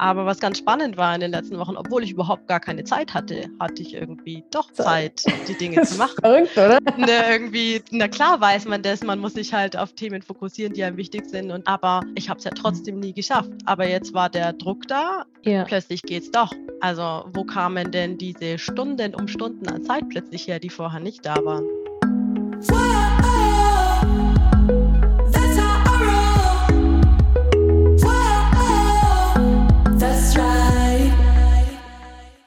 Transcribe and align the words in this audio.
Aber 0.00 0.24
was 0.24 0.40
ganz 0.40 0.56
spannend 0.56 0.96
war 0.96 1.14
in 1.14 1.20
den 1.20 1.30
letzten 1.30 1.58
Wochen, 1.58 1.76
obwohl 1.76 2.02
ich 2.02 2.12
überhaupt 2.12 2.48
gar 2.48 2.58
keine 2.58 2.84
Zeit 2.84 3.12
hatte, 3.12 3.50
hatte 3.60 3.82
ich 3.82 3.92
irgendwie 3.92 4.42
doch 4.50 4.72
Zeit, 4.72 5.24
die 5.46 5.52
Dinge 5.52 5.82
zu 5.82 5.98
machen. 5.98 6.16
Verrückt, 6.22 6.56
oder? 6.56 6.78
Ne, 6.96 7.10
irgendwie, 7.30 7.82
na 7.90 8.08
klar 8.08 8.40
weiß 8.40 8.64
man 8.64 8.82
das, 8.82 9.02
man 9.02 9.18
muss 9.18 9.34
sich 9.34 9.52
halt 9.52 9.76
auf 9.76 9.92
Themen 9.92 10.22
fokussieren, 10.22 10.72
die 10.72 10.82
einem 10.84 10.96
wichtig 10.96 11.26
sind. 11.26 11.50
Und, 11.50 11.66
aber 11.66 12.00
ich 12.14 12.30
habe 12.30 12.38
es 12.38 12.44
ja 12.44 12.50
trotzdem 12.50 12.98
nie 12.98 13.12
geschafft. 13.12 13.50
Aber 13.66 13.86
jetzt 13.86 14.14
war 14.14 14.30
der 14.30 14.54
Druck 14.54 14.88
da, 14.88 15.26
ja. 15.42 15.64
plötzlich 15.64 16.00
geht's 16.00 16.30
doch. 16.30 16.50
Also 16.80 17.26
wo 17.34 17.44
kamen 17.44 17.90
denn 17.90 18.16
diese 18.16 18.58
Stunden 18.58 19.14
um 19.14 19.28
Stunden 19.28 19.68
an 19.68 19.84
Zeit 19.84 20.08
plötzlich 20.08 20.48
her, 20.48 20.58
die 20.58 20.70
vorher 20.70 21.00
nicht 21.00 21.26
da 21.26 21.36
waren? 21.44 21.66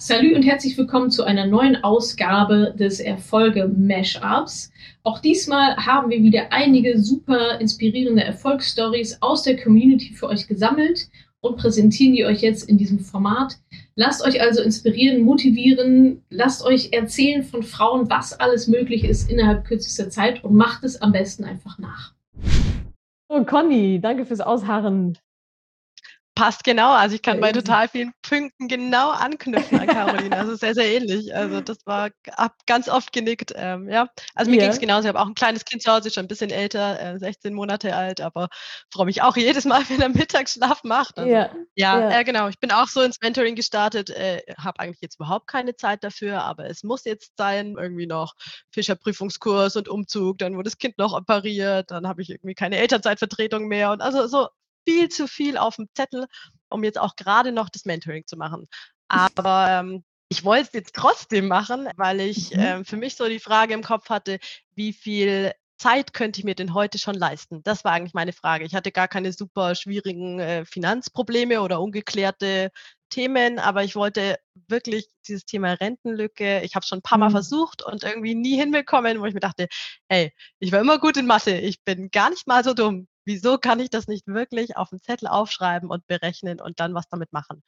Salü 0.05 0.35
und 0.35 0.43
herzlich 0.43 0.77
willkommen 0.77 1.11
zu 1.11 1.23
einer 1.23 1.47
neuen 1.47 1.81
Ausgabe 1.81 2.75
des 2.77 2.99
Erfolge 2.99 3.69
Mashups. 3.69 4.69
Auch 5.03 5.19
diesmal 5.19 5.77
haben 5.77 6.09
wir 6.09 6.21
wieder 6.21 6.51
einige 6.51 6.99
super 6.99 7.61
inspirierende 7.61 8.21
Erfolgsstories 8.21 9.19
aus 9.21 9.43
der 9.43 9.55
Community 9.55 10.11
für 10.13 10.27
euch 10.27 10.45
gesammelt 10.45 11.07
und 11.39 11.55
präsentieren 11.55 12.13
die 12.13 12.25
euch 12.25 12.41
jetzt 12.41 12.67
in 12.67 12.77
diesem 12.77 12.99
Format. 12.99 13.55
Lasst 13.95 14.27
euch 14.27 14.41
also 14.41 14.61
inspirieren, 14.61 15.21
motivieren, 15.21 16.21
lasst 16.29 16.65
euch 16.65 16.91
erzählen 16.91 17.41
von 17.41 17.63
Frauen, 17.63 18.09
was 18.09 18.37
alles 18.37 18.67
möglich 18.67 19.05
ist 19.05 19.31
innerhalb 19.31 19.63
kürzester 19.63 20.09
Zeit 20.09 20.43
und 20.43 20.53
macht 20.53 20.83
es 20.83 21.01
am 21.01 21.13
besten 21.13 21.45
einfach 21.45 21.79
nach. 21.79 22.11
Oh, 23.29 23.45
Conny, 23.45 24.01
danke 24.01 24.25
fürs 24.25 24.41
Ausharren. 24.41 25.17
Passt 26.35 26.63
genau. 26.63 26.91
Also 26.91 27.15
ich 27.15 27.21
kann 27.21 27.39
bei 27.39 27.51
total 27.51 27.87
vielen 27.87 28.11
Punkten 28.27 28.67
genau 28.67 29.11
anknüpfen 29.11 29.79
an 29.79 29.85
Caroline. 29.87 30.35
Also 30.35 30.55
sehr, 30.55 30.73
sehr 30.73 30.85
ähnlich. 30.85 31.35
Also 31.35 31.61
das 31.61 31.85
war 31.85 32.09
hab 32.31 32.55
ganz 32.65 32.89
oft 32.89 33.13
genickt. 33.13 33.53
Ähm, 33.55 33.87
ja. 33.87 34.07
Also 34.33 34.49
mir 34.49 34.57
yeah. 34.57 34.65
ging 34.65 34.73
es 34.73 34.79
genauso. 34.79 35.01
Ich 35.03 35.09
habe 35.09 35.19
auch 35.19 35.27
ein 35.27 35.35
kleines 35.35 35.63
Kind 35.63 35.83
zu 35.83 35.91
Hause, 35.91 36.09
schon 36.09 36.25
ein 36.25 36.27
bisschen 36.27 36.49
älter, 36.49 36.99
äh, 36.99 37.19
16 37.19 37.53
Monate 37.53 37.95
alt, 37.95 38.19
aber 38.19 38.47
freue 38.91 39.05
mich 39.05 39.21
auch 39.21 39.37
jedes 39.37 39.65
Mal, 39.65 39.83
wenn 39.89 40.01
er 40.01 40.09
Mittagsschlaf 40.09 40.83
macht. 40.83 41.19
Also, 41.19 41.29
yeah. 41.29 41.55
Ja, 41.75 41.99
yeah. 41.99 42.19
Äh, 42.19 42.23
genau. 42.23 42.47
Ich 42.47 42.59
bin 42.59 42.71
auch 42.71 42.87
so 42.87 43.01
ins 43.01 43.21
Mentoring 43.21 43.53
gestartet, 43.53 44.09
äh, 44.09 44.41
habe 44.57 44.79
eigentlich 44.79 45.01
jetzt 45.01 45.15
überhaupt 45.15 45.45
keine 45.45 45.75
Zeit 45.75 46.03
dafür, 46.03 46.43
aber 46.43 46.67
es 46.67 46.83
muss 46.83 47.05
jetzt 47.05 47.33
sein. 47.37 47.75
Irgendwie 47.77 48.07
noch 48.07 48.33
Fischerprüfungskurs 48.71 49.75
und 49.75 49.87
Umzug, 49.87 50.39
dann 50.39 50.55
wurde 50.55 50.63
das 50.63 50.79
Kind 50.79 50.97
noch 50.97 51.13
operiert, 51.13 51.91
dann 51.91 52.07
habe 52.07 52.23
ich 52.23 52.29
irgendwie 52.31 52.55
keine 52.55 52.77
Elternzeitvertretung 52.77 53.67
mehr 53.67 53.91
und 53.91 54.01
also 54.01 54.25
so 54.27 54.47
viel 54.85 55.09
zu 55.09 55.27
viel 55.27 55.57
auf 55.57 55.75
dem 55.75 55.87
Zettel, 55.93 56.25
um 56.69 56.83
jetzt 56.83 56.99
auch 56.99 57.15
gerade 57.15 57.51
noch 57.51 57.69
das 57.69 57.85
Mentoring 57.85 58.25
zu 58.25 58.37
machen. 58.37 58.67
Aber 59.07 59.67
ähm, 59.69 60.03
ich 60.29 60.43
wollte 60.43 60.63
es 60.63 60.73
jetzt 60.73 60.95
trotzdem 60.95 61.47
machen, 61.47 61.87
weil 61.95 62.19
ich 62.19 62.51
mhm. 62.51 62.59
ähm, 62.59 62.85
für 62.85 62.97
mich 62.97 63.15
so 63.15 63.27
die 63.27 63.39
Frage 63.39 63.73
im 63.73 63.83
Kopf 63.83 64.09
hatte, 64.09 64.39
wie 64.73 64.93
viel 64.93 65.53
Zeit 65.77 66.13
könnte 66.13 66.39
ich 66.39 66.45
mir 66.45 66.55
denn 66.55 66.73
heute 66.73 66.97
schon 66.97 67.15
leisten? 67.15 67.61
Das 67.63 67.83
war 67.83 67.91
eigentlich 67.91 68.13
meine 68.13 68.33
Frage. 68.33 68.65
Ich 68.65 68.73
hatte 68.73 68.91
gar 68.91 69.07
keine 69.07 69.33
super 69.33 69.75
schwierigen 69.75 70.39
äh, 70.39 70.65
Finanzprobleme 70.65 71.61
oder 71.61 71.81
ungeklärte 71.81 72.71
Themen, 73.09 73.59
aber 73.59 73.83
ich 73.83 73.95
wollte 73.95 74.37
wirklich 74.67 75.07
dieses 75.27 75.45
Thema 75.45 75.73
Rentenlücke, 75.73 76.61
ich 76.61 76.75
habe 76.75 76.85
schon 76.85 76.99
ein 76.99 77.03
paar 77.03 77.19
Mal 77.19 77.29
mhm. 77.29 77.33
versucht 77.33 77.83
und 77.83 78.03
irgendwie 78.03 78.33
nie 78.33 78.55
hinbekommen, 78.57 79.19
wo 79.19 79.25
ich 79.25 79.35
mir 79.35 79.39
dachte, 79.39 79.67
hey, 80.09 80.31
ich 80.59 80.71
war 80.71 80.79
immer 80.79 80.99
gut 80.99 81.17
in 81.17 81.27
Mathe, 81.27 81.59
ich 81.59 81.83
bin 81.83 82.09
gar 82.09 82.31
nicht 82.31 82.47
mal 82.47 82.63
so 82.63 82.73
dumm 82.73 83.07
wieso 83.25 83.57
kann 83.57 83.79
ich 83.79 83.89
das 83.89 84.07
nicht 84.07 84.27
wirklich 84.27 84.77
auf 84.77 84.89
dem 84.89 85.01
Zettel 85.01 85.27
aufschreiben 85.27 85.89
und 85.89 86.05
berechnen 86.07 86.59
und 86.61 86.79
dann 86.79 86.93
was 86.93 87.07
damit 87.09 87.31
machen? 87.33 87.63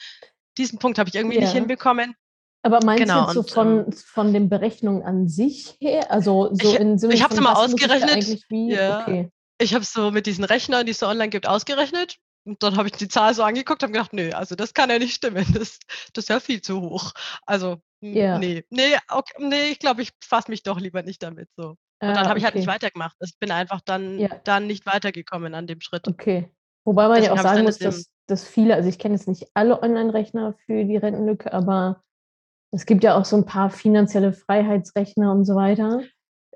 Diesen 0.58 0.80
Punkt 0.80 1.00
habe 1.00 1.10
ich 1.10 1.16
irgendwie 1.16 1.36
ja. 1.36 1.42
nicht 1.42 1.54
hinbekommen. 1.54 2.16
Aber 2.66 2.84
meinst 2.84 3.04
genau, 3.04 3.32
du 3.32 3.40
jetzt 3.40 3.50
so 3.50 3.54
von, 3.54 3.86
ähm, 3.86 3.92
von 3.92 4.34
den 4.34 4.50
Berechnungen 4.50 5.04
an 5.04 5.28
sich 5.28 5.78
her? 5.80 6.12
Also 6.12 6.50
so 6.52 6.74
ich, 6.74 6.80
in 6.80 6.98
Sinne 6.98 7.14
Ich 7.14 7.22
habe 7.22 7.34
es 7.34 7.40
mal 7.40 7.54
ausgerechnet. 7.54 8.44
Ja, 8.50 9.02
okay. 9.02 9.30
Ich 9.60 9.74
habe 9.74 9.84
es 9.84 9.94
so 9.94 10.10
mit 10.10 10.26
diesen 10.26 10.44
Rechnern, 10.44 10.86
die 10.86 10.92
es 10.92 11.00
so 11.00 11.08
online 11.08 11.30
gibt, 11.30 11.48
ausgerechnet. 11.48 12.18
Und 12.44 12.62
dann 12.62 12.78
habe 12.78 12.88
ich 12.88 12.96
die 12.96 13.08
Zahl 13.08 13.34
so 13.34 13.44
angeguckt 13.44 13.84
und 13.84 13.92
gedacht, 13.92 14.14
nö, 14.14 14.32
also 14.32 14.56
das 14.56 14.74
kann 14.74 14.90
ja 14.90 15.00
nicht 15.00 15.16
stimmen. 15.16 15.46
Das, 15.54 15.80
das 16.14 16.26
ist 16.26 16.30
ja 16.30 16.40
viel 16.40 16.62
zu 16.62 16.82
hoch. 16.82 17.12
Also, 17.46 17.78
ja. 18.02 18.40
nee, 18.40 18.64
nee, 18.70 18.98
okay, 19.10 19.34
nee, 19.40 19.70
ich 19.70 19.80
glaube, 19.80 20.02
ich 20.02 20.12
fasse 20.24 20.52
mich 20.52 20.64
doch 20.64 20.80
lieber 20.80 21.04
nicht 21.04 21.22
damit 21.24 21.50
so. 21.56 21.76
Und 22.02 22.10
dann 22.10 22.26
ah, 22.26 22.30
habe 22.30 22.40
ich 22.40 22.46
halt 22.46 22.56
nicht 22.56 22.68
weitergemacht. 22.68 23.16
Ich 23.22 23.38
bin 23.40 23.52
einfach 23.52 23.82
dann, 23.82 24.20
ja. 24.20 24.30
dann 24.44 24.68
nicht 24.68 24.86
weitergekommen 24.86 25.54
an 25.56 25.66
dem 25.66 25.82
Schritt. 25.82 26.08
Okay. 26.08 26.50
Wobei 26.84 27.08
man 27.08 27.16
Deswegen 27.16 27.36
ja 27.36 27.40
auch 27.40 27.44
sagen 27.44 27.64
muss, 27.64 27.80
dass, 27.80 28.12
dass 28.28 28.48
viele, 28.48 28.76
also 28.76 28.90
ich 28.90 29.00
kenne 29.00 29.16
jetzt 29.16 29.28
nicht 29.28 29.48
alle 29.54 29.82
Online-Rechner 29.82 30.56
für 30.66 30.84
die 30.84 30.98
Rentenlücke, 30.98 31.52
aber 31.52 32.04
es 32.72 32.86
gibt 32.86 33.04
ja 33.04 33.18
auch 33.18 33.26
so 33.26 33.38
ein 33.38 33.46
paar 33.46 33.70
finanzielle 33.70 34.34
Freiheitsrechner 34.34 35.32
und 35.32 35.46
so 35.46 35.56
weiter 35.56 36.02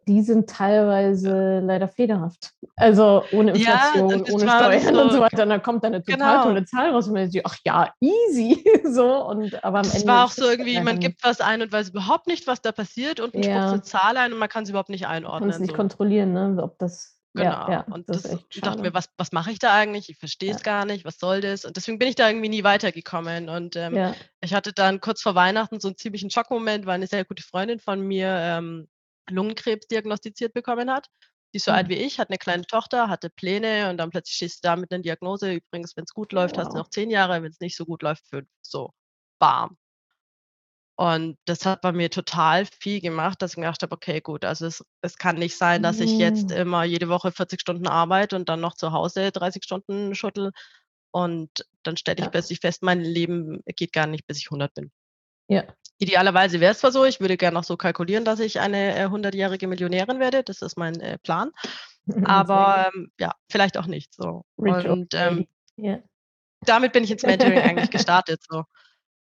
die 0.10 0.24
sind 0.24 0.50
teilweise 0.50 1.60
leider 1.60 1.88
federhaft. 1.88 2.54
Also 2.76 3.24
ohne 3.32 3.52
Inflation, 3.52 4.10
ja, 4.10 4.16
ohne 4.16 4.50
Steuern 4.50 4.96
so, 4.96 5.02
und 5.02 5.12
so 5.12 5.20
weiter. 5.20 5.44
Und 5.44 5.50
dann 5.50 5.62
kommt 5.62 5.84
da 5.84 5.88
eine 5.88 6.04
total 6.04 6.18
genau. 6.18 6.44
tolle 6.46 6.66
Zahl 6.66 6.90
raus 6.90 7.08
und 7.08 7.14
man 7.14 7.30
denkt, 7.30 7.48
ach 7.48 7.58
ja, 7.64 7.94
easy. 8.00 8.66
so, 8.86 9.24
und, 9.28 9.64
aber 9.64 9.80
am 9.80 9.86
Ende. 9.86 9.98
Es 9.98 10.08
war 10.08 10.26
auch 10.26 10.32
so 10.32 10.50
irgendwie, 10.50 10.82
man 10.82 11.00
gibt 11.00 11.24
was 11.24 11.42
ein 11.42 11.62
und 11.62 11.72
weiß 11.72 11.90
überhaupt 11.90 12.26
nicht, 12.26 12.48
was 12.48 12.62
da 12.62 12.72
passiert 12.72 13.20
und 13.20 13.36
ja. 13.36 13.42
spuckt 13.42 13.74
eine 13.74 13.82
Zahl 13.84 14.18
ein 14.18 14.34
und 14.34 14.40
man 14.40 14.50
kann 14.50 14.64
es 14.64 14.70
überhaupt 14.70 14.90
nicht 14.90 15.06
einordnen. 15.06 15.42
Kann 15.42 15.50
es 15.52 15.60
nicht 15.60 15.72
so. 15.72 15.78
kontrollieren, 15.78 16.34
ne? 16.34 16.58
ob 16.60 16.80
das. 16.80 17.16
Genau. 17.36 17.52
Ja, 17.52 17.72
ja, 17.72 17.86
und 17.94 18.10
das, 18.10 18.24
das 18.24 18.40
ich 18.52 18.62
dachte 18.62 18.82
mir, 18.82 18.92
was, 18.96 19.06
was 19.16 19.32
mache 19.32 19.52
ich 19.52 19.60
da 19.60 19.72
eigentlich? 19.72 20.10
Ich 20.10 20.18
verstehe 20.18 20.52
es 20.52 20.64
gar 20.64 20.86
nicht, 20.86 21.06
was 21.06 21.20
soll 21.20 21.42
das? 21.42 21.64
Und 21.64 21.78
deswegen 21.78 22.00
bin 22.00 22.08
ich 22.08 22.16
da 22.16 22.28
irgendwie 22.28 22.50
nie 22.50 22.64
weitergekommen. 22.64 23.50
Und 23.50 23.76
ähm, 23.76 24.16
ich 24.42 24.56
hatte 24.56 24.74
dann 24.74 25.00
kurz 25.00 25.22
vor 25.22 25.36
Weihnachten 25.36 25.80
so 25.80 25.90
einen 25.90 25.98
ziemlichen 25.98 26.32
Schockmoment, 26.32 26.88
weil 26.88 26.96
eine 26.96 27.06
sehr 27.06 27.26
gute 27.26 27.44
Freundin 27.44 27.80
von 27.80 28.02
mir 28.02 28.30
ähm, 28.30 28.88
Lungenkrebs 29.32 29.88
diagnostiziert 29.88 30.54
bekommen 30.54 30.92
hat. 30.92 31.08
Die 31.54 31.58
ist 31.58 31.66
so 31.66 31.72
mhm. 31.72 31.78
alt 31.78 31.90
wie 31.90 31.96
ich, 31.96 32.20
hat 32.20 32.30
eine 32.30 32.38
kleine 32.38 32.66
Tochter, 32.66 33.10
hatte 33.10 33.30
Pläne 33.30 33.90
und 33.90 33.98
dann 33.98 34.12
plötzlich 34.12 34.36
stehst 34.36 34.64
du 34.64 34.68
da 34.68 34.76
mit 34.76 34.92
einer 34.92 35.02
Diagnose. 35.02 35.54
Übrigens, 35.54 35.96
wenn 35.96 36.04
es 36.04 36.14
gut 36.14 36.32
läuft, 36.32 36.58
wow. 36.58 36.64
hast 36.64 36.74
du 36.74 36.78
noch 36.78 36.90
zehn 36.90 37.10
Jahre, 37.10 37.42
wenn 37.42 37.52
es 37.52 37.60
nicht 37.60 37.76
so 37.76 37.86
gut 37.86 38.04
läuft, 38.04 38.28
fünf. 38.28 38.48
So, 38.62 38.94
bam. 39.40 39.78
Und 41.00 41.38
das 41.46 41.66
hat 41.66 41.80
bei 41.80 41.94
mir 41.94 42.12
total 42.12 42.66
viel 42.66 43.00
gemacht, 43.00 43.42
dass 43.42 43.52
ich 43.52 43.58
mir 43.58 43.64
gedacht 43.64 43.84
habe, 43.84 43.96
okay, 43.96 44.20
gut, 44.20 44.44
also 44.44 44.66
es, 44.66 44.84
es 45.02 45.18
kann 45.18 45.38
nicht 45.38 45.58
sein, 45.58 45.82
dass 45.82 46.02
ich 46.02 46.12
jetzt 46.12 46.50
mhm. 46.50 46.58
immer 46.58 46.84
jede 46.84 47.08
Woche 47.08 47.32
40 47.32 47.62
Stunden 47.62 47.88
arbeite 47.88 48.36
und 48.36 48.50
dann 48.50 48.60
noch 48.60 48.76
zu 48.76 48.92
Hause 48.92 49.32
30 49.32 49.64
Stunden 49.64 50.14
schuttel. 50.14 50.52
Und 51.12 51.50
dann 51.84 51.96
stelle 51.96 52.18
ich 52.18 52.26
ja. 52.26 52.30
plötzlich 52.30 52.60
fest, 52.60 52.84
mein 52.84 53.00
Leben 53.00 53.62
geht 53.78 53.94
gar 53.94 54.08
nicht, 54.08 54.28
bis 54.28 54.40
ich 54.40 54.48
100 54.48 54.74
bin. 54.74 54.92
Ja. 55.50 55.64
Idealerweise 55.98 56.62
wäre 56.62 56.72
es 56.72 56.80
zwar 56.80 56.94
so, 56.94 57.04
ich 57.04 57.20
würde 57.20 57.36
gerne 57.36 57.56
noch 57.56 57.66
so 57.66 57.76
kalkulieren, 57.76 58.24
dass 58.24 58.40
ich 58.40 58.62
eine 58.62 58.96
äh, 58.96 59.06
100-jährige 59.08 59.68
Millionärin 59.68 60.20
werde. 60.20 60.44
Das 60.44 60.62
ist 60.62 60.78
mein 60.78 60.98
äh, 61.02 61.18
Plan. 61.18 61.52
Aber 62.24 62.90
ähm, 62.94 63.12
ja, 63.20 63.34
vielleicht 63.52 63.78
auch 63.78 63.88
nicht 63.88 64.14
so. 64.14 64.44
Und 64.56 65.14
ähm, 65.14 65.48
yeah. 65.78 66.00
damit 66.62 66.94
bin 66.94 67.04
ich 67.04 67.12
ins 67.12 67.24
Mentoring 67.24 67.60
eigentlich 67.60 67.92
gestartet. 67.92 68.42
So. 68.48 68.64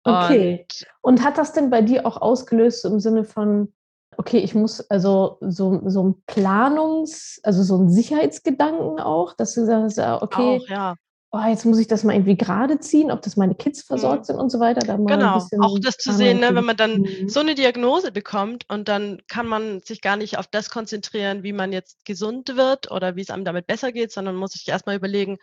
Okay. 0.03 0.65
Und, 1.01 1.17
und, 1.17 1.25
hat 1.25 1.37
das 1.37 1.51
denn 1.51 1.69
bei 1.69 1.81
dir 1.81 2.05
auch 2.05 2.15
ausgelöst 2.15 2.85
im 2.85 3.01
Sinne 3.01 3.25
von, 3.25 3.73
okay, 4.15 4.37
ich 4.37 4.55
muss 4.55 4.79
also 4.89 5.37
so, 5.41 5.81
so 5.89 6.01
ein 6.01 6.23
Planungs-, 6.27 7.41
also 7.43 7.61
so 7.61 7.77
ein 7.77 7.89
Sicherheitsgedanken 7.89 9.01
auch, 9.01 9.33
dass 9.33 9.53
du 9.55 9.65
sagst, 9.65 9.99
okay, 9.99 10.61
auch, 10.63 10.69
ja 10.69 10.95
oh, 11.31 11.45
jetzt 11.47 11.65
muss 11.65 11.79
ich 11.79 11.87
das 11.87 12.03
mal 12.03 12.13
irgendwie 12.13 12.37
gerade 12.37 12.79
ziehen, 12.79 13.11
ob 13.11 13.21
das 13.21 13.35
meine 13.35 13.55
Kids 13.55 13.81
versorgt 13.83 14.21
mhm. 14.21 14.25
sind 14.25 14.35
und 14.37 14.49
so 14.49 14.59
weiter. 14.59 14.97
genau, 14.97 15.45
auch 15.59 15.79
das 15.79 15.97
zu 15.97 16.13
sehen, 16.13 16.39
ne, 16.39 16.55
wenn 16.55 16.65
man 16.65 16.77
dann 16.77 17.01
mhm. 17.01 17.29
so 17.29 17.41
eine 17.41 17.55
Diagnose 17.55 18.11
bekommt 18.11 18.65
und 18.69 18.87
dann 18.87 19.21
kann 19.27 19.47
man 19.47 19.81
sich 19.81 20.01
gar 20.01 20.15
nicht 20.15 20.37
auf 20.37 20.47
das 20.47 20.69
konzentrieren, 20.69 21.43
wie 21.43 21.53
man 21.53 21.73
jetzt 21.73 22.05
gesund 22.05 22.55
wird 22.55 22.91
oder 22.91 23.15
wie 23.15 23.21
es 23.21 23.29
einem 23.29 23.45
damit 23.45 23.67
besser 23.67 23.91
geht, 23.91 24.11
sondern 24.11 24.35
muss 24.35 24.51
sich 24.51 24.67
erstmal 24.67 24.95
überlegen, 24.95 25.37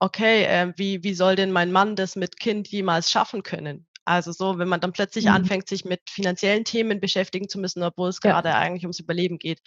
okay, 0.00 0.44
äh, 0.44 0.72
wie, 0.76 1.02
wie 1.02 1.14
soll 1.14 1.36
denn 1.36 1.50
mein 1.50 1.72
Mann 1.72 1.96
das 1.96 2.14
mit 2.14 2.38
Kind 2.38 2.68
jemals 2.68 3.10
schaffen 3.10 3.42
können? 3.42 3.86
Also 4.04 4.32
so, 4.32 4.58
wenn 4.58 4.68
man 4.68 4.80
dann 4.80 4.92
plötzlich 4.92 5.26
mhm. 5.26 5.32
anfängt, 5.32 5.68
sich 5.68 5.86
mit 5.86 6.00
finanziellen 6.10 6.64
Themen 6.64 7.00
beschäftigen 7.00 7.48
zu 7.48 7.58
müssen, 7.58 7.82
obwohl 7.82 8.10
es 8.10 8.20
ja. 8.22 8.32
gerade 8.32 8.54
eigentlich 8.54 8.84
ums 8.84 9.00
Überleben 9.00 9.38
geht. 9.38 9.60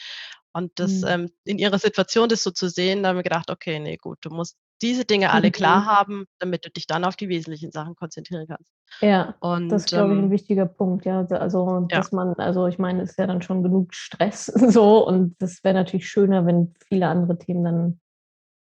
Und 0.53 0.71
das 0.75 1.01
mhm. 1.01 1.07
ähm, 1.07 1.31
in 1.43 1.57
ihrer 1.57 1.79
Situation 1.79 2.29
das 2.29 2.43
so 2.43 2.51
zu 2.51 2.69
sehen, 2.69 3.01
da 3.01 3.09
haben 3.09 3.15
wir 3.15 3.23
gedacht, 3.23 3.49
okay, 3.49 3.79
nee, 3.79 3.97
gut, 3.97 4.19
du 4.21 4.29
musst 4.29 4.57
diese 4.81 5.05
Dinge 5.05 5.31
alle 5.31 5.47
mhm. 5.47 5.51
klar 5.51 5.85
haben, 5.85 6.25
damit 6.39 6.65
du 6.65 6.69
dich 6.69 6.87
dann 6.87 7.03
auf 7.03 7.15
die 7.15 7.29
wesentlichen 7.29 7.71
Sachen 7.71 7.95
konzentrieren 7.95 8.47
kannst. 8.47 8.71
Ja, 9.01 9.35
und, 9.39 9.69
das 9.69 9.83
ist, 9.83 9.89
glaube 9.89 10.13
ich, 10.13 10.19
ein 10.19 10.25
ähm, 10.25 10.31
wichtiger 10.31 10.65
Punkt, 10.65 11.05
ja. 11.05 11.21
Also, 11.21 11.85
dass 11.89 12.11
ja. 12.11 12.15
man, 12.15 12.33
also 12.35 12.67
ich 12.67 12.79
meine, 12.79 13.01
es 13.01 13.11
ist 13.11 13.19
ja 13.19 13.27
dann 13.27 13.41
schon 13.41 13.63
genug 13.63 13.93
Stress 13.93 14.45
so 14.45 15.05
und 15.07 15.35
das 15.39 15.63
wäre 15.63 15.75
natürlich 15.75 16.09
schöner, 16.09 16.45
wenn 16.45 16.73
viele 16.87 17.07
andere 17.07 17.37
Themen 17.37 17.63
dann 17.63 17.99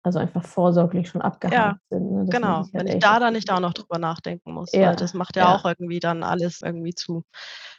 also 0.06 0.20
einfach 0.20 0.44
vorsorglich 0.44 1.08
schon 1.08 1.20
abgehakt 1.20 1.52
ja, 1.52 1.76
sind. 1.90 2.12
Ne? 2.12 2.26
Genau, 2.28 2.58
halt 2.58 2.68
wenn 2.72 2.86
ich 2.86 3.00
da 3.00 3.18
dann 3.18 3.32
nicht 3.32 3.50
auch 3.50 3.58
noch 3.58 3.74
drüber 3.74 3.98
nachdenken 3.98 4.52
muss, 4.52 4.70
ja, 4.72 4.90
weil 4.90 4.96
das 4.96 5.14
macht 5.14 5.34
ja, 5.34 5.42
ja, 5.42 5.56
auch 5.56 5.64
irgendwie 5.64 5.98
dann 5.98 6.22
alles 6.22 6.62
irgendwie 6.62 6.94
zu. 6.94 7.24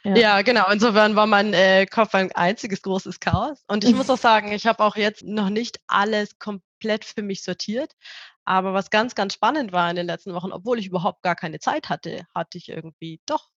Ja, 0.04 0.14
ja 0.14 0.42
genau, 0.42 0.70
insofern 0.70 1.16
war 1.16 1.26
mein 1.26 1.54
äh, 1.54 1.86
Kopf 1.86 2.14
ein 2.14 2.30
einziges 2.32 2.82
großes 2.82 3.20
Chaos. 3.20 3.64
Und 3.66 3.82
ich 3.82 3.94
muss 3.94 4.10
auch 4.10 4.18
sagen, 4.18 4.52
ich 4.52 4.66
habe 4.66 4.84
auch 4.84 4.96
jetzt 4.96 5.24
noch 5.24 5.48
nicht 5.48 5.80
alles 5.86 6.38
komplett 6.38 6.67
für 7.04 7.22
mich 7.22 7.42
sortiert, 7.42 7.92
Aber 8.44 8.72
was 8.74 8.90
ganz, 8.90 9.14
ganz 9.14 9.34
spannend 9.34 9.72
war 9.72 9.90
in 9.90 9.96
den 9.96 10.06
letzten 10.06 10.34
Wochen, 10.34 10.52
obwohl 10.52 10.78
ich 10.78 10.86
überhaupt 10.86 11.22
gar 11.22 11.36
keine 11.36 11.58
Zeit 11.58 11.88
hatte, 11.88 12.24
hatte 12.34 12.58
ich 12.58 12.68
irgendwie 12.68 13.20
doch 13.26 13.50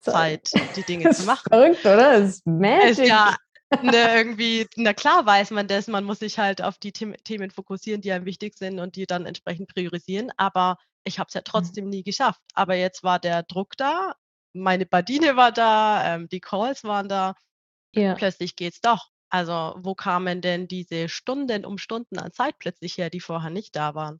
Zeit, 0.00 0.50
die 0.76 0.82
Dinge 0.88 1.10
zu 1.10 1.24
machen. 1.24 1.48
Verrückt, 1.48 1.84
oder? 1.84 2.20
Das 2.20 2.30
ist 2.30 2.46
magic. 2.46 2.98
Ist 2.98 3.08
ja 3.08 3.36
ne, 3.82 4.14
irgendwie, 4.14 4.66
na 4.76 4.92
klar 4.94 5.26
weiß 5.26 5.50
man 5.50 5.66
das, 5.66 5.88
man 5.88 6.04
muss 6.04 6.20
sich 6.20 6.38
halt 6.38 6.62
auf 6.62 6.78
die 6.78 6.92
Themen 6.92 7.50
fokussieren, 7.50 8.00
die 8.00 8.12
einem 8.12 8.24
wichtig 8.24 8.56
sind 8.56 8.78
und 8.78 8.94
die 8.94 9.06
dann 9.06 9.26
entsprechend 9.26 9.72
priorisieren. 9.74 10.30
Aber 10.36 10.76
ich 11.04 11.18
habe 11.18 11.28
es 11.28 11.34
ja 11.34 11.40
mhm. 11.40 11.46
trotzdem 11.46 11.88
nie 11.88 12.04
geschafft. 12.04 12.40
Aber 12.54 12.76
jetzt 12.76 13.02
war 13.02 13.18
der 13.18 13.42
Druck 13.42 13.76
da, 13.76 14.14
meine 14.52 14.86
Badine 14.86 15.36
war 15.36 15.52
da, 15.52 16.14
ähm, 16.14 16.28
die 16.28 16.40
Calls 16.40 16.84
waren 16.84 17.08
da. 17.08 17.34
Ja. 17.92 18.14
Plötzlich 18.14 18.56
geht's 18.56 18.80
doch. 18.80 19.08
Also 19.36 19.74
wo 19.82 19.94
kamen 19.94 20.40
denn 20.40 20.66
diese 20.66 21.10
Stunden 21.10 21.66
um 21.66 21.76
Stunden 21.76 22.18
an 22.18 22.32
Zeit 22.32 22.54
plötzlich 22.58 22.96
her, 22.96 23.10
die 23.10 23.20
vorher 23.20 23.50
nicht 23.50 23.76
da 23.76 23.94
waren? 23.94 24.18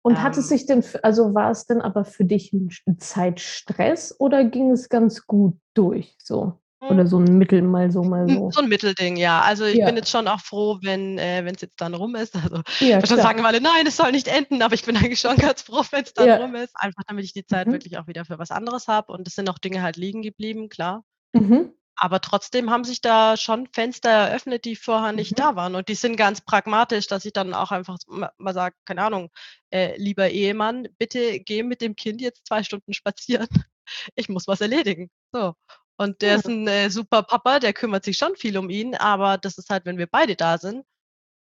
Und 0.00 0.22
hat 0.22 0.38
es 0.38 0.50
ähm. 0.50 0.56
sich 0.56 0.66
denn, 0.66 0.84
also 1.02 1.34
war 1.34 1.50
es 1.50 1.66
denn 1.66 1.82
aber 1.82 2.06
für 2.06 2.24
dich 2.24 2.54
ein 2.54 2.70
Zeitstress 2.98 4.18
oder 4.18 4.44
ging 4.44 4.70
es 4.70 4.88
ganz 4.88 5.26
gut 5.26 5.58
durch 5.74 6.16
so? 6.18 6.60
Oder 6.80 7.02
hm. 7.02 7.06
so 7.06 7.18
ein 7.18 7.38
Mittel, 7.38 7.60
mal 7.60 7.90
so, 7.90 8.02
mal 8.02 8.26
so. 8.26 8.50
So 8.50 8.62
ein 8.62 8.68
Mittelding, 8.68 9.16
ja. 9.16 9.42
Also 9.42 9.64
ich 9.64 9.76
ja. 9.76 9.86
bin 9.86 9.96
jetzt 9.96 10.10
schon 10.10 10.28
auch 10.28 10.40
froh, 10.40 10.78
wenn 10.82 11.18
äh, 11.18 11.42
es 11.50 11.60
jetzt 11.60 11.80
dann 11.80 11.94
rum 11.94 12.14
ist. 12.14 12.34
Also 12.36 12.62
ja, 12.80 13.00
dann 13.00 13.18
sagen 13.18 13.44
alle, 13.44 13.60
nein, 13.60 13.86
es 13.86 13.96
soll 13.96 14.12
nicht 14.12 14.28
enden, 14.28 14.62
aber 14.62 14.74
ich 14.74 14.84
bin 14.84 14.96
eigentlich 14.96 15.20
schon 15.20 15.36
ganz 15.36 15.62
froh, 15.62 15.82
wenn 15.90 16.04
es 16.04 16.14
dann 16.14 16.26
ja. 16.26 16.36
rum 16.36 16.54
ist. 16.54 16.74
Einfach 16.74 17.02
damit 17.06 17.24
ich 17.24 17.34
die 17.34 17.46
Zeit 17.46 17.66
mhm. 17.66 17.72
wirklich 17.72 17.98
auch 17.98 18.06
wieder 18.06 18.24
für 18.24 18.38
was 18.38 18.50
anderes 18.50 18.88
habe. 18.88 19.12
Und 19.12 19.28
es 19.28 19.34
sind 19.34 19.50
auch 19.50 19.58
Dinge 19.58 19.82
halt 19.82 19.96
liegen 19.96 20.22
geblieben, 20.22 20.70
klar. 20.70 21.04
Mhm. 21.34 21.72
Aber 21.96 22.20
trotzdem 22.20 22.70
haben 22.70 22.84
sich 22.84 23.00
da 23.00 23.36
schon 23.36 23.68
Fenster 23.72 24.10
eröffnet, 24.10 24.64
die 24.64 24.76
vorher 24.76 25.12
nicht 25.12 25.32
mhm. 25.32 25.36
da 25.36 25.56
waren. 25.56 25.74
Und 25.74 25.88
die 25.88 25.94
sind 25.94 26.16
ganz 26.16 26.40
pragmatisch, 26.40 27.06
dass 27.06 27.24
ich 27.24 27.32
dann 27.32 27.54
auch 27.54 27.70
einfach 27.70 27.98
mal 28.38 28.54
sage, 28.54 28.74
keine 28.84 29.02
Ahnung, 29.02 29.30
äh, 29.70 29.96
lieber 29.96 30.28
Ehemann, 30.28 30.88
bitte 30.98 31.40
geh 31.40 31.62
mit 31.62 31.80
dem 31.80 31.94
Kind 31.96 32.20
jetzt 32.20 32.46
zwei 32.46 32.62
Stunden 32.62 32.92
spazieren. 32.92 33.48
Ich 34.14 34.30
muss 34.30 34.48
was 34.48 34.62
erledigen. 34.62 35.10
So. 35.30 35.52
Und 35.98 36.22
der 36.22 36.30
ja. 36.30 36.34
ist 36.36 36.46
ein 36.46 36.66
äh, 36.66 36.88
super 36.88 37.22
Papa, 37.22 37.60
der 37.60 37.74
kümmert 37.74 38.02
sich 38.02 38.16
schon 38.16 38.34
viel 38.34 38.56
um 38.56 38.70
ihn, 38.70 38.94
aber 38.94 39.36
das 39.36 39.58
ist 39.58 39.68
halt, 39.68 39.84
wenn 39.84 39.98
wir 39.98 40.06
beide 40.06 40.36
da 40.36 40.56
sind, 40.56 40.86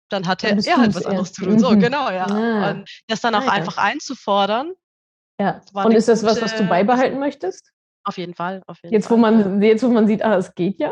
dann 0.10 0.28
hat 0.28 0.44
er, 0.44 0.58
er 0.58 0.78
halt 0.78 0.96
was 0.96 1.06
anderes 1.06 1.34
zu 1.34 1.44
tun. 1.44 1.54
Mhm. 1.54 1.60
So, 1.60 1.70
genau, 1.78 2.10
ja. 2.10 2.28
ja. 2.28 2.72
Und 2.72 2.90
das 3.08 3.22
dann 3.22 3.36
auch 3.36 3.46
ja. 3.46 3.52
einfach 3.52 3.78
einzufordern. 3.78 4.74
Ja. 5.40 5.62
Und 5.74 5.92
ist 5.94 6.08
das 6.08 6.24
was, 6.24 6.42
was 6.42 6.56
du 6.56 6.64
beibehalten 6.66 7.20
möchtest? 7.20 7.75
Auf 8.06 8.18
jeden 8.18 8.34
Fall. 8.34 8.62
Auf 8.68 8.78
jeden 8.84 8.94
jetzt, 8.94 9.08
Fall. 9.08 9.18
Wo 9.18 9.22
man, 9.22 9.62
jetzt, 9.62 9.84
wo 9.84 9.90
man 9.90 10.08
sieht, 10.08 10.24
ah, 10.24 10.38
es 10.38 10.54
geht 10.56 10.80
ja. 10.80 10.92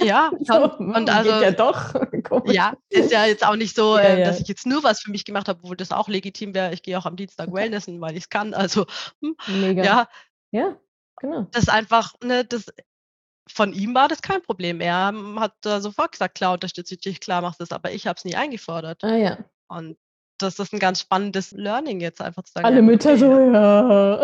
Ja, 0.00 0.30
so, 0.40 0.72
und 0.76 1.10
also, 1.10 1.30
geht 1.32 1.42
ja 1.42 1.50
doch. 1.50 1.94
ja, 2.46 2.74
ist 2.88 3.10
ja 3.10 3.26
jetzt 3.26 3.44
auch 3.44 3.56
nicht 3.56 3.74
so, 3.74 3.96
ja, 3.96 4.04
äh, 4.04 4.24
dass 4.24 4.40
ich 4.40 4.48
jetzt 4.48 4.66
nur 4.66 4.82
was 4.82 5.00
für 5.00 5.10
mich 5.10 5.24
gemacht 5.24 5.48
habe, 5.48 5.60
obwohl 5.62 5.76
das 5.76 5.90
auch 5.90 6.08
legitim 6.08 6.54
wäre. 6.54 6.72
Ich 6.72 6.82
gehe 6.82 6.96
auch 6.98 7.06
am 7.06 7.16
Dienstag 7.16 7.52
Wellnessen, 7.52 8.00
weil 8.00 8.12
ich 8.12 8.24
es 8.24 8.28
kann. 8.28 8.54
Also, 8.54 8.86
hm, 9.20 9.36
Mega. 9.60 9.82
ja. 9.84 10.08
Ja, 10.50 10.76
genau. 11.20 11.46
Das 11.52 11.64
ist 11.64 11.68
einfach, 11.68 12.14
ne, 12.22 12.44
das, 12.44 12.66
von 13.50 13.72
ihm 13.72 13.94
war 13.94 14.08
das 14.08 14.22
kein 14.22 14.42
Problem. 14.42 14.80
Er 14.80 15.12
hat 15.36 15.54
da 15.62 15.80
sofort 15.80 16.12
gesagt, 16.12 16.36
klar, 16.36 16.54
unterstütze 16.54 16.94
ich 16.94 17.00
dich, 17.00 17.20
klar, 17.20 17.42
machst 17.42 17.60
du 17.60 17.64
das, 17.64 17.72
aber 17.72 17.92
ich 17.92 18.06
habe 18.06 18.16
es 18.16 18.24
nie 18.24 18.34
eingefordert. 18.34 19.02
Ah 19.04 19.16
ja. 19.16 19.38
Und 19.68 19.98
das 20.38 20.58
ist 20.58 20.72
ein 20.72 20.78
ganz 20.78 21.00
spannendes 21.00 21.50
Learning 21.52 22.00
jetzt 22.00 22.20
einfach 22.20 22.44
zu 22.44 22.52
sagen. 22.52 22.66
Alle 22.66 22.82
Mütter 22.82 23.16
so, 23.16 23.38
ja. 23.38 24.22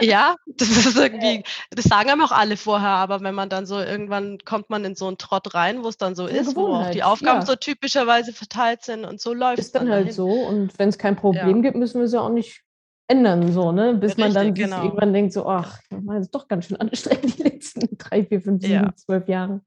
Ja, 0.00 0.36
das 0.46 0.68
ist 0.68 0.96
irgendwie, 0.96 1.42
das 1.70 1.84
sagen 1.84 2.10
einem 2.10 2.22
auch 2.22 2.32
alle 2.32 2.56
vorher, 2.56 2.88
aber 2.88 3.20
wenn 3.20 3.34
man 3.34 3.48
dann 3.48 3.66
so 3.66 3.78
irgendwann 3.78 4.38
kommt 4.44 4.70
man 4.70 4.84
in 4.84 4.94
so 4.94 5.06
einen 5.06 5.18
Trott 5.18 5.54
rein, 5.54 5.84
wo 5.84 5.88
es 5.88 5.96
dann 5.96 6.14
so 6.14 6.26
ist, 6.26 6.56
wo 6.56 6.74
auch 6.74 6.90
die 6.90 7.02
Aufgaben 7.02 7.40
ja. 7.40 7.46
so 7.46 7.54
typischerweise 7.54 8.32
verteilt 8.32 8.82
sind 8.82 9.04
und 9.04 9.20
so 9.20 9.34
läuft 9.34 9.58
es. 9.58 9.66
Ist 9.66 9.74
dann, 9.74 9.86
dann 9.86 9.94
halt 9.94 10.04
dahin. 10.04 10.14
so 10.14 10.28
und 10.28 10.78
wenn 10.78 10.88
es 10.88 10.98
kein 10.98 11.16
Problem 11.16 11.56
ja. 11.56 11.62
gibt, 11.62 11.76
müssen 11.76 11.98
wir 11.98 12.04
es 12.04 12.12
ja 12.12 12.20
auch 12.20 12.30
nicht 12.30 12.62
ändern, 13.08 13.52
so, 13.52 13.72
ne? 13.72 13.94
Bis 13.94 14.12
Richtig, 14.12 14.24
man 14.24 14.34
dann 14.34 14.54
genau. 14.54 14.84
irgendwann 14.84 15.12
denkt, 15.12 15.32
so, 15.32 15.46
ach, 15.46 15.80
das 15.90 16.20
ist 16.20 16.34
doch 16.34 16.46
ganz 16.46 16.66
schön 16.66 16.76
anstrengend 16.76 17.38
die 17.38 17.42
letzten 17.42 17.88
drei, 17.98 18.24
vier, 18.24 18.40
fünf, 18.40 18.62
sieben, 18.62 18.74
ja. 18.74 18.94
zwölf 18.94 19.28
Jahre. 19.28 19.60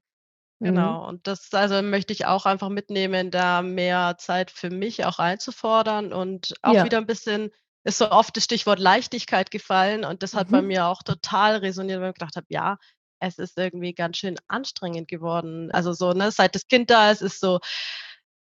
Genau, 0.60 1.02
mhm. 1.02 1.08
und 1.08 1.26
das 1.26 1.52
also 1.52 1.82
möchte 1.82 2.12
ich 2.12 2.26
auch 2.26 2.46
einfach 2.46 2.70
mitnehmen, 2.70 3.30
da 3.30 3.60
mehr 3.60 4.16
Zeit 4.18 4.50
für 4.50 4.70
mich 4.70 5.04
auch 5.04 5.18
einzufordern 5.18 6.12
und 6.12 6.54
auch 6.62 6.84
wieder 6.84 6.98
ein 6.98 7.06
bisschen 7.06 7.50
ist 7.84 7.98
so 7.98 8.10
oft 8.10 8.36
das 8.36 8.44
Stichwort 8.44 8.78
Leichtigkeit 8.78 9.50
gefallen 9.50 10.04
und 10.04 10.22
das 10.22 10.34
hat 10.34 10.48
mhm. 10.48 10.52
bei 10.52 10.62
mir 10.62 10.86
auch 10.86 11.02
total 11.02 11.56
resoniert, 11.56 12.00
weil 12.00 12.10
ich 12.10 12.14
gedacht 12.14 12.36
habe, 12.36 12.46
ja, 12.48 12.78
es 13.20 13.38
ist 13.38 13.56
irgendwie 13.58 13.94
ganz 13.94 14.18
schön 14.18 14.36
anstrengend 14.48 15.08
geworden. 15.08 15.70
Also 15.72 15.92
so, 15.92 16.12
ne, 16.12 16.30
seit 16.30 16.54
das 16.54 16.66
Kind 16.66 16.90
da 16.90 17.10
ist, 17.10 17.22
ist 17.22 17.40
so 17.40 17.60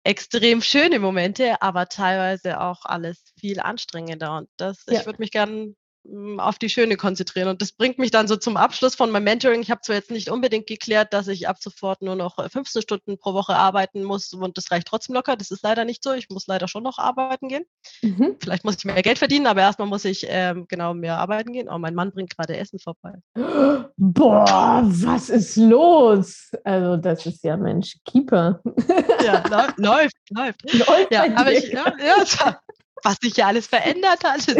extrem 0.04 0.62
schöne 0.62 0.98
Momente, 0.98 1.60
aber 1.62 1.86
teilweise 1.86 2.60
auch 2.60 2.84
alles 2.84 3.32
viel 3.38 3.60
anstrengender. 3.60 4.36
Und 4.36 4.48
das, 4.56 4.84
ja. 4.86 5.00
ich 5.00 5.06
würde 5.06 5.20
mich 5.20 5.30
gern 5.30 5.76
auf 6.38 6.58
die 6.58 6.68
Schöne 6.68 6.96
konzentrieren. 6.96 7.48
Und 7.48 7.62
das 7.62 7.72
bringt 7.72 7.98
mich 7.98 8.10
dann 8.10 8.28
so 8.28 8.36
zum 8.36 8.56
Abschluss 8.56 8.94
von 8.94 9.10
meinem 9.10 9.24
Mentoring. 9.24 9.60
Ich 9.60 9.70
habe 9.70 9.80
zwar 9.82 9.96
jetzt 9.96 10.10
nicht 10.10 10.30
unbedingt 10.30 10.66
geklärt, 10.66 11.12
dass 11.12 11.28
ich 11.28 11.48
ab 11.48 11.56
sofort 11.60 12.02
nur 12.02 12.16
noch 12.16 12.36
15 12.36 12.80
äh, 12.80 12.82
Stunden 12.82 13.18
pro 13.18 13.34
Woche 13.34 13.56
arbeiten 13.56 14.04
muss 14.04 14.32
und 14.32 14.56
das 14.56 14.70
reicht 14.70 14.88
trotzdem 14.88 15.14
locker. 15.14 15.36
Das 15.36 15.50
ist 15.50 15.62
leider 15.62 15.84
nicht 15.84 16.02
so. 16.02 16.12
Ich 16.12 16.28
muss 16.30 16.46
leider 16.46 16.68
schon 16.68 16.82
noch 16.82 16.98
arbeiten 16.98 17.48
gehen. 17.48 17.64
Mhm. 18.02 18.36
Vielleicht 18.40 18.64
muss 18.64 18.76
ich 18.76 18.84
mehr 18.84 19.02
Geld 19.02 19.18
verdienen, 19.18 19.46
aber 19.46 19.60
erstmal 19.60 19.88
muss 19.88 20.04
ich 20.04 20.26
ähm, 20.28 20.66
genau 20.68 20.94
mehr 20.94 21.18
arbeiten 21.18 21.52
gehen. 21.52 21.68
Oh, 21.68 21.78
mein 21.78 21.94
Mann 21.94 22.12
bringt 22.12 22.36
gerade 22.36 22.56
Essen 22.56 22.78
vorbei. 22.78 23.14
Boah, 23.96 24.82
was 24.84 25.28
ist 25.28 25.56
los? 25.56 26.50
Also 26.64 26.96
das 26.96 27.26
ist 27.26 27.44
ja 27.44 27.56
Mensch, 27.56 27.96
Keeper. 28.04 28.60
Ja, 29.24 29.42
läuft, 29.76 30.14
läuft. 30.30 30.72
läuft 30.72 31.12
ja, 31.12 31.24
aber 31.36 31.52
ich, 31.52 31.72
ja, 31.72 31.92
ja, 31.98 32.56
was 33.02 33.16
sich 33.20 33.36
ja 33.36 33.46
alles 33.46 33.66
verändert 33.66 34.24
hat. 34.24 34.46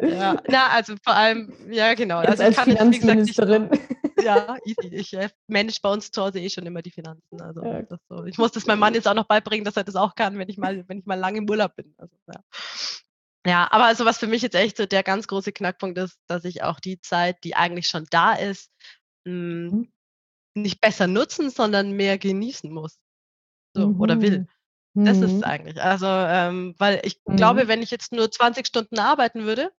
Ja, 0.00 0.42
na, 0.48 0.68
also 0.68 0.94
vor 1.02 1.14
allem, 1.14 1.52
ja, 1.70 1.94
genau. 1.94 2.20
Jetzt 2.20 2.40
also 2.40 2.44
als 2.44 2.60
Finanzministerin. 2.60 3.68
Nicht, 3.68 3.82
ja, 4.24 4.56
easy. 4.64 4.88
Ich 4.94 5.14
äh, 5.14 5.30
manage 5.46 5.78
bei 5.82 5.90
uns 5.90 6.10
zu 6.10 6.22
Hause 6.22 6.40
eh 6.40 6.50
schon 6.50 6.66
immer 6.66 6.82
die 6.82 6.90
Finanzen. 6.90 7.40
Also 7.40 7.64
ja. 7.64 7.82
so. 8.08 8.24
Ich 8.24 8.38
muss 8.38 8.52
das 8.52 8.66
meinem 8.66 8.80
Mann 8.80 8.94
jetzt 8.94 9.08
auch 9.08 9.14
noch 9.14 9.26
beibringen, 9.26 9.64
dass 9.64 9.76
er 9.76 9.84
das 9.84 9.96
auch 9.96 10.14
kann, 10.14 10.38
wenn 10.38 10.48
ich 10.48 10.58
mal, 10.58 10.86
wenn 10.88 10.98
ich 10.98 11.06
mal 11.06 11.18
lange 11.18 11.38
im 11.38 11.48
Urlaub 11.48 11.74
bin. 11.76 11.94
Also, 11.96 12.14
ja. 12.26 12.40
ja, 13.46 13.68
aber 13.70 13.84
also 13.86 14.04
was 14.04 14.18
für 14.18 14.26
mich 14.26 14.42
jetzt 14.42 14.54
echt 14.54 14.76
so 14.76 14.86
der 14.86 15.02
ganz 15.02 15.26
große 15.28 15.52
Knackpunkt 15.52 15.98
ist, 15.98 16.18
dass 16.26 16.44
ich 16.44 16.62
auch 16.62 16.80
die 16.80 17.00
Zeit, 17.00 17.42
die 17.44 17.56
eigentlich 17.56 17.88
schon 17.88 18.06
da 18.10 18.34
ist, 18.34 18.70
mh, 19.24 19.32
hm, 19.32 19.68
mhm. 19.70 19.88
nicht 20.54 20.80
besser 20.80 21.06
nutzen, 21.06 21.50
sondern 21.50 21.92
mehr 21.92 22.18
genießen 22.18 22.70
muss. 22.70 22.98
So, 23.74 23.88
mhm. 23.88 24.00
Oder 24.00 24.20
will. 24.20 24.46
Das 24.98 25.18
ist 25.18 25.24
es 25.24 25.32
mhm. 25.32 25.44
eigentlich. 25.44 25.82
Also, 25.82 26.06
ähm, 26.06 26.74
weil 26.78 27.02
ich 27.04 27.20
mhm. 27.26 27.36
glaube, 27.36 27.68
wenn 27.68 27.82
ich 27.82 27.90
jetzt 27.90 28.12
nur 28.12 28.30
20 28.30 28.66
Stunden 28.66 28.98
arbeiten 28.98 29.44
würde, 29.44 29.70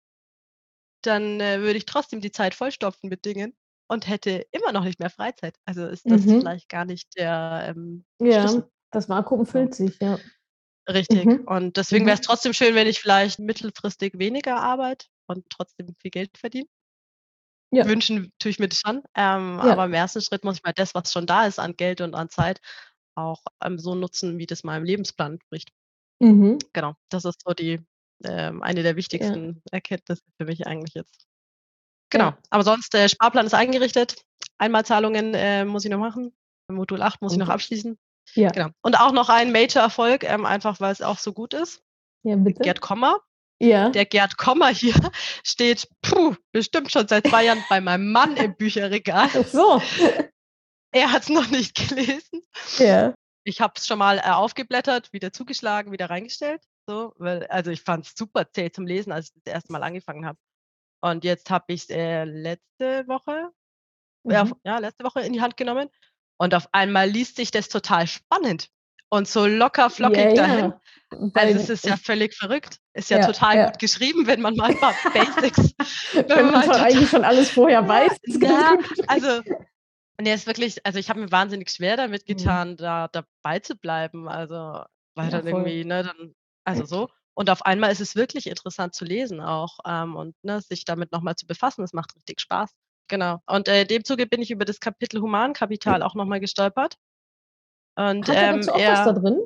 dann 1.06 1.40
äh, 1.40 1.60
würde 1.60 1.78
ich 1.78 1.86
trotzdem 1.86 2.20
die 2.20 2.32
Zeit 2.32 2.54
vollstopfen 2.54 3.08
mit 3.08 3.24
Dingen 3.24 3.54
und 3.88 4.08
hätte 4.08 4.46
immer 4.50 4.72
noch 4.72 4.84
nicht 4.84 4.98
mehr 4.98 5.10
Freizeit. 5.10 5.56
Also 5.64 5.86
ist 5.86 6.10
das 6.10 6.24
mhm. 6.24 6.40
vielleicht 6.40 6.68
gar 6.68 6.84
nicht 6.84 7.16
der 7.16 7.74
ähm, 7.74 8.04
Ja, 8.20 8.42
Schlüssel. 8.42 8.70
das 8.90 9.08
Vakuum 9.08 9.46
füllt 9.46 9.74
sich, 9.74 9.98
ja. 10.00 10.18
Richtig. 10.88 11.24
Mhm. 11.24 11.44
Und 11.46 11.76
deswegen 11.76 12.06
wäre 12.06 12.14
es 12.14 12.20
mhm. 12.20 12.26
trotzdem 12.26 12.52
schön, 12.52 12.74
wenn 12.74 12.86
ich 12.86 13.00
vielleicht 13.00 13.38
mittelfristig 13.38 14.18
weniger 14.18 14.56
arbeite 14.56 15.06
und 15.26 15.44
trotzdem 15.50 15.94
viel 16.00 16.10
Geld 16.10 16.36
verdiene. 16.38 16.68
Ja. 17.72 17.86
Wünschen 17.86 18.32
tue 18.38 18.50
ich 18.50 18.58
mir 18.58 18.68
das 18.68 18.78
schon. 18.78 18.98
Ähm, 19.14 19.58
ja. 19.58 19.72
Aber 19.72 19.86
im 19.86 19.92
ersten 19.92 20.20
Schritt 20.20 20.44
muss 20.44 20.56
ich 20.56 20.62
mal 20.62 20.72
das, 20.72 20.94
was 20.94 21.12
schon 21.12 21.26
da 21.26 21.46
ist 21.46 21.58
an 21.58 21.76
Geld 21.76 22.00
und 22.00 22.14
an 22.14 22.28
Zeit, 22.28 22.60
auch 23.16 23.42
ähm, 23.62 23.78
so 23.78 23.94
nutzen, 23.94 24.38
wie 24.38 24.46
das 24.46 24.62
meinem 24.62 24.84
Lebensplan 24.84 25.32
entspricht. 25.32 25.70
Mhm. 26.20 26.58
Genau, 26.72 26.94
das 27.08 27.24
ist 27.24 27.42
so 27.44 27.52
die 27.52 27.80
ähm, 28.24 28.62
eine 28.62 28.82
der 28.82 28.96
wichtigsten 28.96 29.46
ja. 29.46 29.72
Erkenntnisse 29.72 30.22
für 30.38 30.46
mich 30.46 30.66
eigentlich 30.66 30.94
jetzt. 30.94 31.26
Genau, 32.10 32.30
ja. 32.30 32.38
aber 32.50 32.62
sonst, 32.62 32.94
der 32.94 33.08
Sparplan 33.08 33.46
ist 33.46 33.54
eingerichtet. 33.54 34.16
Einmalzahlungen 34.58 35.34
äh, 35.34 35.64
muss 35.64 35.84
ich 35.84 35.90
noch 35.90 35.98
machen. 35.98 36.32
Modul 36.68 37.02
8 37.02 37.20
muss 37.20 37.32
okay. 37.32 37.40
ich 37.40 37.46
noch 37.46 37.52
abschließen. 37.52 37.98
Ja. 38.34 38.50
Genau. 38.50 38.68
Und 38.82 38.98
auch 38.98 39.12
noch 39.12 39.28
ein 39.28 39.52
Major-Erfolg, 39.52 40.24
ähm, 40.24 40.46
einfach 40.46 40.80
weil 40.80 40.92
es 40.92 41.02
auch 41.02 41.18
so 41.18 41.32
gut 41.32 41.54
ist. 41.54 41.82
Ja, 42.24 42.36
bitte. 42.36 42.62
Gerd 42.62 42.80
Kommer. 42.80 43.20
Ja. 43.60 43.88
Der 43.90 44.04
Gerd 44.04 44.36
Kommer 44.36 44.68
hier 44.68 44.94
steht 45.44 45.88
puh, 46.02 46.34
bestimmt 46.52 46.90
schon 46.92 47.08
seit 47.08 47.26
zwei 47.26 47.44
Jahren 47.44 47.62
bei 47.68 47.80
meinem 47.80 48.12
Mann 48.12 48.36
im 48.36 48.56
Bücherregal. 48.56 49.28
Ach 49.32 49.46
so. 49.46 49.82
Er 50.92 51.12
hat 51.12 51.24
es 51.24 51.28
noch 51.28 51.48
nicht 51.48 51.74
gelesen. 51.74 52.42
Ja. 52.78 53.12
Ich 53.44 53.60
habe 53.60 53.74
es 53.76 53.86
schon 53.86 53.98
mal 53.98 54.18
äh, 54.18 54.30
aufgeblättert, 54.30 55.12
wieder 55.12 55.30
zugeschlagen, 55.30 55.92
wieder 55.92 56.08
reingestellt. 56.08 56.62
So, 56.88 57.14
weil, 57.18 57.46
also 57.48 57.70
ich 57.70 57.82
fand 57.82 58.06
es 58.06 58.14
super 58.16 58.50
zäh 58.50 58.70
zum 58.70 58.86
Lesen, 58.86 59.12
als 59.12 59.26
ich 59.28 59.42
das 59.44 59.54
erste 59.54 59.72
Mal 59.72 59.82
angefangen 59.82 60.24
habe. 60.24 60.38
Und 61.00 61.24
jetzt 61.24 61.50
habe 61.50 61.64
ich 61.68 61.82
es 61.82 61.90
äh, 61.90 62.24
letzte 62.24 63.06
Woche, 63.08 63.50
mhm. 64.24 64.32
ja, 64.32 64.50
ja, 64.64 64.78
letzte 64.78 65.04
Woche 65.04 65.20
in 65.20 65.32
die 65.32 65.40
Hand 65.40 65.56
genommen. 65.56 65.88
Und 66.38 66.54
auf 66.54 66.68
einmal 66.72 67.08
liest 67.08 67.36
sich 67.36 67.50
das 67.50 67.68
total 67.68 68.06
spannend 68.06 68.70
und 69.08 69.28
so 69.28 69.46
locker 69.46 69.90
flockig 69.90 70.18
yeah, 70.18 70.34
dahin. 70.34 70.74
Yeah. 71.12 71.30
Also 71.34 71.60
es 71.60 71.70
ist 71.70 71.86
ja 71.86 71.96
völlig 71.96 72.34
verrückt. 72.34 72.78
Ist 72.92 73.10
ja, 73.10 73.18
ja 73.18 73.26
total 73.26 73.56
ja. 73.56 73.66
gut 73.66 73.78
geschrieben, 73.78 74.26
wenn 74.26 74.40
man 74.40 74.54
mal 74.56 74.70
ein 74.70 74.78
paar 74.78 74.94
Basics. 75.12 75.74
wenn, 76.12 76.28
wenn 76.28 76.50
man, 76.50 76.66
man 76.66 76.80
eigentlich 76.80 77.10
schon 77.10 77.24
alles 77.24 77.50
vorher 77.50 77.86
weiß. 77.88 78.18
Ja, 78.40 78.76
also 79.06 79.42
und 80.18 80.26
er 80.26 80.34
ist 80.34 80.46
wirklich, 80.46 80.84
also 80.84 80.98
ich 80.98 81.10
habe 81.10 81.20
mir 81.20 81.30
wahnsinnig 81.30 81.70
schwer 81.70 81.96
damit 81.96 82.22
mhm. 82.22 82.36
getan, 82.36 82.70
mhm. 82.70 82.76
da 82.76 83.08
dabei 83.08 83.58
zu 83.58 83.76
bleiben. 83.76 84.28
Also, 84.28 84.82
weil 85.14 85.26
ja, 85.26 85.30
dann 85.30 85.42
voll. 85.42 85.50
irgendwie, 85.50 85.84
ne, 85.84 86.04
dann 86.04 86.34
Also 86.66 86.84
so. 86.84 87.08
Und 87.34 87.50
auf 87.50 87.64
einmal 87.64 87.92
ist 87.92 88.00
es 88.00 88.16
wirklich 88.16 88.46
interessant 88.46 88.94
zu 88.94 89.04
lesen 89.04 89.40
auch 89.40 89.78
ähm, 89.86 90.16
und 90.16 90.34
ne, 90.42 90.60
sich 90.60 90.84
damit 90.84 91.12
nochmal 91.12 91.36
zu 91.36 91.46
befassen. 91.46 91.82
Das 91.82 91.92
macht 91.92 92.16
richtig 92.16 92.40
Spaß. 92.40 92.70
Genau. 93.08 93.40
Und 93.46 93.68
äh, 93.68 93.84
dem 93.84 94.04
Zuge 94.04 94.26
bin 94.26 94.42
ich 94.42 94.50
über 94.50 94.64
das 94.64 94.80
Kapitel 94.80 95.20
Humankapital 95.20 96.02
auch 96.02 96.14
nochmal 96.14 96.40
gestolpert. 96.40 96.96
Und 97.94 98.28
hat 98.28 98.36
er 98.36 98.52
dazu 98.54 98.70
ähm, 98.70 98.74
auch 98.74 98.80
er, 98.80 98.92
was 98.92 99.04
da 99.04 99.12
drin? 99.12 99.40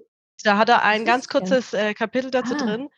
Da 0.44 0.56
hat 0.56 0.68
er 0.68 0.82
ein 0.82 1.04
ganz 1.04 1.28
kurzes 1.28 1.74
äh, 1.74 1.92
Kapitel 1.94 2.30
dazu 2.30 2.54
ah. 2.54 2.58
drin. 2.58 2.88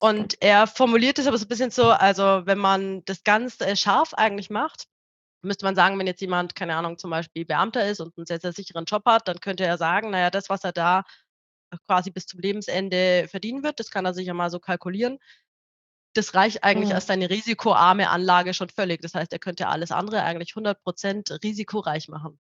Und 0.00 0.40
er 0.40 0.66
formuliert 0.66 1.18
es 1.18 1.26
aber 1.26 1.36
so 1.36 1.44
ein 1.44 1.48
bisschen 1.48 1.70
so, 1.70 1.90
also 1.90 2.46
wenn 2.46 2.58
man 2.58 3.04
das 3.04 3.24
ganz 3.24 3.60
äh, 3.60 3.74
scharf 3.74 4.14
eigentlich 4.14 4.48
macht, 4.48 4.86
müsste 5.42 5.64
man 5.64 5.74
sagen, 5.74 5.98
wenn 5.98 6.06
jetzt 6.06 6.20
jemand, 6.20 6.54
keine 6.54 6.76
Ahnung, 6.76 6.98
zum 6.98 7.10
Beispiel 7.10 7.44
Beamter 7.44 7.86
ist 7.86 8.00
und 8.00 8.16
einen 8.16 8.26
sehr, 8.26 8.40
sehr 8.40 8.52
sicheren 8.52 8.84
Job 8.84 9.04
hat, 9.06 9.26
dann 9.28 9.40
könnte 9.40 9.64
er 9.64 9.76
sagen, 9.78 10.10
naja, 10.10 10.30
das, 10.30 10.48
was 10.48 10.64
er 10.64 10.72
da 10.72 11.04
quasi 11.86 12.10
bis 12.10 12.26
zum 12.26 12.40
Lebensende 12.40 13.26
verdienen 13.28 13.62
wird, 13.62 13.80
das 13.80 13.90
kann 13.90 14.04
er 14.04 14.14
sich 14.14 14.26
ja 14.26 14.34
mal 14.34 14.50
so 14.50 14.58
kalkulieren. 14.58 15.18
Das 16.14 16.34
reicht 16.34 16.64
eigentlich 16.64 16.90
mhm. 16.90 16.94
als 16.94 17.06
seine 17.06 17.30
risikoarme 17.30 18.08
Anlage 18.10 18.54
schon 18.54 18.70
völlig. 18.70 19.02
Das 19.02 19.14
heißt, 19.14 19.32
er 19.32 19.38
könnte 19.38 19.68
alles 19.68 19.92
andere 19.92 20.22
eigentlich 20.22 20.52
100 20.52 20.82
Prozent 20.82 21.30
risikoreich 21.42 22.08
machen. 22.08 22.40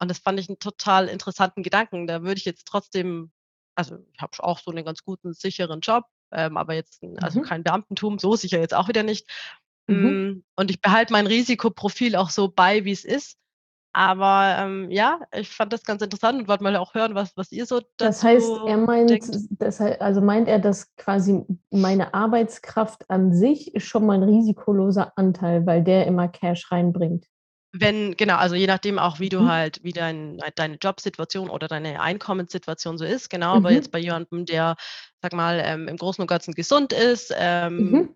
Und 0.00 0.08
das 0.08 0.18
fand 0.18 0.38
ich 0.38 0.48
einen 0.48 0.58
total 0.58 1.08
interessanten 1.08 1.62
Gedanken. 1.62 2.06
Da 2.06 2.22
würde 2.22 2.38
ich 2.38 2.44
jetzt 2.44 2.66
trotzdem, 2.66 3.32
also 3.74 3.98
ich 4.12 4.20
habe 4.20 4.32
auch 4.40 4.58
so 4.58 4.70
einen 4.70 4.84
ganz 4.84 5.02
guten, 5.02 5.32
sicheren 5.32 5.80
Job, 5.80 6.04
ähm, 6.30 6.56
aber 6.56 6.74
jetzt 6.74 7.02
also 7.16 7.40
mhm. 7.40 7.44
kein 7.44 7.64
Beamtentum, 7.64 8.18
so 8.18 8.36
sicher 8.36 8.60
jetzt 8.60 8.74
auch 8.74 8.88
wieder 8.88 9.02
nicht. 9.02 9.28
Mhm. 9.88 10.06
Mm, 10.06 10.44
und 10.56 10.70
ich 10.70 10.80
behalte 10.80 11.12
mein 11.12 11.26
Risikoprofil 11.26 12.14
auch 12.14 12.30
so 12.30 12.48
bei, 12.48 12.84
wie 12.84 12.92
es 12.92 13.04
ist. 13.04 13.38
Aber 13.92 14.56
ähm, 14.58 14.90
ja, 14.90 15.20
ich 15.34 15.50
fand 15.50 15.72
das 15.72 15.82
ganz 15.82 16.02
interessant 16.02 16.40
und 16.40 16.48
wollte 16.48 16.62
mal 16.62 16.76
auch 16.76 16.94
hören, 16.94 17.14
was, 17.14 17.36
was 17.36 17.50
ihr 17.52 17.66
so 17.66 17.80
dazu 17.80 17.88
Das 17.98 18.22
heißt, 18.22 18.50
er 18.66 18.76
meint, 18.76 19.10
das, 19.58 19.80
also 19.80 20.20
meint 20.20 20.46
er, 20.46 20.58
dass 20.58 20.94
quasi 20.96 21.44
meine 21.70 22.14
Arbeitskraft 22.14 23.08
an 23.10 23.34
sich 23.34 23.74
ist 23.74 23.86
schon 23.86 24.06
mal 24.06 24.14
ein 24.14 24.22
risikoloser 24.22 25.12
Anteil, 25.16 25.66
weil 25.66 25.82
der 25.82 26.06
immer 26.06 26.28
Cash 26.28 26.70
reinbringt. 26.70 27.26
Wenn, 27.72 28.16
genau, 28.16 28.36
also 28.36 28.54
je 28.54 28.66
nachdem 28.66 28.98
auch, 28.98 29.20
wie 29.20 29.28
du 29.28 29.40
mhm. 29.40 29.48
halt, 29.48 29.84
wie 29.84 29.92
dein, 29.92 30.40
deine 30.54 30.76
Jobsituation 30.76 31.50
oder 31.50 31.68
deine 31.68 32.00
Einkommenssituation 32.00 32.96
so 32.96 33.04
ist, 33.04 33.28
genau, 33.28 33.50
mhm. 33.50 33.56
aber 33.66 33.72
jetzt 33.72 33.92
bei 33.92 33.98
jemandem, 33.98 34.46
der, 34.46 34.76
sag 35.20 35.34
mal, 35.34 35.60
ähm, 35.62 35.86
im 35.86 35.96
Großen 35.98 36.22
und 36.22 36.28
Ganzen 36.28 36.54
gesund 36.54 36.94
ist, 36.94 37.32
ähm, 37.36 38.10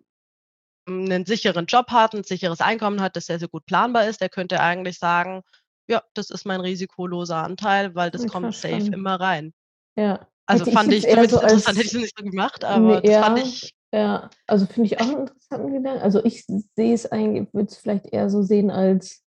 mhm. 0.87 1.11
einen 1.11 1.27
sicheren 1.27 1.67
Job 1.67 1.91
hat, 1.91 2.15
ein 2.15 2.25
sicheres 2.25 2.61
Einkommen 2.61 3.03
hat, 3.03 3.15
das 3.15 3.27
sehr, 3.27 3.39
sehr 3.39 3.49
gut 3.49 3.67
planbar 3.67 4.07
ist, 4.07 4.23
der 4.23 4.31
könnte 4.31 4.61
eigentlich 4.61 4.99
sagen, 4.99 5.43
ja, 5.93 6.03
das 6.15 6.31
ist 6.31 6.47
mein 6.47 6.61
risikoloser 6.61 7.37
Anteil, 7.37 7.95
weil 7.95 8.11
das 8.11 8.27
kommt 8.27 8.55
safe 8.55 8.91
immer 8.93 9.21
rein. 9.21 9.53
Ja. 9.97 10.27
Also 10.47 10.65
hätte 10.65 10.77
fand 10.77 10.93
ich, 10.93 11.05
ich 11.05 11.11
zumindest 11.11 11.35
so 11.35 11.41
interessant, 11.41 11.79
hätte 11.79 11.87
ich 11.87 11.95
es 11.95 12.01
nicht 12.01 12.19
so 12.19 12.25
gemacht, 12.25 12.65
aber 12.65 12.97
nee, 12.97 13.01
das 13.03 13.11
ja, 13.11 13.23
fand 13.23 13.39
ich. 13.39 13.75
Ja, 13.95 14.31
also 14.47 14.67
finde 14.67 14.87
ich 14.87 15.01
auch 15.01 15.07
einen 15.07 15.21
interessanten 15.21 15.73
Gedanken. 15.75 16.03
Also 16.03 16.25
ich 16.25 16.45
sehe 16.47 16.95
es 16.95 17.13
eigentlich, 17.13 17.53
würde 17.53 17.69
es 17.69 17.77
vielleicht 17.77 18.07
eher 18.07 18.31
so 18.31 18.43
sehen 18.43 18.71
als 18.71 19.23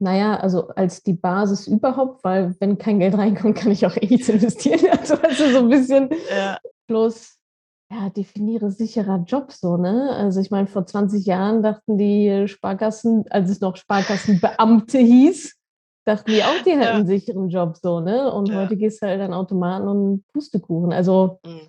naja, 0.00 0.36
also 0.36 0.68
als 0.70 1.04
die 1.04 1.12
Basis 1.12 1.68
überhaupt, 1.68 2.24
weil 2.24 2.56
wenn 2.58 2.76
kein 2.76 2.98
Geld 2.98 3.16
reinkommt, 3.16 3.56
kann 3.58 3.70
ich 3.70 3.86
auch 3.86 3.96
eh 3.96 4.06
nichts 4.06 4.28
investieren. 4.28 4.80
Also, 4.90 5.14
also 5.14 5.50
so 5.50 5.58
ein 5.58 5.68
bisschen 5.68 6.10
ja. 6.28 6.58
bloß, 6.88 7.38
ja, 7.92 8.10
definiere 8.10 8.70
sicherer 8.72 9.22
Job 9.26 9.52
so, 9.52 9.76
ne? 9.76 10.10
Also 10.10 10.40
ich 10.40 10.50
meine, 10.50 10.66
vor 10.66 10.84
20 10.84 11.24
Jahren 11.24 11.62
dachten 11.62 11.98
die 11.98 12.48
Sparkassen, 12.48 13.24
als 13.30 13.50
es 13.50 13.60
noch 13.60 13.76
Sparkassenbeamte 13.76 14.98
hieß, 14.98 15.54
dachten 16.04 16.30
die 16.30 16.42
auch, 16.42 16.62
die 16.64 16.70
hätten 16.72 16.82
ja. 16.82 16.92
einen 16.92 17.06
sicheren 17.06 17.48
Job 17.48 17.76
so, 17.76 18.00
ne? 18.00 18.32
Und 18.32 18.48
ja. 18.48 18.62
heute 18.62 18.76
gehst 18.76 19.02
du 19.02 19.06
halt 19.06 19.20
an 19.20 19.34
Automaten 19.34 19.88
und 19.88 20.24
Pustekuchen. 20.32 20.92
Also 20.92 21.40
mhm. 21.44 21.68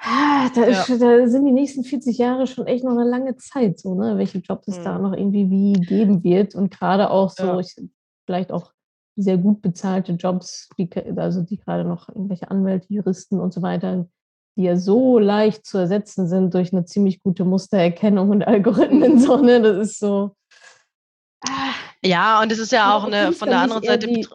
Ah, 0.00 0.48
da, 0.54 0.62
ist, 0.62 0.88
ja. 0.88 0.96
da, 0.96 1.26
sind 1.26 1.44
die 1.44 1.52
nächsten 1.52 1.82
40 1.82 2.18
Jahre 2.18 2.46
schon 2.46 2.68
echt 2.68 2.84
noch 2.84 2.92
eine 2.92 3.04
lange 3.04 3.36
Zeit, 3.36 3.80
so, 3.80 3.94
ne? 3.94 4.16
welche 4.16 4.38
Jobs 4.38 4.68
es 4.68 4.78
mhm. 4.78 4.84
da 4.84 4.98
noch 4.98 5.12
irgendwie 5.12 5.50
wie 5.50 5.72
geben 5.72 6.22
wird. 6.22 6.54
Und 6.54 6.70
gerade 6.70 7.10
auch 7.10 7.30
so, 7.30 7.58
ich, 7.58 7.74
vielleicht 8.24 8.52
auch 8.52 8.72
sehr 9.16 9.36
gut 9.36 9.60
bezahlte 9.60 10.12
Jobs, 10.12 10.68
die, 10.78 10.88
also 11.16 11.42
die 11.42 11.58
gerade 11.58 11.84
noch 11.84 12.08
irgendwelche 12.08 12.50
Anwälte, 12.50 12.86
Juristen 12.88 13.40
und 13.40 13.52
so 13.52 13.60
weiter, 13.60 14.06
die 14.56 14.62
ja 14.62 14.76
so 14.76 15.18
leicht 15.18 15.66
zu 15.66 15.78
ersetzen 15.78 16.28
sind 16.28 16.54
durch 16.54 16.72
eine 16.72 16.84
ziemlich 16.84 17.20
gute 17.20 17.44
Mustererkennung 17.44 18.30
und 18.30 18.46
Algorithmen. 18.46 19.18
So, 19.18 19.38
ne? 19.38 19.60
Das 19.60 19.76
ist 19.76 19.98
so. 19.98 20.36
Ja, 22.02 22.40
und 22.40 22.52
es 22.52 22.58
ist 22.58 22.72
ja 22.72 22.96
auch 22.96 23.04
eine, 23.04 23.32
von 23.32 23.48
der 23.48 23.60
anderen 23.60 23.82
Seite. 23.82 24.06
Die, 24.06 24.26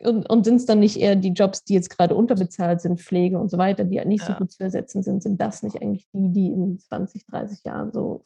und, 0.00 0.28
und 0.30 0.44
sind 0.44 0.56
es 0.56 0.66
dann 0.66 0.78
nicht 0.78 0.96
eher 0.96 1.16
die 1.16 1.32
Jobs, 1.32 1.64
die 1.64 1.74
jetzt 1.74 1.90
gerade 1.90 2.14
unterbezahlt 2.14 2.80
sind, 2.80 3.00
Pflege 3.00 3.38
und 3.38 3.50
so 3.50 3.58
weiter, 3.58 3.84
die 3.84 3.98
halt 3.98 4.08
nicht 4.08 4.22
ja. 4.22 4.28
so 4.28 4.34
gut 4.34 4.52
zu 4.52 4.62
ersetzen 4.62 5.02
sind, 5.02 5.22
sind 5.22 5.40
das 5.40 5.62
nicht 5.62 5.82
eigentlich 5.82 6.06
die, 6.12 6.32
die 6.32 6.46
in 6.46 6.78
20, 6.78 7.26
30 7.26 7.64
Jahren 7.64 7.92
so. 7.92 8.24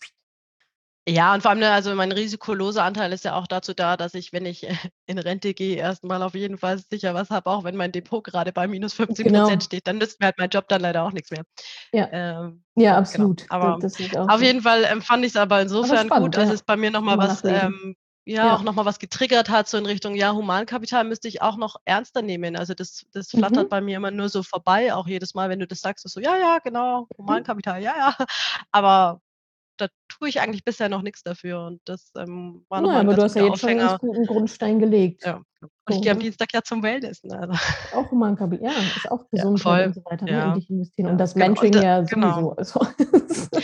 Ja, 1.08 1.34
und 1.34 1.40
vor 1.40 1.50
allem, 1.50 1.58
ne, 1.58 1.70
also 1.72 1.92
mein 1.96 2.12
risikoloser 2.12 2.84
Anteil 2.84 3.12
ist 3.12 3.24
ja 3.24 3.34
auch 3.34 3.48
dazu 3.48 3.74
da, 3.74 3.96
dass 3.96 4.14
ich, 4.14 4.32
wenn 4.32 4.46
ich 4.46 4.68
in 5.06 5.18
Rente 5.18 5.52
gehe, 5.54 5.76
erstmal 5.76 6.22
auf 6.22 6.34
jeden 6.34 6.58
Fall 6.58 6.78
sicher 6.78 7.14
was 7.14 7.30
habe, 7.30 7.50
auch 7.50 7.64
wenn 7.64 7.74
mein 7.74 7.90
Depot 7.90 8.22
gerade 8.22 8.52
bei 8.52 8.68
minus 8.68 8.94
15 8.94 9.26
Prozent 9.26 9.48
genau. 9.48 9.60
steht, 9.60 9.86
dann 9.86 9.98
nützt 9.98 10.20
mir 10.20 10.26
halt 10.26 10.38
mein 10.38 10.50
Job 10.50 10.68
dann 10.68 10.82
leider 10.82 11.02
auch 11.02 11.12
nichts 11.12 11.30
mehr. 11.30 11.42
Ja, 11.92 12.08
ähm, 12.12 12.62
ja 12.76 12.90
genau. 12.90 12.98
absolut. 12.98 13.48
Genau. 13.48 13.54
Aber 13.54 13.84
auf 13.84 14.38
so. 14.38 14.44
jeden 14.44 14.60
Fall 14.60 14.84
empfand 14.84 15.24
ich 15.24 15.30
es 15.30 15.36
aber 15.36 15.62
insofern 15.62 15.98
aber 15.98 16.06
spannend, 16.06 16.24
gut, 16.26 16.36
dass 16.36 16.48
ja. 16.48 16.54
es 16.54 16.62
bei 16.62 16.76
mir 16.76 16.90
nochmal 16.92 17.18
was 17.18 17.42
ähm, 17.44 17.96
ja, 18.24 18.46
ja. 18.46 18.54
auch 18.54 18.62
nochmal 18.62 18.84
was 18.84 18.98
getriggert 18.98 19.50
hat, 19.50 19.68
so 19.68 19.78
in 19.78 19.86
Richtung, 19.86 20.14
ja, 20.14 20.32
Humankapital 20.32 21.04
müsste 21.04 21.28
ich 21.28 21.42
auch 21.42 21.56
noch 21.56 21.76
ernster 21.84 22.22
nehmen. 22.22 22.56
Also 22.56 22.74
das, 22.74 23.04
das 23.12 23.30
flattert 23.30 23.64
mhm. 23.64 23.68
bei 23.68 23.80
mir 23.80 23.96
immer 23.96 24.10
nur 24.10 24.28
so 24.28 24.42
vorbei, 24.42 24.94
auch 24.94 25.06
jedes 25.06 25.34
Mal, 25.34 25.48
wenn 25.48 25.58
du 25.58 25.66
das 25.66 25.80
sagst, 25.80 26.08
so, 26.08 26.20
ja, 26.20 26.36
ja, 26.36 26.58
genau, 26.58 27.02
mhm. 27.02 27.06
Humankapital, 27.18 27.82
ja, 27.82 27.94
ja. 27.96 28.16
Aber 28.70 29.20
da 29.82 29.88
tue 30.08 30.28
ich 30.28 30.40
eigentlich 30.40 30.64
bisher 30.64 30.88
noch 30.88 31.02
nichts 31.02 31.22
dafür. 31.22 31.66
Und 31.66 31.80
das 31.84 32.12
ähm, 32.16 32.64
war 32.68 32.84
ja, 32.84 33.00
aber 33.00 33.14
du 33.14 33.22
hast 33.22 33.34
ja 33.34 33.42
jetzt 33.42 33.64
Aufhänger. 33.64 33.82
schon 33.82 33.90
einen 33.90 33.98
guten 33.98 34.26
Grundstein 34.26 34.78
gelegt. 34.78 35.24
Ja. 35.24 35.42
Und 35.60 35.96
ich 35.96 36.02
gehe 36.02 36.12
am 36.12 36.18
Dienstag 36.18 36.52
ja 36.52 36.62
zum 36.62 36.82
Wellness. 36.82 37.22
Ne? 37.24 37.38
Also. 37.38 37.54
Auch 37.94 38.10
Humankapital, 38.10 38.72
ja, 38.72 38.78
ist 38.96 39.10
auch 39.10 39.28
gesund 39.30 39.58
ja, 39.58 39.62
voll. 39.62 39.84
und 39.86 39.94
so 39.94 40.04
weiter, 40.04 40.24
ne, 40.24 40.30
ja. 40.30 40.54
ne, 40.54 40.64
investieren. 40.68 41.10
Und 41.10 41.18
das 41.18 41.34
genau. 41.34 41.46
Mentoring 41.46 41.74
und, 41.74 41.82
ja 41.82 42.00
genau. 42.02 42.54
sowieso. 42.56 42.56
Also. 42.56 42.86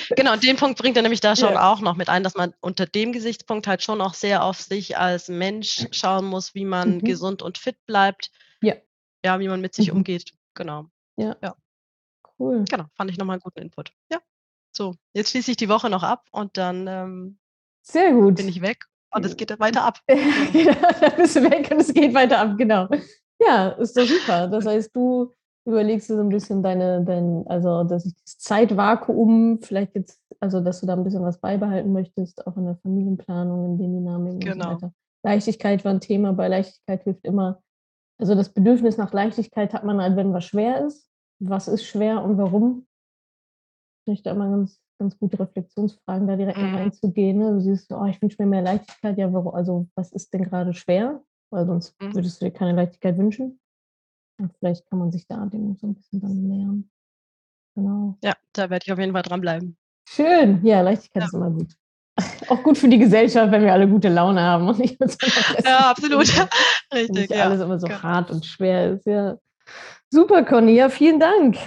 genau, 0.17 0.33
und 0.33 0.43
den 0.43 0.57
Punkt 0.57 0.79
bringt 0.79 0.97
er 0.97 1.03
nämlich 1.03 1.21
da 1.21 1.37
schon 1.37 1.57
auch 1.57 1.81
noch 1.81 1.97
mit 1.97 2.09
ein, 2.09 2.23
dass 2.23 2.35
man 2.35 2.55
unter 2.61 2.87
dem 2.87 3.13
Gesichtspunkt 3.13 3.67
halt 3.67 3.83
schon 3.83 4.01
auch 4.01 4.15
sehr 4.15 4.45
auf 4.45 4.61
sich 4.61 4.99
als 4.99 5.29
Mensch 5.29 5.87
schauen 5.93 6.27
muss, 6.27 6.55
wie 6.55 6.65
man 6.65 6.97
mhm. 6.97 7.01
gesund 7.01 7.43
und 7.43 7.59
fit 7.59 7.77
bleibt. 7.87 8.31
Ja. 8.63 8.75
Ja, 9.25 9.41
wie 9.41 9.49
man 9.49 9.61
mit 9.61 9.75
sich 9.75 9.91
mhm. 9.91 9.99
umgeht. 9.99 10.33
Genau. 10.55 10.87
Ja. 11.17 11.37
ja. 11.43 11.57
Cool. 12.39 12.65
Genau, 12.69 12.85
fand 12.97 13.11
ich 13.11 13.19
nochmal 13.19 13.35
einen 13.35 13.43
guten 13.43 13.61
Input. 13.61 13.93
Ja. 14.13 14.19
So, 14.79 14.95
jetzt 15.13 15.31
schließe 15.31 15.51
ich 15.51 15.57
die 15.57 15.69
Woche 15.69 15.91
noch 15.91 16.05
ab 16.05 16.29
und 16.31 16.57
dann 16.57 16.87
ähm, 16.87 17.39
Sehr 17.83 18.13
gut. 18.13 18.37
bin 18.37 18.49
ich 18.49 18.63
weg 18.63 18.85
und 19.13 19.27
es 19.27 19.37
geht 19.37 19.59
weiter 19.59 19.83
ab. 19.83 19.99
ja, 20.09 20.73
dann 21.01 21.17
bist 21.17 21.35
du 21.35 21.43
weg 21.51 21.69
und 21.73 21.81
es 21.81 21.93
geht 21.93 22.15
weiter 22.15 22.39
ab, 22.39 22.57
genau. 22.57 22.87
Ja, 23.41 23.71
ist 23.71 23.97
doch 23.97 24.07
super. 24.07 24.47
Das 24.47 24.67
heißt, 24.67 24.95
du 24.95 25.33
überlegst 25.65 26.09
dir 26.09 26.15
so 26.15 26.21
ein 26.21 26.29
bisschen 26.29 26.63
deine, 26.63 27.05
dein, 27.05 27.45
also 27.49 27.83
das 27.83 28.09
Zeitvakuum 28.25 29.59
vielleicht 29.63 29.97
jetzt, 29.97 30.21
also 30.39 30.61
dass 30.61 30.79
du 30.79 30.87
da 30.87 30.93
ein 30.93 31.03
bisschen 31.03 31.25
was 31.25 31.41
beibehalten 31.41 31.93
möchtest, 31.93 32.47
auch 32.47 32.57
in 32.57 32.67
der 32.67 32.77
Familienplanung, 32.77 33.65
in 33.65 33.79
den 33.79 33.93
Dynamiken 33.95 34.39
genau. 34.39 34.53
und 34.53 34.61
so 34.61 34.63
genau. 34.63 34.75
weiter. 34.75 34.93
Leichtigkeit 35.25 35.85
war 35.85 35.91
ein 35.91 36.01
Thema, 36.01 36.33
bei 36.35 36.47
Leichtigkeit 36.47 37.03
hilft 37.03 37.25
immer, 37.25 37.65
also 38.17 38.37
das 38.37 38.51
Bedürfnis 38.51 38.97
nach 38.97 39.13
Leichtigkeit 39.13 39.75
hat 39.75 39.83
man 39.83 40.01
halt, 40.01 40.15
wenn 40.15 40.33
was 40.33 40.45
schwer 40.45 40.87
ist. 40.87 41.09
Was 41.41 41.67
ist 41.67 41.85
schwer 41.85 42.23
und 42.23 42.39
warum? 42.39 42.88
Finde 44.09 44.21
ich 44.21 44.23
da 44.23 44.31
immer 44.31 44.49
ganz, 44.49 44.81
ganz 44.99 45.19
gute 45.19 45.39
Reflexionsfragen, 45.39 46.27
da 46.27 46.37
direkt 46.37 46.57
mhm. 46.57 46.75
reinzugehen. 46.75 47.37
Ne? 47.37 47.53
Du 47.53 47.61
siehst, 47.61 47.93
oh, 47.93 48.07
ich 48.07 48.23
wünsche 48.23 48.37
mir 48.41 48.49
mehr 48.49 48.63
Leichtigkeit. 48.63 49.19
Ja, 49.19 49.31
warum, 49.35 49.55
also 49.55 49.87
was 49.97 50.13
ist 50.13 50.33
denn 50.33 50.45
gerade 50.45 50.73
schwer? 50.73 51.23
Weil 51.51 51.67
sonst 51.67 51.95
mhm. 52.01 52.15
würdest 52.15 52.41
du 52.41 52.47
dir 52.47 52.51
keine 52.51 52.73
Leichtigkeit 52.73 53.19
wünschen. 53.19 53.61
Und 54.41 54.51
vielleicht 54.59 54.87
kann 54.87 54.99
man 54.99 55.13
sich 55.13 55.27
da 55.27 55.45
dem 55.45 55.77
so 55.77 55.89
ein 55.89 55.95
bisschen 55.95 56.23
dann 56.23 56.43
nähern. 56.43 56.91
Genau. 57.77 58.17
Ja, 58.25 58.35
da 58.55 58.71
werde 58.71 58.85
ich 58.87 58.93
auf 58.93 58.99
jeden 58.99 59.13
Fall 59.13 59.23
dranbleiben. 59.23 59.77
Schön. 60.09 60.65
Ja, 60.65 60.81
Leichtigkeit 60.81 61.25
ja. 61.25 61.27
ist 61.27 61.35
immer 61.35 61.51
gut. 61.51 61.75
Auch 62.49 62.63
gut 62.63 62.79
für 62.79 62.89
die 62.89 62.99
Gesellschaft, 62.99 63.53
wenn 63.53 63.63
wir 63.63 63.75
alle 63.75 63.89
gute 63.89 64.09
Laune 64.09 64.41
haben 64.41 64.69
und 64.69 64.79
nicht 64.79 64.97
so 64.99 65.29
Ja, 65.65 65.91
absolut. 65.91 66.27
Richtig. 66.95 67.11
Nicht 67.11 67.31
ja. 67.31 67.45
alles 67.45 67.61
immer 67.61 67.79
so 67.79 67.89
genau. 67.89 68.03
hart 68.03 68.31
und 68.31 68.47
schwer 68.47 68.95
ist. 68.95 69.07
Ja. 69.07 69.37
Super, 70.11 70.45
Conny. 70.45 70.77
Ja, 70.77 70.89
vielen 70.89 71.21
Dank. 71.21 71.59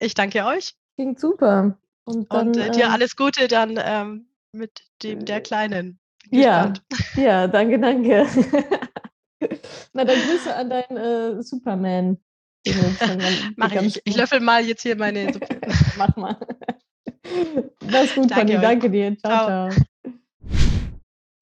Ich 0.00 0.14
danke 0.14 0.44
euch. 0.44 0.74
Klingt 0.96 1.20
super. 1.20 1.78
Und, 2.04 2.32
dann, 2.32 2.48
und 2.48 2.56
äh, 2.56 2.70
dir 2.70 2.84
äh, 2.84 2.88
alles 2.88 3.16
Gute 3.16 3.48
dann 3.48 3.78
ähm, 3.82 4.28
mit 4.52 4.82
dem 5.02 5.24
der 5.24 5.40
Kleinen. 5.40 6.00
Ja, 6.30 6.72
ja, 7.16 7.46
danke, 7.46 7.78
danke. 7.78 8.26
Na, 9.92 10.04
dann 10.04 10.18
Grüße 10.18 10.54
an 10.54 10.70
deinen 10.70 10.96
äh, 10.96 11.42
Superman. 11.42 12.18
Mach 13.56 13.72
ich. 13.72 14.00
Ich 14.04 14.16
löffel 14.16 14.40
mal 14.40 14.64
jetzt 14.64 14.82
hier 14.82 14.96
meine 14.96 15.32
Suppe. 15.32 15.60
Mach 15.96 16.16
mal. 16.16 16.36
Mach's 17.90 18.14
gut, 18.14 18.30
danke, 18.30 18.54
Conny. 18.54 18.60
Danke 18.60 18.90
dir. 18.90 19.16
Ciao, 19.18 19.46
ciao. 19.46 19.70
ciao. 19.70 19.84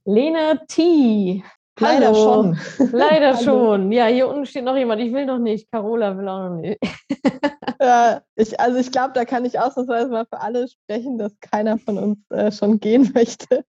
Lena 0.04 0.56
T. 0.66 1.42
Leider 1.80 2.06
Hallo. 2.06 2.14
schon. 2.14 2.58
Leider 2.92 3.36
schon. 3.42 3.92
Ja, 3.92 4.06
hier 4.06 4.28
unten 4.28 4.46
steht 4.46 4.64
noch 4.64 4.76
jemand. 4.76 5.00
Ich 5.00 5.12
will 5.12 5.26
noch 5.26 5.38
nicht. 5.38 5.70
Carola 5.70 6.16
will 6.16 6.28
auch 6.28 6.50
noch 6.50 6.56
nicht. 6.56 6.78
ja, 7.80 8.20
ich, 8.36 8.58
also 8.60 8.78
ich 8.78 8.92
glaube, 8.92 9.12
da 9.14 9.24
kann 9.24 9.44
ich 9.44 9.58
ausnahmsweise 9.58 10.08
mal 10.08 10.26
für 10.26 10.40
alle 10.40 10.68
sprechen, 10.68 11.18
dass 11.18 11.32
keiner 11.40 11.78
von 11.78 11.98
uns 11.98 12.18
äh, 12.30 12.52
schon 12.52 12.78
gehen 12.78 13.10
möchte. 13.14 13.64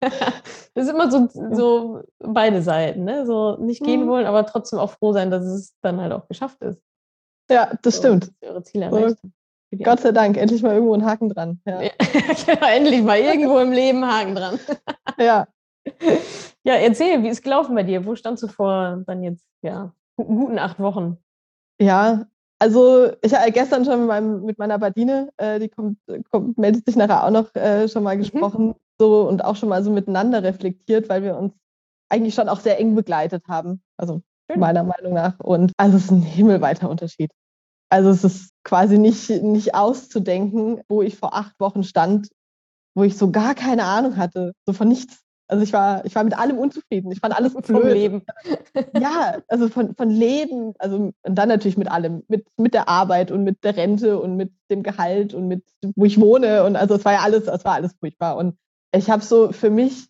das 0.00 0.42
ist 0.74 0.90
immer 0.90 1.10
so, 1.10 1.28
so 1.52 2.02
beide 2.18 2.62
Seiten, 2.62 3.04
ne? 3.04 3.26
So 3.26 3.56
nicht 3.56 3.82
gehen 3.82 4.04
mhm. 4.04 4.08
wollen, 4.08 4.26
aber 4.26 4.46
trotzdem 4.46 4.78
auch 4.78 4.90
froh 4.90 5.12
sein, 5.12 5.30
dass 5.30 5.44
es 5.44 5.74
dann 5.82 6.00
halt 6.00 6.12
auch 6.12 6.28
geschafft 6.28 6.62
ist. 6.62 6.80
Ja, 7.50 7.72
das 7.82 7.96
so, 7.96 8.00
stimmt. 8.00 8.32
Ihre 8.40 8.62
Ziele 8.62 8.86
erreicht. 8.86 9.18
So, 9.22 9.78
Gott 9.82 10.00
sei 10.00 10.12
Dank, 10.12 10.36
endlich 10.36 10.62
mal 10.62 10.74
irgendwo 10.74 10.94
ein 10.94 11.04
Haken 11.04 11.28
dran. 11.28 11.60
Ja. 11.64 11.82
ja 11.82 11.90
genau, 12.46 12.66
endlich 12.66 13.02
mal 13.02 13.18
irgendwo 13.18 13.58
im 13.58 13.72
Leben 13.72 14.04
Haken 14.06 14.34
dran. 14.34 14.58
ja. 15.18 15.46
Ja, 16.64 16.74
erzähl, 16.74 17.22
wie 17.22 17.28
ist 17.28 17.42
gelaufen 17.42 17.74
bei 17.74 17.82
dir? 17.82 18.04
Wo 18.04 18.14
standst 18.14 18.42
du 18.42 18.48
vor 18.48 19.02
dann 19.06 19.22
jetzt, 19.22 19.46
ja, 19.62 19.94
guten 20.16 20.58
acht 20.58 20.78
Wochen? 20.80 21.16
Ja, 21.80 22.26
also 22.58 23.12
ich 23.22 23.34
habe 23.34 23.52
gestern 23.52 23.84
schon 23.84 24.00
mit, 24.00 24.08
meinem, 24.08 24.42
mit 24.44 24.58
meiner 24.58 24.78
Badine, 24.78 25.30
äh, 25.36 25.60
die 25.60 25.68
kommt, 25.68 25.98
kommt, 26.30 26.58
meldet 26.58 26.84
sich 26.84 26.96
nachher 26.96 27.24
auch 27.24 27.30
noch 27.30 27.54
äh, 27.54 27.88
schon 27.88 28.02
mal 28.02 28.16
mhm. 28.16 28.20
gesprochen, 28.20 28.66
mhm. 28.66 28.74
so 28.98 29.28
und 29.28 29.44
auch 29.44 29.56
schon 29.56 29.68
mal 29.68 29.82
so 29.82 29.90
miteinander 29.90 30.42
reflektiert, 30.42 31.08
weil 31.08 31.22
wir 31.22 31.38
uns 31.38 31.54
eigentlich 32.10 32.34
schon 32.34 32.48
auch 32.48 32.60
sehr 32.60 32.78
eng 32.78 32.94
begleitet 32.94 33.44
haben. 33.48 33.80
Also 33.96 34.22
Schön. 34.50 34.60
meiner 34.60 34.82
Meinung 34.82 35.14
nach. 35.14 35.38
Und 35.40 35.72
also 35.76 35.96
es 35.96 36.04
ist 36.04 36.10
ein 36.10 36.22
himmelweiter 36.22 36.90
Unterschied. 36.90 37.30
Also 37.90 38.10
es 38.10 38.24
ist 38.24 38.50
quasi 38.64 38.98
nicht, 38.98 39.30
nicht 39.30 39.74
auszudenken, 39.74 40.82
wo 40.88 41.02
ich 41.02 41.16
vor 41.16 41.34
acht 41.34 41.58
Wochen 41.60 41.84
stand, 41.84 42.28
wo 42.94 43.04
ich 43.04 43.16
so 43.16 43.30
gar 43.30 43.54
keine 43.54 43.84
Ahnung 43.84 44.16
hatte, 44.16 44.52
so 44.66 44.72
von 44.72 44.88
nichts. 44.88 45.22
Also 45.48 45.64
ich 45.64 45.72
war, 45.72 46.04
ich 46.04 46.14
war 46.14 46.24
mit 46.24 46.38
allem 46.38 46.58
unzufrieden. 46.58 47.10
Ich 47.10 47.20
fand 47.20 47.34
alles 47.34 47.54
blöd. 47.54 47.66
Vom 47.66 47.88
Leben. 47.88 48.22
Ja, 49.00 49.38
also 49.48 49.68
von, 49.68 49.94
von 49.96 50.10
Leben, 50.10 50.74
also 50.78 51.12
und 51.22 51.34
dann 51.34 51.48
natürlich 51.48 51.76
mit 51.76 51.90
allem, 51.90 52.22
mit, 52.28 52.46
mit 52.56 52.74
der 52.74 52.88
Arbeit 52.88 53.30
und 53.30 53.44
mit 53.44 53.64
der 53.64 53.76
Rente 53.76 54.20
und 54.20 54.36
mit 54.36 54.52
dem 54.70 54.82
Gehalt 54.82 55.34
und 55.34 55.48
mit, 55.48 55.64
wo 55.96 56.04
ich 56.04 56.20
wohne. 56.20 56.64
Und 56.64 56.76
also 56.76 56.94
es 56.94 57.04
war 57.04 57.14
ja 57.14 57.20
alles, 57.20 57.48
es 57.48 57.64
war 57.64 57.74
alles 57.74 57.94
furchtbar. 57.98 58.36
Und 58.36 58.56
ich 58.94 59.10
habe 59.10 59.22
so, 59.22 59.52
für 59.52 59.70
mich 59.70 60.08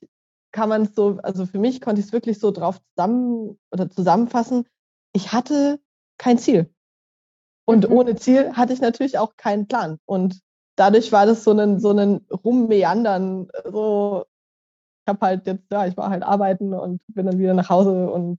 kann 0.53 0.69
man 0.69 0.83
es 0.83 0.95
so, 0.95 1.19
also 1.23 1.47
für 1.47 1.59
mich 1.59 1.81
konnte 1.81 2.01
ich 2.01 2.09
es 2.09 2.13
wirklich 2.13 2.39
so 2.41 2.51
drauf 2.51 2.81
zusammen 2.95 3.59
oder 3.71 3.89
zusammenfassen. 3.91 4.67
Ich 5.13 5.33
hatte 5.33 5.81
kein 6.19 6.39
Ziel. 6.39 6.71
Und 7.65 7.89
mhm. 7.89 7.97
ohne 7.97 8.17
Ziel 8.17 8.55
hatte 8.55 8.73
ich 8.73 8.81
natürlich 8.81 9.19
auch 9.19 9.37
keinen 9.37 9.69
Plan. 9.69 9.99
Und 10.05 10.41
dadurch 10.77 11.13
war 11.13 11.27
das 11.27 11.45
so 11.45 11.53
ein, 11.53 11.81
so 11.81 11.91
ein 11.91 12.27
Rummeandern. 12.31 13.49
So, 13.71 14.25
habe 15.09 15.25
halt 15.25 15.47
jetzt, 15.47 15.65
ja, 15.71 15.87
ich 15.87 15.97
war 15.97 16.11
halt 16.11 16.23
arbeiten 16.23 16.75
und 16.75 17.01
bin 17.09 17.27
dann 17.27 17.39
wieder 17.39 17.55
nach 17.55 17.71
Hause 17.71 18.11
und 18.11 18.39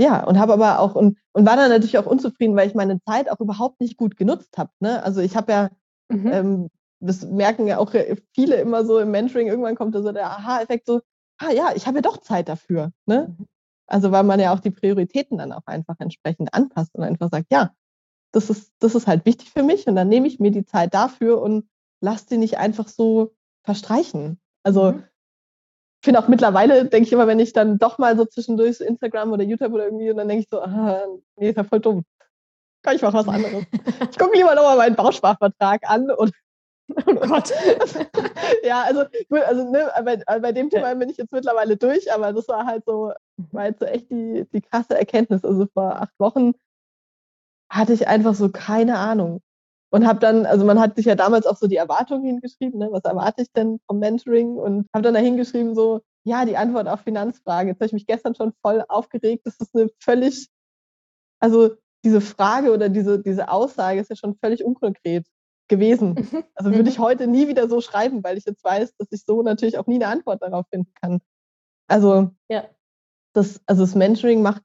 ja, 0.00 0.24
und 0.24 0.38
habe 0.38 0.52
aber 0.52 0.78
auch 0.78 0.94
und, 0.94 1.18
und 1.32 1.46
war 1.46 1.56
dann 1.56 1.70
natürlich 1.70 1.98
auch 1.98 2.06
unzufrieden, 2.06 2.54
weil 2.56 2.68
ich 2.68 2.74
meine 2.74 3.00
Zeit 3.02 3.30
auch 3.30 3.40
überhaupt 3.40 3.80
nicht 3.80 3.96
gut 3.96 4.16
genutzt 4.16 4.56
habe. 4.56 4.70
Ne? 4.78 5.02
Also 5.02 5.20
ich 5.20 5.36
habe 5.36 5.52
ja, 5.52 5.70
mhm. 6.08 6.26
ähm, 6.32 6.70
das 7.00 7.26
merken 7.26 7.66
ja 7.66 7.78
auch 7.78 7.92
viele 8.32 8.56
immer 8.56 8.84
so 8.84 9.00
im 9.00 9.10
Mentoring, 9.10 9.48
irgendwann 9.48 9.74
kommt 9.74 9.94
da 9.94 10.02
so 10.02 10.12
der 10.12 10.30
Aha-Effekt, 10.30 10.86
so, 10.86 11.00
ah 11.38 11.50
ja, 11.50 11.72
ich 11.74 11.86
habe 11.86 11.98
ja 11.98 12.02
doch 12.02 12.18
Zeit 12.18 12.48
dafür. 12.48 12.92
Ne? 13.06 13.34
Mhm. 13.36 13.46
Also 13.88 14.12
weil 14.12 14.22
man 14.22 14.38
ja 14.38 14.54
auch 14.54 14.60
die 14.60 14.70
Prioritäten 14.70 15.38
dann 15.38 15.52
auch 15.52 15.66
einfach 15.66 15.96
entsprechend 15.98 16.54
anpasst 16.54 16.94
und 16.94 17.02
einfach 17.02 17.30
sagt, 17.30 17.46
ja, 17.50 17.72
das 18.32 18.50
ist, 18.50 18.72
das 18.78 18.94
ist 18.94 19.06
halt 19.06 19.24
wichtig 19.24 19.50
für 19.50 19.62
mich 19.62 19.86
und 19.88 19.96
dann 19.96 20.08
nehme 20.08 20.28
ich 20.28 20.38
mir 20.38 20.50
die 20.50 20.64
Zeit 20.64 20.94
dafür 20.94 21.40
und 21.40 21.68
lasse 22.00 22.26
die 22.28 22.36
nicht 22.36 22.58
einfach 22.58 22.86
so 22.86 23.34
verstreichen. 23.64 24.38
Also 24.62 24.92
mhm. 24.92 25.04
Ich 26.00 26.04
finde 26.04 26.20
auch 26.20 26.28
mittlerweile, 26.28 26.84
denke 26.84 27.06
ich 27.06 27.12
immer, 27.12 27.26
wenn 27.26 27.40
ich 27.40 27.52
dann 27.52 27.78
doch 27.78 27.98
mal 27.98 28.16
so 28.16 28.24
zwischendurch 28.24 28.80
Instagram 28.80 29.32
oder 29.32 29.42
YouTube 29.42 29.72
oder 29.72 29.86
irgendwie 29.86 30.10
und 30.10 30.16
dann 30.16 30.28
denke 30.28 30.42
ich 30.42 30.48
so, 30.50 30.60
ah, 30.60 31.02
nee, 31.36 31.50
ist 31.50 31.56
ja 31.56 31.64
voll 31.64 31.80
dumm. 31.80 32.04
Kann 32.82 32.94
ich 32.94 33.02
mache 33.02 33.14
was 33.14 33.28
anderes. 33.28 33.64
ich 34.10 34.18
gucke 34.18 34.36
lieber 34.36 34.54
nochmal 34.54 34.76
meinen 34.76 34.96
Bausparvertrag 34.96 35.80
an 35.88 36.10
und 36.10 36.32
Oh 37.06 37.14
Gott. 37.14 37.52
ja, 38.62 38.82
also, 38.82 39.04
also 39.30 39.70
ne, 39.70 39.90
bei, 40.04 40.16
bei 40.40 40.52
dem 40.52 40.70
Thema 40.70 40.94
bin 40.94 41.10
ich 41.10 41.18
jetzt 41.18 41.32
mittlerweile 41.32 41.76
durch, 41.76 42.12
aber 42.12 42.32
das 42.32 42.48
war 42.48 42.64
halt 42.64 42.84
so, 42.86 43.12
war 43.52 43.66
jetzt 43.66 43.80
so 43.80 43.86
echt 43.86 44.10
die, 44.10 44.46
die 44.52 44.62
krasse 44.62 44.96
Erkenntnis. 44.98 45.44
Also 45.44 45.66
vor 45.66 46.00
acht 46.00 46.18
Wochen 46.18 46.52
hatte 47.70 47.92
ich 47.92 48.08
einfach 48.08 48.34
so 48.34 48.48
keine 48.48 48.98
Ahnung. 48.98 49.40
Und 49.90 50.06
habe 50.06 50.18
dann, 50.20 50.44
also 50.44 50.66
man 50.66 50.78
hat 50.78 50.96
sich 50.96 51.06
ja 51.06 51.14
damals 51.14 51.46
auch 51.46 51.56
so 51.56 51.66
die 51.66 51.76
Erwartungen 51.76 52.24
hingeschrieben, 52.24 52.78
ne? 52.78 52.88
was 52.90 53.04
erwarte 53.04 53.42
ich 53.42 53.52
denn 53.52 53.80
vom 53.86 53.98
Mentoring? 53.98 54.56
Und 54.56 54.86
habe 54.94 55.02
dann 55.02 55.14
da 55.14 55.20
hingeschrieben, 55.20 55.74
so, 55.74 56.02
ja, 56.24 56.44
die 56.44 56.56
Antwort 56.58 56.88
auf 56.88 57.00
Finanzfrage. 57.00 57.70
Jetzt 57.70 57.78
habe 57.78 57.86
ich 57.86 57.92
mich 57.92 58.06
gestern 58.06 58.34
schon 58.34 58.52
voll 58.60 58.84
aufgeregt. 58.88 59.46
Das 59.46 59.56
ist 59.60 59.74
eine 59.74 59.88
völlig, 59.98 60.48
also 61.40 61.70
diese 62.04 62.20
Frage 62.20 62.72
oder 62.72 62.90
diese, 62.90 63.22
diese 63.22 63.50
Aussage 63.50 64.00
ist 64.00 64.10
ja 64.10 64.16
schon 64.16 64.36
völlig 64.36 64.64
unkonkret 64.64 65.26
gewesen. 65.68 66.14
Mhm. 66.32 66.44
Also 66.54 66.72
würde 66.74 66.90
ich 66.90 66.98
heute 66.98 67.26
nie 67.26 67.48
wieder 67.48 67.68
so 67.68 67.80
schreiben, 67.80 68.22
weil 68.24 68.36
ich 68.36 68.44
jetzt 68.44 68.64
weiß, 68.64 68.94
dass 68.96 69.08
ich 69.10 69.24
so 69.24 69.42
natürlich 69.42 69.78
auch 69.78 69.86
nie 69.86 69.96
eine 69.96 70.08
Antwort 70.08 70.42
darauf 70.42 70.66
finden 70.70 70.92
kann. 71.00 71.20
Also, 71.88 72.30
ja. 72.50 72.64
das, 73.32 73.60
also 73.66 73.82
das 73.82 73.94
Mentoring 73.94 74.42
macht 74.42 74.62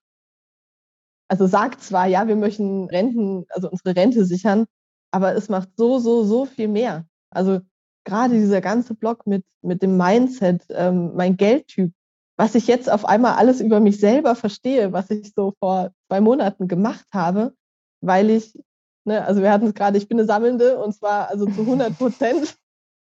also 1.33 1.47
sagt 1.47 1.81
zwar, 1.81 2.05
ja, 2.05 2.27
wir 2.27 2.35
möchten 2.35 2.85
Renten, 2.89 3.45
also 3.49 3.69
unsere 3.69 3.95
Rente 3.95 4.23
sichern, 4.23 4.65
aber 5.13 5.35
es 5.35 5.47
macht 5.47 5.69
so, 5.77 5.99
so, 5.99 6.23
so 6.23 6.45
viel 6.45 6.67
mehr. 6.67 7.05
Also 7.29 7.61
gerade 8.03 8.33
dieser 8.33 8.61
ganze 8.61 8.95
Block 8.95 9.27
mit, 9.27 9.45
mit 9.61 9.83
dem 9.83 9.95
Mindset, 9.95 10.65
ähm, 10.69 11.15
mein 11.15 11.37
Geldtyp, 11.37 11.93
was 12.35 12.55
ich 12.55 12.65
jetzt 12.67 12.91
auf 12.91 13.05
einmal 13.05 13.35
alles 13.35 13.61
über 13.61 13.79
mich 13.79 13.99
selber 13.99 14.35
verstehe, 14.35 14.91
was 14.91 15.11
ich 15.11 15.33
so 15.35 15.53
vor 15.59 15.91
zwei 16.07 16.19
Monaten 16.19 16.67
gemacht 16.67 17.05
habe, 17.13 17.53
weil 18.01 18.31
ich, 18.31 18.57
ne, 19.05 19.23
also 19.23 19.41
wir 19.41 19.51
hatten 19.51 19.67
es 19.67 19.75
gerade, 19.75 19.99
ich 19.99 20.07
bin 20.07 20.17
eine 20.17 20.25
Sammelnde 20.25 20.79
und 20.79 20.93
zwar 20.93 21.29
also 21.29 21.45
zu 21.45 21.61
100 21.61 21.97
Prozent. 21.97 22.57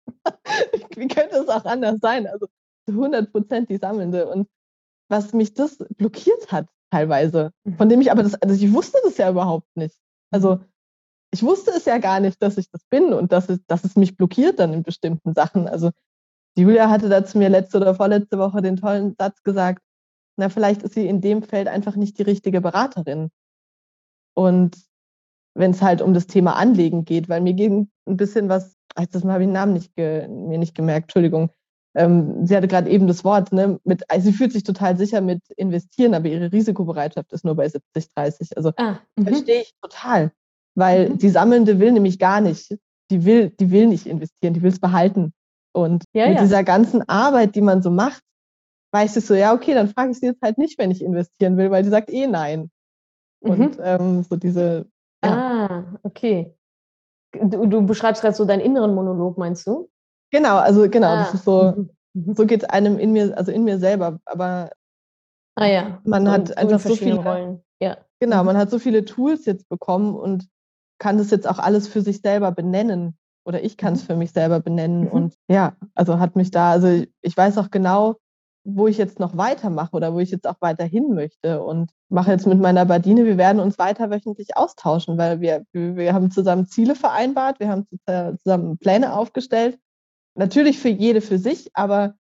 Wie 0.96 1.08
könnte 1.08 1.36
es 1.36 1.48
auch 1.48 1.64
anders 1.64 2.00
sein? 2.00 2.26
Also 2.26 2.46
zu 2.86 2.92
100 2.92 3.32
Prozent 3.32 3.70
die 3.70 3.78
Sammelnde. 3.78 4.28
Und 4.28 4.48
was 5.08 5.32
mich 5.32 5.54
das 5.54 5.78
blockiert 5.96 6.50
hat, 6.50 6.66
teilweise, 6.90 7.52
mhm. 7.64 7.76
von 7.76 7.88
dem 7.88 8.00
ich 8.00 8.10
aber 8.10 8.22
das, 8.22 8.34
also 8.34 8.54
ich 8.54 8.72
wusste 8.72 8.98
das 9.04 9.16
ja 9.16 9.30
überhaupt 9.30 9.68
nicht. 9.76 9.96
Also. 10.30 10.60
Ich 11.34 11.42
wusste 11.42 11.72
es 11.72 11.84
ja 11.84 11.98
gar 11.98 12.20
nicht, 12.20 12.40
dass 12.40 12.58
ich 12.58 12.70
das 12.70 12.84
bin 12.88 13.12
und 13.12 13.32
dass 13.32 13.48
es, 13.48 13.58
dass 13.66 13.82
es 13.82 13.96
mich 13.96 14.16
blockiert 14.16 14.60
dann 14.60 14.72
in 14.72 14.84
bestimmten 14.84 15.34
Sachen. 15.34 15.66
Also 15.66 15.90
Julia 16.56 16.88
hatte 16.88 17.08
da 17.08 17.24
zu 17.24 17.38
mir 17.38 17.48
letzte 17.48 17.78
oder 17.78 17.96
vorletzte 17.96 18.38
Woche 18.38 18.62
den 18.62 18.76
tollen 18.76 19.16
Satz 19.18 19.42
gesagt, 19.42 19.82
na, 20.36 20.48
vielleicht 20.48 20.82
ist 20.84 20.94
sie 20.94 21.08
in 21.08 21.20
dem 21.20 21.42
Feld 21.42 21.66
einfach 21.66 21.96
nicht 21.96 22.18
die 22.18 22.22
richtige 22.22 22.60
Beraterin. 22.60 23.30
Und 24.34 24.76
wenn 25.54 25.72
es 25.72 25.82
halt 25.82 26.02
um 26.02 26.14
das 26.14 26.28
Thema 26.28 26.54
Anlegen 26.54 27.04
geht, 27.04 27.28
weil 27.28 27.40
mir 27.40 27.54
ging 27.54 27.90
ein 28.06 28.16
bisschen 28.16 28.48
was, 28.48 28.76
das 29.10 29.24
Mal 29.24 29.34
habe 29.34 29.42
ich 29.42 29.48
den 29.48 29.54
Namen 29.54 29.72
nicht 29.72 29.96
ge, 29.96 30.28
mir 30.28 30.58
nicht 30.58 30.76
gemerkt, 30.76 31.06
Entschuldigung, 31.06 31.50
ähm, 31.96 32.46
sie 32.46 32.56
hatte 32.56 32.68
gerade 32.68 32.90
eben 32.90 33.08
das 33.08 33.24
Wort, 33.24 33.52
ne, 33.52 33.80
mit, 33.82 34.08
also 34.08 34.30
sie 34.30 34.36
fühlt 34.36 34.52
sich 34.52 34.62
total 34.62 34.96
sicher 34.96 35.20
mit 35.20 35.42
investieren, 35.56 36.14
aber 36.14 36.28
ihre 36.28 36.52
Risikobereitschaft 36.52 37.32
ist 37.32 37.44
nur 37.44 37.56
bei 37.56 37.68
70, 37.68 38.14
30. 38.14 38.56
Also 38.56 38.72
ah, 38.76 39.00
mhm. 39.16 39.26
verstehe 39.26 39.62
ich 39.62 39.74
total. 39.82 40.30
Weil 40.74 41.10
mhm. 41.10 41.18
die 41.18 41.30
Sammelnde 41.30 41.78
will 41.78 41.92
nämlich 41.92 42.18
gar 42.18 42.40
nicht, 42.40 42.76
die 43.10 43.24
will, 43.24 43.50
die 43.50 43.70
will 43.70 43.86
nicht 43.86 44.06
investieren, 44.06 44.54
die 44.54 44.62
will 44.62 44.72
es 44.72 44.80
behalten. 44.80 45.32
Und 45.72 46.04
ja, 46.12 46.28
mit 46.28 46.36
ja. 46.36 46.42
dieser 46.42 46.64
ganzen 46.64 47.08
Arbeit, 47.08 47.54
die 47.54 47.60
man 47.60 47.82
so 47.82 47.90
macht, 47.90 48.22
weiß 48.92 49.16
ich 49.16 49.26
so, 49.26 49.34
ja, 49.34 49.52
okay, 49.52 49.74
dann 49.74 49.88
frage 49.88 50.12
ich 50.12 50.20
sie 50.20 50.26
jetzt 50.26 50.42
halt 50.42 50.56
nicht, 50.56 50.78
wenn 50.78 50.90
ich 50.90 51.02
investieren 51.02 51.56
will, 51.56 51.70
weil 51.70 51.84
sie 51.84 51.90
sagt 51.90 52.10
eh 52.10 52.26
nein. 52.26 52.70
Mhm. 53.40 53.50
Und 53.50 53.78
ähm, 53.82 54.22
so 54.22 54.36
diese. 54.36 54.86
Ja. 55.24 55.66
Ah, 55.68 55.98
okay. 56.02 56.54
Du, 57.32 57.66
du 57.66 57.84
beschreibst 57.84 58.22
gerade 58.22 58.36
so 58.36 58.44
deinen 58.44 58.60
inneren 58.60 58.94
Monolog, 58.94 59.36
meinst 59.36 59.66
du? 59.66 59.90
Genau, 60.30 60.56
also 60.56 60.88
genau, 60.88 61.08
ah. 61.08 61.16
das 61.24 61.34
ist 61.34 61.44
so, 61.44 61.72
mhm. 61.76 61.90
Mhm. 62.14 62.34
so 62.34 62.46
geht 62.46 62.62
es 62.62 62.68
einem 62.68 62.98
in 62.98 63.12
mir, 63.12 63.36
also 63.36 63.50
in 63.50 63.64
mir 63.64 63.78
selber, 63.78 64.20
aber 64.24 64.70
ah, 65.56 65.66
ja. 65.66 66.00
man 66.04 66.26
so, 66.26 66.32
hat 66.32 66.56
einfach 66.56 66.80
so 66.80 66.94
viele 66.94 67.16
Rollen. 67.16 67.62
Ja. 67.80 67.98
Genau, 68.20 68.40
mhm. 68.40 68.46
man 68.46 68.56
hat 68.56 68.70
so 68.70 68.78
viele 68.78 69.04
Tools 69.04 69.44
jetzt 69.46 69.68
bekommen 69.68 70.14
und 70.14 70.48
kann 70.98 71.18
das 71.18 71.30
jetzt 71.30 71.48
auch 71.48 71.58
alles 71.58 71.88
für 71.88 72.02
sich 72.02 72.20
selber 72.20 72.52
benennen. 72.52 73.16
Oder 73.46 73.62
ich 73.62 73.76
kann 73.76 73.94
es 73.94 74.02
für 74.02 74.16
mich 74.16 74.32
selber 74.32 74.60
benennen. 74.60 75.02
Mhm. 75.02 75.08
Und 75.08 75.34
ja, 75.48 75.76
also 75.94 76.18
hat 76.18 76.36
mich 76.36 76.50
da, 76.50 76.70
also 76.70 77.04
ich 77.20 77.36
weiß 77.36 77.58
auch 77.58 77.70
genau, 77.70 78.16
wo 78.66 78.86
ich 78.86 78.96
jetzt 78.96 79.20
noch 79.20 79.36
weitermache 79.36 79.94
oder 79.94 80.14
wo 80.14 80.20
ich 80.20 80.30
jetzt 80.30 80.46
auch 80.46 80.56
weiterhin 80.60 81.14
möchte. 81.14 81.62
Und 81.62 81.90
mache 82.08 82.30
jetzt 82.30 82.46
mit 82.46 82.58
meiner 82.58 82.86
Badine, 82.86 83.26
wir 83.26 83.36
werden 83.36 83.60
uns 83.60 83.78
weiter 83.78 84.10
wöchentlich 84.10 84.56
austauschen, 84.56 85.18
weil 85.18 85.40
wir, 85.40 85.64
wir 85.72 86.14
haben 86.14 86.30
zusammen 86.30 86.66
Ziele 86.66 86.94
vereinbart, 86.94 87.60
wir 87.60 87.68
haben 87.68 87.86
zusammen 88.38 88.78
Pläne 88.78 89.12
aufgestellt 89.12 89.78
Natürlich 90.34 90.78
für 90.78 90.88
jede 90.88 91.20
für 91.20 91.38
sich, 91.38 91.70
aber 91.74 92.16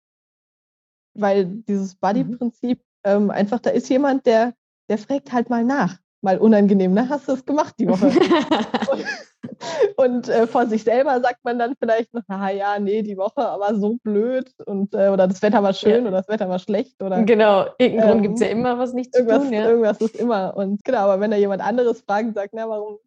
weil 1.13 1.45
dieses 1.45 1.95
Buddy-Prinzip 1.95 2.79
mhm. 2.79 2.83
ähm, 3.03 3.29
einfach, 3.29 3.59
da 3.59 3.69
ist 3.69 3.89
jemand, 3.89 4.25
der, 4.25 4.55
der 4.89 4.97
fragt 4.97 5.31
halt 5.31 5.49
mal 5.49 5.63
nach. 5.63 5.99
Mal 6.21 6.37
unangenehm, 6.37 6.93
ne? 6.93 7.07
Hast 7.09 7.27
du 7.27 7.33
es 7.33 7.45
gemacht 7.45 7.75
die 7.79 7.87
Woche? 7.87 8.11
und 9.97 10.29
äh, 10.29 10.47
vor 10.47 10.65
sich 10.67 10.83
selber 10.83 11.19
sagt 11.21 11.43
man 11.43 11.59
dann 11.59 11.75
vielleicht 11.79 12.13
noch, 12.13 12.23
na 12.27 12.51
ja, 12.51 12.79
nee, 12.79 13.01
die 13.01 13.17
Woche 13.17 13.47
aber 13.47 13.75
so 13.75 13.97
blöd 14.03 14.51
und 14.65 14.93
äh, 14.93 15.09
oder 15.09 15.27
das 15.27 15.41
Wetter 15.41 15.63
war 15.63 15.73
schön 15.73 16.03
ja. 16.03 16.09
oder 16.09 16.17
das 16.17 16.27
Wetter 16.27 16.49
war 16.49 16.59
schlecht 16.59 17.01
oder 17.01 17.23
genau, 17.23 17.65
irgendein 17.77 18.07
ähm, 18.07 18.11
Grund 18.11 18.21
gibt 18.23 18.35
es 18.35 18.41
ja 18.41 18.47
immer, 18.47 18.77
was 18.77 18.93
nicht 18.93 19.13
zu 19.13 19.21
irgendwas, 19.21 19.43
tun. 19.43 19.53
Ja. 19.53 19.69
Irgendwas 19.69 19.97
ist 20.01 20.15
immer 20.15 20.55
und 20.55 20.83
genau, 20.83 20.99
aber 20.99 21.19
wenn 21.19 21.31
da 21.31 21.37
jemand 21.37 21.61
anderes 21.61 22.01
fragt 22.01 22.27
und 22.27 22.35
sagt, 22.35 22.53
na 22.53 22.67
warum, 22.67 22.97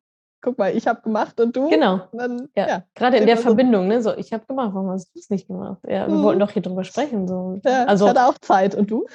guck 0.41 0.59
mal, 0.59 0.77
ich 0.77 0.87
habe 0.87 1.01
gemacht 1.03 1.41
und 1.41 1.57
du, 1.57 1.69
genau, 1.69 2.01
dann, 2.13 2.49
ja. 2.57 2.69
ja. 2.69 2.83
gerade 2.95 3.19
in 3.19 3.27
der 3.27 3.37
Verbindung, 3.37 3.89
ne, 3.89 4.03
so 4.03 4.15
ich 4.17 4.33
habe 4.33 4.45
gemacht, 4.47 4.71
warum 4.75 4.91
hast 4.91 5.15
du 5.15 5.19
es 5.19 5.31
nicht 5.31 5.47
gemacht? 5.47 5.79
Ja, 5.87 6.07
wir 6.07 6.15
hm. 6.15 6.23
wollten 6.23 6.41
doch 6.41 6.51
hier 6.51 6.63
drüber 6.63 6.85
sprechen, 6.85 7.29
so. 7.29 7.61
Ja, 7.65 7.85
also 7.85 8.05
ich 8.05 8.11
hatte 8.11 8.27
auch 8.27 8.39
Zeit 8.39 8.75
und 8.75 8.91
du? 8.91 9.07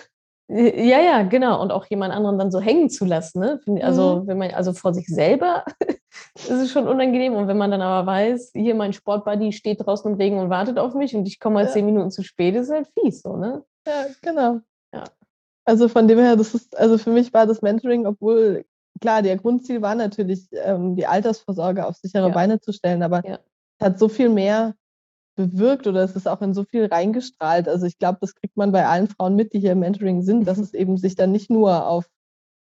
Ja, 0.49 1.01
ja, 1.01 1.23
genau. 1.23 1.61
Und 1.61 1.71
auch 1.71 1.85
jemand 1.87 2.13
anderen 2.13 2.39
dann 2.39 2.51
so 2.51 2.61
hängen 2.61 2.89
zu 2.89 3.03
lassen. 3.03 3.39
Ne? 3.39 3.59
Also, 3.81 4.21
mhm. 4.21 4.27
wenn 4.27 4.37
man, 4.37 4.51
also 4.51 4.71
vor 4.71 4.93
sich 4.93 5.07
selber 5.07 5.65
ist 6.35 6.49
es 6.49 6.71
schon 6.71 6.87
unangenehm. 6.87 7.33
Und 7.33 7.47
wenn 7.47 7.57
man 7.57 7.71
dann 7.71 7.81
aber 7.81 8.09
weiß, 8.09 8.51
hier 8.53 8.75
mein 8.75 8.93
Sportbuddy 8.93 9.51
steht 9.51 9.85
draußen 9.85 10.09
im 10.09 10.17
Regen 10.17 10.39
und 10.39 10.49
wartet 10.49 10.79
auf 10.79 10.93
mich 10.93 11.15
und 11.15 11.27
ich 11.27 11.39
komme 11.39 11.55
mal 11.55 11.65
ja. 11.65 11.71
zehn 11.71 11.85
Minuten 11.85 12.11
zu 12.11 12.23
spät, 12.23 12.55
ist 12.55 12.71
halt 12.71 12.87
fies, 12.87 13.21
so, 13.21 13.35
ne? 13.35 13.63
Ja, 13.85 14.05
genau. 14.21 14.59
Ja. 14.93 15.03
Also 15.65 15.89
von 15.89 16.07
dem 16.07 16.19
her, 16.19 16.37
das 16.37 16.55
ist, 16.55 16.77
also 16.77 16.97
für 16.97 17.11
mich 17.11 17.33
war 17.33 17.45
das 17.45 17.61
Mentoring, 17.61 18.05
obwohl, 18.05 18.65
klar, 19.01 19.21
der 19.21 19.35
Grundziel 19.35 19.81
war 19.81 19.95
natürlich, 19.95 20.47
ähm, 20.53 20.95
die 20.95 21.05
Altersvorsorge 21.05 21.85
auf 21.85 21.97
sichere 21.97 22.29
ja. 22.29 22.33
Beine 22.33 22.61
zu 22.61 22.71
stellen, 22.71 23.03
aber 23.03 23.21
ja. 23.27 23.39
es 23.79 23.85
hat 23.85 23.99
so 23.99 24.07
viel 24.07 24.29
mehr 24.29 24.75
bewirkt 25.37 25.87
oder 25.87 26.03
es 26.03 26.15
ist 26.15 26.27
auch 26.27 26.41
in 26.41 26.53
so 26.53 26.65
viel 26.65 26.87
reingestrahlt. 26.87 27.69
Also 27.69 27.85
ich 27.85 27.97
glaube, 27.97 28.17
das 28.19 28.35
kriegt 28.35 28.57
man 28.57 28.73
bei 28.73 28.85
allen 28.85 29.07
Frauen 29.07 29.35
mit, 29.35 29.53
die 29.53 29.59
hier 29.59 29.71
im 29.71 29.79
Mentoring 29.79 30.23
sind, 30.23 30.45
dass 30.45 30.57
mhm. 30.57 30.63
es 30.63 30.73
eben 30.73 30.97
sich 30.97 31.15
dann 31.15 31.31
nicht 31.31 31.49
nur 31.49 31.87
auf 31.87 32.09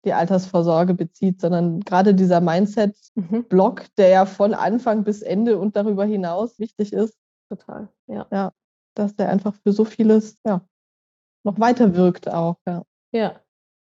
die 0.04 0.12
Altersvorsorge 0.12 0.94
bezieht, 0.94 1.40
sondern 1.40 1.80
gerade 1.80 2.14
dieser 2.14 2.40
Mindset-Block, 2.40 3.80
mhm. 3.80 3.86
der 3.96 4.08
ja 4.08 4.26
von 4.26 4.52
Anfang 4.52 5.04
bis 5.04 5.22
Ende 5.22 5.58
und 5.58 5.76
darüber 5.76 6.04
hinaus 6.04 6.58
wichtig 6.58 6.92
ist. 6.92 7.16
Total, 7.48 7.88
ja. 8.06 8.26
Ja, 8.30 8.52
dass 8.94 9.16
der 9.16 9.30
einfach 9.30 9.54
für 9.54 9.72
so 9.72 9.84
vieles, 9.84 10.38
ja, 10.44 10.60
noch 11.44 11.58
weiter 11.58 11.94
wirkt 11.94 12.28
auch, 12.28 12.56
ja. 12.66 12.82
Ja, 13.12 13.40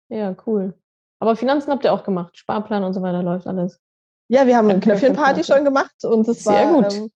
ja, 0.09 0.35
cool. 0.47 0.75
Aber 1.21 1.37
Finanzen 1.37 1.71
habt 1.71 1.85
ihr 1.85 1.93
auch 1.93 2.05
gemacht, 2.05 2.39
Sparplan 2.39 2.85
und 2.85 2.95
so 2.95 3.03
weiter 3.03 3.23
läuft 3.23 3.47
alles. 3.47 3.81
Ja, 4.29 4.47
wir 4.47 4.57
haben 4.57 4.71
eine 4.71 4.81
Knöpfchenparty 4.81 5.43
schon 5.43 5.65
gemacht 5.65 6.05
und 6.05 6.29
es 6.29 6.47
war 6.47 6.73
gut. 6.73 6.95
Ähm, 6.95 7.11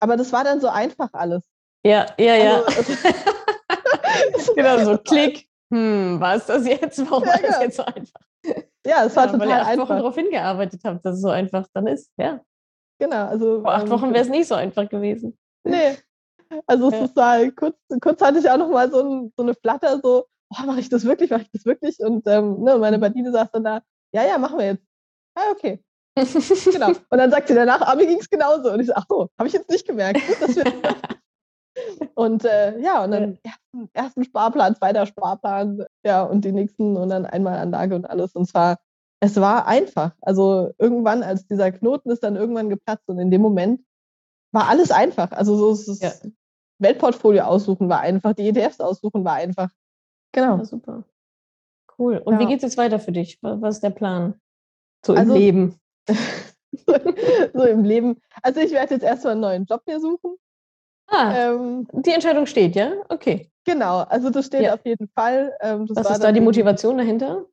aber 0.00 0.16
das 0.16 0.32
war 0.32 0.44
dann 0.44 0.60
so 0.60 0.68
einfach 0.68 1.10
alles. 1.12 1.42
Ja, 1.84 2.06
ja, 2.18 2.34
ja. 2.34 2.62
Also, 2.62 2.92
genau, 4.54 4.78
so 4.84 4.98
Klick. 5.04 5.46
Hm, 5.72 6.18
war 6.18 6.34
es 6.34 6.46
das 6.46 6.66
jetzt? 6.66 6.98
Warum 7.08 7.24
ja, 7.24 7.34
war 7.34 7.40
das 7.40 7.60
jetzt 7.60 7.76
so 7.76 7.84
einfach? 7.84 8.20
Ja, 8.84 9.04
es 9.04 9.14
war 9.14 9.26
ja, 9.26 9.32
total 9.32 9.40
weil 9.40 9.48
ihr 9.48 9.60
acht 9.60 9.68
einfach. 9.68 9.88
Wochen 9.88 9.98
darauf 9.98 10.14
hingearbeitet 10.16 10.80
habt, 10.84 11.04
dass 11.04 11.16
es 11.16 11.22
so 11.22 11.28
einfach 11.28 11.66
dann 11.74 11.86
ist. 11.86 12.10
Ja. 12.16 12.40
Genau. 12.98 13.26
Also, 13.26 13.60
Vor 13.60 13.72
acht 13.72 13.84
ähm, 13.84 13.90
Wochen 13.90 14.12
wäre 14.12 14.24
es 14.24 14.28
nicht 14.28 14.48
so 14.48 14.56
einfach 14.56 14.88
gewesen. 14.88 15.38
Nee. 15.64 15.96
Also 16.66 16.88
es 16.88 16.94
ja. 16.94 17.04
ist 17.04 17.16
halt, 17.16 17.56
kurz, 17.56 17.76
kurz 18.00 18.20
hatte 18.20 18.40
ich 18.40 18.50
auch 18.50 18.56
noch 18.56 18.70
mal 18.70 18.90
so, 18.90 19.00
ein, 19.00 19.32
so 19.36 19.44
eine 19.44 19.54
Flatter, 19.54 20.00
so, 20.02 20.26
oh, 20.50 20.66
mache 20.66 20.80
ich 20.80 20.88
das 20.88 21.04
wirklich, 21.04 21.30
mache 21.30 21.42
ich 21.42 21.50
das 21.52 21.64
wirklich? 21.64 22.00
Und 22.00 22.26
ähm, 22.26 22.60
ne, 22.64 22.76
meine 22.78 22.98
Badine 22.98 23.30
saß 23.30 23.52
dann 23.52 23.62
da, 23.62 23.82
ja, 24.12 24.26
ja, 24.26 24.38
machen 24.38 24.58
wir 24.58 24.66
jetzt. 24.66 24.84
Ah, 25.36 25.52
okay 25.52 25.80
genau. 26.72 26.88
Und 26.88 27.18
dann 27.18 27.30
sagt 27.30 27.48
sie 27.48 27.54
danach, 27.54 27.80
ah, 27.82 27.94
mir 27.94 28.06
ging 28.06 28.18
es 28.18 28.28
genauso. 28.28 28.72
Und 28.72 28.80
ich 28.80 28.86
so, 28.86 28.92
ach 28.94 29.06
so, 29.08 29.28
habe 29.38 29.48
ich 29.48 29.52
jetzt 29.52 29.70
nicht 29.70 29.86
gemerkt. 29.86 30.20
und 32.14 32.44
äh, 32.44 32.78
ja, 32.80 33.04
und 33.04 33.10
dann 33.10 33.38
ersten, 33.42 33.90
ersten 33.92 34.24
Sparplan, 34.24 34.76
zweiter 34.76 35.06
Sparplan, 35.06 35.84
ja, 36.04 36.22
und 36.22 36.44
die 36.44 36.52
nächsten 36.52 36.96
und 36.96 37.08
dann 37.08 37.26
einmal 37.26 37.58
Anlage 37.58 37.94
und 37.94 38.04
alles. 38.06 38.34
Und 38.34 38.46
zwar, 38.46 38.78
es 39.20 39.36
war 39.40 39.66
einfach. 39.66 40.12
Also 40.20 40.72
irgendwann, 40.78 41.22
als 41.22 41.46
dieser 41.46 41.72
Knoten 41.72 42.10
ist 42.10 42.22
dann 42.22 42.36
irgendwann 42.36 42.70
geplatzt 42.70 43.08
und 43.08 43.18
in 43.18 43.30
dem 43.30 43.42
Moment 43.42 43.82
war 44.52 44.68
alles 44.68 44.90
einfach. 44.90 45.32
Also 45.32 45.56
so 45.56 45.92
das 45.92 46.00
ja. 46.00 46.12
Weltportfolio 46.78 47.42
aussuchen 47.42 47.88
war 47.88 48.00
einfach, 48.00 48.34
die 48.34 48.48
ETFs 48.48 48.80
aussuchen 48.80 49.24
war 49.24 49.34
einfach. 49.34 49.70
Genau. 50.32 50.58
Ja, 50.58 50.64
super. 50.64 51.04
Cool. 51.98 52.18
Und 52.18 52.34
ja. 52.34 52.40
wie 52.40 52.46
geht 52.46 52.56
es 52.58 52.62
jetzt 52.62 52.78
weiter 52.78 52.98
für 52.98 53.12
dich? 53.12 53.38
Was 53.42 53.76
ist 53.76 53.82
der 53.82 53.90
Plan? 53.90 54.40
So 55.04 55.14
also, 55.14 55.34
im 55.34 55.38
Leben. 55.38 55.80
so 57.54 57.64
im 57.64 57.84
Leben. 57.84 58.20
Also 58.42 58.60
ich 58.60 58.72
werde 58.72 58.94
jetzt 58.94 59.04
erstmal 59.04 59.32
einen 59.32 59.40
neuen 59.40 59.64
Job 59.64 59.82
mir 59.86 60.00
suchen. 60.00 60.36
Ah, 61.06 61.34
ähm, 61.36 61.88
die 61.92 62.12
Entscheidung 62.12 62.46
steht, 62.46 62.76
ja? 62.76 62.92
Okay. 63.08 63.50
Genau, 63.64 63.98
also 63.98 64.30
das 64.30 64.46
steht 64.46 64.62
ja. 64.62 64.74
auf 64.74 64.84
jeden 64.84 65.08
Fall. 65.08 65.52
Ähm, 65.60 65.86
Was 65.90 66.10
ist 66.10 66.22
da 66.22 66.32
die 66.32 66.40
Motivation 66.40 66.98
dahinter? 66.98 67.46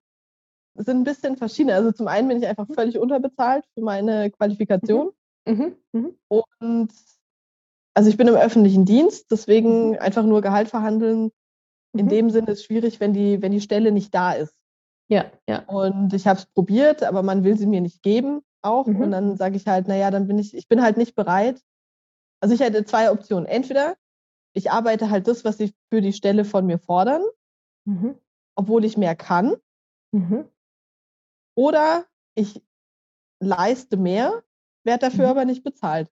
sind 0.77 0.99
ein 0.99 1.03
bisschen 1.03 1.37
verschiedene. 1.37 1.75
Also 1.75 1.91
zum 1.91 2.07
einen 2.07 2.27
bin 2.27 2.37
ich 2.37 2.47
einfach 2.47 2.67
völlig 2.73 2.97
unterbezahlt 2.97 3.65
für 3.73 3.81
meine 3.81 4.31
Qualifikation. 4.31 5.11
Mhm. 5.45 5.75
Mhm. 5.91 6.15
Und 6.27 6.91
also 7.93 8.09
ich 8.09 8.17
bin 8.17 8.27
im 8.27 8.35
öffentlichen 8.35 8.85
Dienst, 8.85 9.31
deswegen 9.31 9.91
mhm. 9.91 9.99
einfach 9.99 10.23
nur 10.23 10.41
Gehalt 10.41 10.69
verhandeln. 10.69 11.31
In 11.93 12.05
mhm. 12.05 12.09
dem 12.09 12.29
Sinne 12.29 12.51
ist 12.51 12.59
es 12.59 12.65
schwierig, 12.65 12.99
wenn 12.99 13.13
die, 13.13 13.41
wenn 13.41 13.51
die 13.51 13.61
Stelle 13.61 13.91
nicht 13.91 14.13
da 14.13 14.33
ist. 14.33 14.53
Ja, 15.09 15.31
ja. 15.47 15.63
Und 15.67 16.13
ich 16.13 16.27
habe 16.27 16.39
es 16.39 16.45
probiert, 16.45 17.03
aber 17.03 17.23
man 17.23 17.43
will 17.43 17.57
sie 17.57 17.67
mir 17.67 17.81
nicht 17.81 18.03
geben 18.03 18.41
auch. 18.61 18.85
Mhm. 18.87 19.01
Und 19.01 19.11
dann 19.11 19.37
sage 19.37 19.55
ich 19.55 19.65
halt, 19.67 19.87
naja, 19.87 20.11
dann 20.11 20.27
bin 20.27 20.37
ich, 20.37 20.55
ich 20.55 20.67
bin 20.67 20.81
halt 20.81 20.97
nicht 20.97 21.15
bereit. 21.15 21.61
Also 22.41 22.53
ich 22.53 22.61
hätte 22.61 22.85
zwei 22.85 23.11
Optionen. 23.11 23.45
Entweder 23.45 23.95
ich 24.53 24.71
arbeite 24.71 25.09
halt 25.09 25.27
das, 25.27 25.45
was 25.45 25.57
sie 25.57 25.73
für 25.89 26.01
die 26.01 26.13
Stelle 26.13 26.45
von 26.45 26.65
mir 26.65 26.79
fordern, 26.79 27.21
mhm. 27.85 28.15
obwohl 28.55 28.85
ich 28.85 28.97
mehr 28.97 29.15
kann. 29.15 29.55
Mhm. 30.11 30.49
Oder 31.55 32.05
ich 32.35 32.61
leiste 33.39 33.97
mehr, 33.97 34.43
werde 34.83 35.05
dafür 35.07 35.25
mhm. 35.25 35.31
aber 35.31 35.45
nicht 35.45 35.63
bezahlt. 35.63 36.09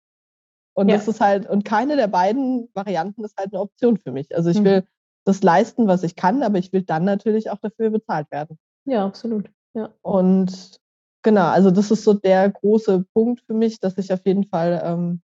Und 0.73 0.89
ja. 0.89 0.95
das 0.95 1.07
ist 1.07 1.21
halt, 1.21 1.49
und 1.49 1.63
keine 1.63 1.95
der 1.95 2.07
beiden 2.07 2.69
Varianten 2.73 3.23
ist 3.23 3.37
halt 3.37 3.53
eine 3.53 3.61
Option 3.61 3.97
für 3.97 4.11
mich. 4.11 4.35
Also 4.35 4.49
ich 4.49 4.59
mhm. 4.59 4.65
will 4.65 4.87
das 5.23 5.41
leisten, 5.41 5.87
was 5.87 6.03
ich 6.03 6.15
kann, 6.15 6.43
aber 6.43 6.59
ich 6.59 6.71
will 6.73 6.83
dann 6.83 7.05
natürlich 7.05 7.49
auch 7.49 7.57
dafür 7.57 7.89
bezahlt 7.89 8.29
werden. 8.31 8.59
Ja, 8.85 9.05
absolut. 9.05 9.49
Ja. 9.73 9.93
Und 10.01 10.79
genau, 11.23 11.47
also 11.47 11.71
das 11.71 11.91
ist 11.91 12.03
so 12.03 12.13
der 12.13 12.49
große 12.49 13.05
Punkt 13.13 13.41
für 13.45 13.53
mich, 13.53 13.79
dass 13.79 13.97
ich 13.97 14.13
auf 14.13 14.25
jeden 14.25 14.45
Fall, 14.45 14.81
ähm, 14.83 15.21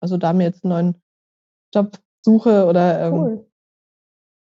also 0.00 0.16
da 0.16 0.32
mir 0.32 0.44
jetzt 0.44 0.64
einen 0.64 0.72
neuen 0.72 1.02
Job 1.74 1.98
suche 2.22 2.66
oder 2.66 3.06
ähm, 3.06 3.14
cool. 3.14 3.46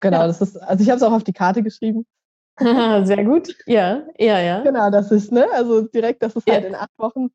genau, 0.01 0.21
ja. 0.21 0.27
das 0.27 0.41
ist, 0.41 0.57
also 0.57 0.83
ich 0.83 0.89
habe 0.89 0.97
es 0.97 1.03
auch 1.03 1.13
auf 1.13 1.25
die 1.25 1.33
Karte 1.33 1.63
geschrieben. 1.63 2.07
Sehr 2.59 3.25
gut, 3.25 3.57
ja, 3.67 4.05
ja, 4.19 4.39
ja. 4.39 4.63
Genau, 4.63 4.91
das 4.91 5.11
ist, 5.11 5.33
ne, 5.33 5.47
also 5.53 5.83
direkt, 5.83 6.23
das 6.23 6.37
ist 6.37 6.47
ja. 6.47 6.55
halt 6.55 6.65
in 6.65 6.75
acht 6.75 6.97
Wochen. 6.99 7.29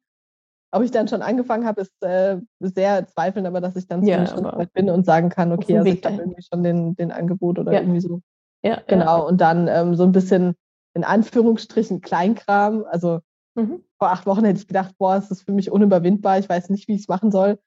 Ob 0.71 0.83
ich 0.83 0.91
dann 0.91 1.07
schon 1.07 1.23
angefangen 1.23 1.65
habe, 1.65 1.81
ist 1.81 1.91
äh, 2.03 2.37
sehr 2.59 3.07
zweifeln, 3.07 3.47
aber 3.47 3.59
dass 3.59 3.75
ich 3.75 3.87
dann 3.87 4.05
ja, 4.05 4.23
weit 4.55 4.71
bin 4.71 4.89
und 4.91 5.03
sagen 5.03 5.29
kann, 5.29 5.51
okay, 5.51 5.79
also 5.79 5.91
ich 5.91 6.05
habe 6.05 6.17
irgendwie 6.17 6.43
schon 6.43 6.63
den, 6.63 6.95
den 6.95 7.11
Angebot 7.11 7.57
oder 7.57 7.73
irgendwie 7.73 7.99
so. 7.99 8.21
Ja, 8.63 8.79
genau. 8.85 9.27
Und 9.27 9.41
dann 9.41 9.67
ähm, 9.67 9.95
so 9.95 10.03
ein 10.03 10.11
bisschen 10.11 10.55
in 10.99 11.03
Anführungsstrichen 11.05 12.01
Kleinkram. 12.01 12.85
Also 12.89 13.21
mhm. 13.55 13.83
vor 13.97 14.11
acht 14.11 14.25
Wochen 14.25 14.43
hätte 14.43 14.59
ich 14.59 14.67
gedacht, 14.67 14.95
boah, 14.97 15.15
es 15.15 15.31
ist 15.31 15.43
für 15.43 15.53
mich 15.53 15.71
unüberwindbar. 15.71 16.39
Ich 16.39 16.49
weiß 16.49 16.69
nicht, 16.69 16.87
wie 16.87 16.95
ich 16.95 17.01
es 17.01 17.07
machen 17.07 17.31
soll. 17.31 17.59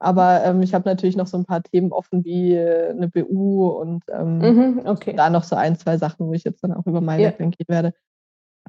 Aber 0.00 0.44
ähm, 0.44 0.62
ich 0.62 0.74
habe 0.74 0.88
natürlich 0.88 1.16
noch 1.16 1.26
so 1.26 1.36
ein 1.36 1.44
paar 1.44 1.62
Themen 1.62 1.92
offen 1.92 2.24
wie 2.24 2.54
äh, 2.54 2.90
eine 2.90 3.08
BU 3.08 3.68
und 3.68 4.04
ähm, 4.10 4.38
mhm, 4.38 4.82
okay. 4.86 5.14
da 5.14 5.28
noch 5.28 5.42
so 5.42 5.56
ein, 5.56 5.76
zwei 5.76 5.98
Sachen, 5.98 6.28
wo 6.28 6.32
ich 6.34 6.44
jetzt 6.44 6.62
dann 6.62 6.72
auch 6.72 6.86
über 6.86 7.00
mein 7.00 7.20
ja. 7.20 7.30
gehen 7.30 7.52
werde. 7.66 7.92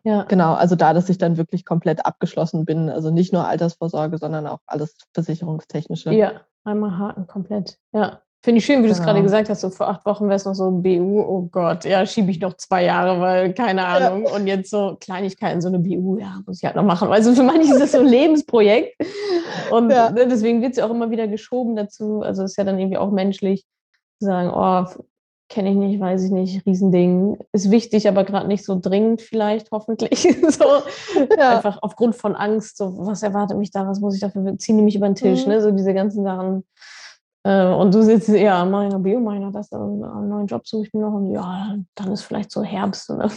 Ja. 0.03 0.23
Genau, 0.23 0.53
also 0.53 0.75
da, 0.75 0.93
dass 0.93 1.09
ich 1.09 1.17
dann 1.17 1.37
wirklich 1.37 1.65
komplett 1.65 2.05
abgeschlossen 2.05 2.65
bin. 2.65 2.89
Also 2.89 3.11
nicht 3.11 3.31
nur 3.31 3.47
Altersvorsorge, 3.47 4.17
sondern 4.17 4.47
auch 4.47 4.59
alles 4.65 4.97
versicherungstechnische. 5.13 6.11
Ja, 6.11 6.41
einmal 6.63 6.97
haken 6.97 7.27
komplett. 7.27 7.77
Ja. 7.93 8.21
Finde 8.41 8.59
ich 8.59 8.65
schön, 8.65 8.83
wie 8.83 8.87
du 8.87 8.93
es 8.93 8.99
gerade 8.99 9.15
genau. 9.15 9.23
gesagt 9.23 9.49
hast, 9.49 9.59
so 9.59 9.69
vor 9.69 9.89
acht 9.89 10.05
Wochen 10.05 10.25
wäre 10.25 10.35
es 10.35 10.45
noch 10.45 10.53
so 10.53 10.71
BU, 10.71 11.19
oh 11.19 11.49
Gott, 11.51 11.83
ja, 11.83 12.05
schiebe 12.05 12.31
ich 12.31 12.39
noch 12.39 12.53
zwei 12.53 12.85
Jahre, 12.85 13.19
weil 13.19 13.53
keine 13.53 13.85
Ahnung. 13.85 14.25
Ja. 14.25 14.33
Und 14.33 14.47
jetzt 14.47 14.69
so 14.69 14.95
Kleinigkeiten, 14.97 15.59
so 15.59 15.67
eine 15.67 15.79
BU, 15.79 16.19
ja, 16.19 16.39
muss 16.45 16.59
ich 16.59 16.65
halt 16.65 16.77
noch 16.77 16.85
machen. 16.85 17.09
Also 17.09 17.33
für 17.33 17.43
manche 17.43 17.73
ist 17.73 17.81
das 17.81 17.91
so 17.91 17.99
ein 17.99 18.07
Lebensprojekt. 18.07 18.95
Und 19.71 19.91
ja. 19.91 20.09
Ne, 20.11 20.25
deswegen 20.25 20.61
wird 20.61 20.71
es 20.71 20.77
ja 20.77 20.85
auch 20.85 20.91
immer 20.91 21.11
wieder 21.11 21.27
geschoben 21.27 21.75
dazu. 21.75 22.21
Also 22.21 22.43
ist 22.43 22.57
ja 22.57 22.63
dann 22.63 22.79
irgendwie 22.79 22.97
auch 22.97 23.11
menschlich 23.11 23.65
zu 24.19 24.25
sagen, 24.25 24.51
oh, 24.53 24.85
kenne 25.49 25.71
ich 25.71 25.75
nicht, 25.75 25.99
weiß 25.99 26.23
ich 26.23 26.31
nicht, 26.31 26.65
Riesending. 26.65 27.37
Ist 27.51 27.71
wichtig, 27.71 28.07
aber 28.07 28.23
gerade 28.23 28.47
nicht 28.47 28.63
so 28.63 28.79
dringend 28.79 29.21
vielleicht, 29.21 29.71
hoffentlich. 29.71 30.21
so 30.49 30.65
ja. 31.37 31.57
einfach 31.57 31.79
aufgrund 31.81 32.15
von 32.15 32.35
Angst, 32.35 32.77
so 32.77 32.95
was 32.99 33.23
erwartet 33.23 33.57
mich 33.57 33.71
da, 33.71 33.87
was 33.87 33.99
muss 33.99 34.13
ich 34.13 34.21
dafür, 34.21 34.57
ziehen 34.59 34.77
die 34.77 34.83
mich 34.83 34.95
über 34.95 35.09
den 35.09 35.15
Tisch, 35.15 35.45
mhm. 35.45 35.53
ne? 35.53 35.61
So 35.61 35.71
diese 35.71 35.93
ganzen 35.93 36.23
Sachen 36.23 36.63
und 37.43 37.93
du 37.93 38.01
sitzt 38.03 38.27
ja 38.29 38.65
meiner 38.65 38.99
Bio, 38.99 39.19
meiner 39.19 39.51
das, 39.51 39.71
einen 39.71 39.99
neuen 40.27 40.47
Job 40.47 40.67
suche 40.67 40.85
ich 40.85 40.93
mir 40.93 41.01
noch 41.01 41.13
und 41.13 41.31
ja, 41.31 41.77
dann 41.95 42.11
ist 42.11 42.23
vielleicht 42.23 42.51
so 42.51 42.63
Herbst. 42.63 43.09
Ne? 43.09 43.29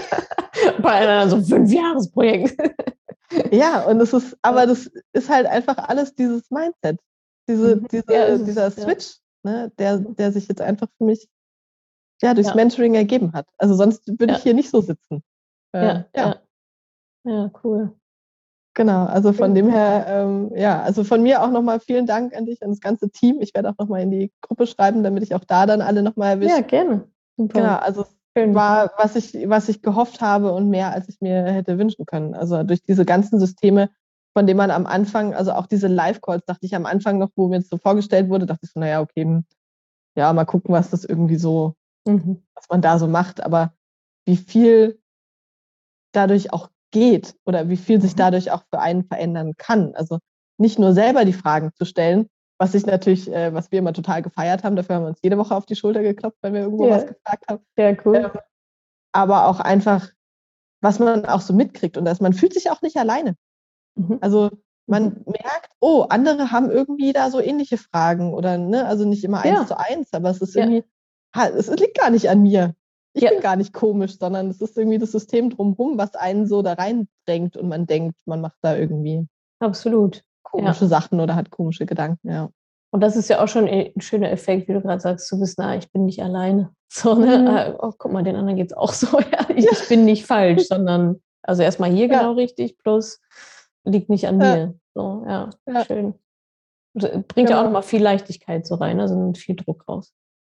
Bei 0.82 0.92
einer 0.92 1.28
so 1.28 1.40
Fünfjahresprojekt. 1.42 2.56
ja, 3.50 3.82
und 3.82 4.00
es 4.00 4.12
ist, 4.12 4.36
aber 4.42 4.66
das 4.66 4.90
ist 5.12 5.28
halt 5.28 5.46
einfach 5.46 5.76
alles 5.76 6.14
dieses 6.14 6.50
Mindset, 6.50 6.98
diese, 7.48 7.76
mhm. 7.76 7.88
diese, 7.88 8.12
ja, 8.12 8.38
dieser 8.38 8.70
Switch, 8.70 9.16
ja. 9.44 9.50
ne, 9.50 9.72
der, 9.78 9.98
der 9.98 10.32
sich 10.32 10.48
jetzt 10.48 10.62
einfach 10.62 10.88
für 10.96 11.04
mich 11.04 11.28
ja, 12.22 12.34
durchs 12.34 12.50
ja. 12.50 12.54
Mentoring 12.54 12.94
ergeben 12.94 13.32
hat. 13.32 13.46
Also 13.58 13.74
sonst 13.74 14.08
würde 14.18 14.34
ich 14.34 14.42
hier 14.42 14.54
nicht 14.54 14.70
so 14.70 14.80
sitzen. 14.80 15.22
Äh, 15.72 15.84
ja, 15.84 16.06
ja. 16.16 16.36
Ja, 17.24 17.50
cool. 17.62 17.94
Genau, 18.74 19.04
also 19.04 19.34
von 19.34 19.54
dem 19.54 19.68
her, 19.68 20.06
ähm, 20.08 20.50
ja, 20.56 20.80
also 20.82 21.04
von 21.04 21.22
mir 21.22 21.42
auch 21.42 21.50
nochmal 21.50 21.78
vielen 21.78 22.06
Dank 22.06 22.34
an 22.34 22.46
dich, 22.46 22.62
an 22.62 22.70
das 22.70 22.80
ganze 22.80 23.10
Team. 23.10 23.40
Ich 23.40 23.54
werde 23.54 23.68
auch 23.68 23.76
nochmal 23.78 24.00
in 24.00 24.10
die 24.10 24.32
Gruppe 24.40 24.66
schreiben, 24.66 25.02
damit 25.02 25.22
ich 25.22 25.34
auch 25.34 25.44
da 25.44 25.66
dann 25.66 25.82
alle 25.82 26.02
nochmal 26.02 26.34
erwische. 26.34 26.56
Ja, 26.56 26.60
gerne. 26.62 27.04
Super. 27.36 27.60
Genau, 27.60 27.76
also 27.76 28.06
Schön. 28.36 28.54
war, 28.54 28.92
was 28.96 29.14
ich, 29.14 29.34
was 29.48 29.68
ich 29.68 29.82
gehofft 29.82 30.22
habe 30.22 30.52
und 30.52 30.70
mehr, 30.70 30.92
als 30.92 31.08
ich 31.10 31.20
mir 31.20 31.44
hätte 31.44 31.78
wünschen 31.78 32.06
können. 32.06 32.34
Also 32.34 32.62
durch 32.62 32.82
diese 32.82 33.04
ganzen 33.04 33.38
Systeme, 33.38 33.90
von 34.32 34.46
denen 34.46 34.56
man 34.56 34.70
am 34.70 34.86
Anfang, 34.86 35.34
also 35.34 35.52
auch 35.52 35.66
diese 35.66 35.88
Live-Calls, 35.88 36.46
dachte 36.46 36.64
ich 36.64 36.74
am 36.74 36.86
Anfang 36.86 37.18
noch, 37.18 37.28
wo 37.36 37.48
mir 37.48 37.58
das 37.58 37.68
so 37.68 37.76
vorgestellt 37.76 38.30
wurde, 38.30 38.46
dachte 38.46 38.64
ich 38.64 38.72
so, 38.72 38.80
naja, 38.80 39.02
okay, 39.02 39.24
hm, 39.24 39.44
ja, 40.16 40.32
mal 40.32 40.46
gucken, 40.46 40.74
was 40.74 40.88
das 40.88 41.04
irgendwie 41.04 41.36
so, 41.36 41.74
mhm. 42.06 42.42
was 42.54 42.70
man 42.70 42.80
da 42.80 42.98
so 42.98 43.06
macht. 43.06 43.42
Aber 43.42 43.74
wie 44.24 44.38
viel 44.38 44.98
dadurch 46.12 46.52
auch 46.54 46.70
geht 46.92 47.34
oder 47.44 47.68
wie 47.68 47.76
viel 47.76 48.00
sich 48.00 48.12
mhm. 48.12 48.18
dadurch 48.18 48.52
auch 48.52 48.62
für 48.70 48.78
einen 48.78 49.04
verändern 49.04 49.54
kann. 49.58 49.94
Also 49.96 50.18
nicht 50.58 50.78
nur 50.78 50.92
selber 50.92 51.24
die 51.24 51.32
Fragen 51.32 51.72
zu 51.74 51.84
stellen, 51.84 52.28
was 52.58 52.74
ich 52.74 52.86
natürlich, 52.86 53.28
äh, 53.32 53.52
was 53.52 53.72
wir 53.72 53.80
immer 53.80 53.92
total 53.92 54.22
gefeiert 54.22 54.62
haben, 54.62 54.76
dafür 54.76 54.96
haben 54.96 55.02
wir 55.02 55.08
uns 55.08 55.18
jede 55.22 55.36
Woche 55.36 55.56
auf 55.56 55.66
die 55.66 55.74
Schulter 55.74 56.02
geklopft, 56.02 56.38
wenn 56.42 56.54
wir 56.54 56.60
irgendwo 56.60 56.86
ja. 56.86 56.96
was 56.96 57.06
gefragt 57.06 57.44
haben. 57.48 57.64
Sehr 57.76 57.96
cool. 58.06 58.16
Ähm, 58.16 58.30
aber 59.12 59.48
auch 59.48 59.58
einfach, 59.58 60.10
was 60.80 61.00
man 61.00 61.26
auch 61.26 61.40
so 61.40 61.52
mitkriegt 61.54 61.96
und 61.96 62.04
dass 62.04 62.20
man 62.20 62.32
fühlt 62.32 62.54
sich 62.54 62.70
auch 62.70 62.80
nicht 62.80 62.96
alleine. 62.96 63.34
Mhm. 63.96 64.18
Also 64.20 64.50
man 64.86 65.04
mhm. 65.04 65.24
merkt, 65.26 65.70
oh, 65.80 66.02
andere 66.08 66.52
haben 66.52 66.70
irgendwie 66.70 67.12
da 67.12 67.30
so 67.30 67.40
ähnliche 67.40 67.78
Fragen 67.78 68.32
oder 68.32 68.58
ne, 68.58 68.86
also 68.86 69.04
nicht 69.04 69.24
immer 69.24 69.40
eins 69.40 69.58
ja. 69.58 69.66
zu 69.66 69.78
eins, 69.78 70.12
aber 70.12 70.30
es 70.30 70.40
ist 70.40 70.54
irgendwie, 70.54 70.84
ja. 71.34 71.48
es 71.48 71.68
liegt 71.68 71.98
gar 71.98 72.10
nicht 72.10 72.30
an 72.30 72.42
mir. 72.42 72.74
Ich 73.14 73.22
ja. 73.22 73.30
bin 73.30 73.40
gar 73.40 73.56
nicht 73.56 73.72
komisch, 73.72 74.18
sondern 74.18 74.48
es 74.48 74.60
ist 74.60 74.76
irgendwie 74.76 74.98
das 74.98 75.12
System 75.12 75.50
drumherum, 75.50 75.98
was 75.98 76.14
einen 76.14 76.46
so 76.46 76.62
da 76.62 76.74
reindrängt 76.74 77.56
und 77.56 77.68
man 77.68 77.86
denkt, 77.86 78.16
man 78.26 78.40
macht 78.40 78.56
da 78.62 78.76
irgendwie 78.76 79.26
absolut 79.58 80.24
komische 80.42 80.84
ja. 80.84 80.88
Sachen 80.88 81.20
oder 81.20 81.34
hat 81.34 81.50
komische 81.50 81.86
Gedanken, 81.86 82.30
ja. 82.30 82.50
Und 82.90 83.00
das 83.00 83.16
ist 83.16 83.28
ja 83.28 83.42
auch 83.42 83.48
schon 83.48 83.66
ein 83.68 84.00
schöner 84.00 84.30
Effekt, 84.30 84.68
wie 84.68 84.74
du 84.74 84.82
gerade 84.82 85.00
sagst, 85.00 85.26
zu 85.26 85.40
wissen, 85.40 85.62
ah, 85.62 85.76
ich 85.76 85.90
bin 85.90 86.04
nicht 86.04 86.22
alleine. 86.22 86.70
So, 86.94 87.14
ne? 87.14 87.38
Mhm. 87.38 87.46
Ah, 87.46 87.74
oh, 87.78 87.92
guck 87.96 88.12
mal, 88.12 88.22
den 88.22 88.36
anderen 88.36 88.58
geht 88.58 88.66
es 88.66 88.76
auch 88.76 88.92
so. 88.92 89.18
Ja, 89.32 89.48
ich, 89.56 89.64
ich, 89.64 89.88
bin 89.88 90.04
nicht 90.04 90.26
falsch, 90.26 90.64
sondern 90.68 91.22
also 91.42 91.62
erstmal 91.62 91.90
hier 91.90 92.06
ja. 92.06 92.18
genau 92.18 92.32
richtig, 92.32 92.76
plus 92.76 93.18
liegt 93.84 94.10
nicht 94.10 94.28
an 94.28 94.36
mir. 94.36 94.74
So, 94.94 95.24
ja, 95.26 95.48
schön. 95.86 96.12
Bringt 96.92 97.34
genau. 97.34 97.50
ja 97.50 97.60
auch 97.60 97.64
nochmal 97.64 97.82
viel 97.82 98.02
Leichtigkeit 98.02 98.66
so 98.66 98.74
rein, 98.74 99.00
also 99.00 99.32
viel 99.32 99.56
Druck 99.56 99.88
raus. 99.88 100.12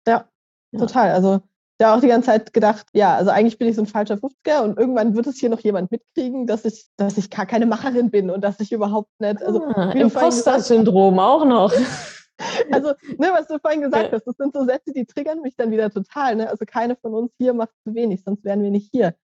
Ja, 0.07 0.27
total. 0.75 1.11
Also 1.11 1.41
ja 1.79 1.95
auch 1.95 2.01
die 2.01 2.07
ganze 2.07 2.27
Zeit 2.27 2.53
gedacht, 2.53 2.87
ja, 2.93 3.15
also 3.15 3.31
eigentlich 3.31 3.57
bin 3.57 3.67
ich 3.67 3.75
so 3.75 3.81
ein 3.81 3.87
falscher 3.87 4.15
50er 4.15 4.61
und 4.63 4.77
irgendwann 4.77 5.15
wird 5.15 5.27
es 5.27 5.37
hier 5.37 5.49
noch 5.49 5.59
jemand 5.59 5.91
mitkriegen, 5.91 6.47
dass 6.47 6.65
ich, 6.65 6.87
dass 6.97 7.17
ich 7.17 7.29
gar 7.29 7.45
keine 7.45 7.65
Macherin 7.65 8.11
bin 8.11 8.29
und 8.29 8.43
dass 8.43 8.59
ich 8.59 8.71
überhaupt 8.71 9.09
nicht. 9.19 9.41
Also, 9.41 9.63
ah, 9.65 9.91
Imposter-Syndrom 9.91 11.19
auch 11.19 11.45
noch. 11.45 11.73
Also, 12.71 12.93
ne, 13.19 13.29
was 13.31 13.47
du 13.47 13.59
vorhin 13.59 13.81
gesagt 13.81 14.11
hast, 14.11 14.25
das 14.25 14.35
sind 14.35 14.53
so 14.53 14.65
Sätze, 14.65 14.91
die 14.91 15.05
triggern 15.05 15.41
mich 15.41 15.55
dann 15.55 15.71
wieder 15.71 15.91
total. 15.91 16.35
Ne? 16.35 16.49
Also 16.49 16.65
keine 16.65 16.95
von 16.95 17.13
uns 17.13 17.31
hier 17.37 17.53
macht 17.53 17.71
zu 17.85 17.93
wenig, 17.93 18.23
sonst 18.23 18.43
wären 18.43 18.61
wir 18.63 18.71
nicht 18.71 18.89
hier. 18.91 19.15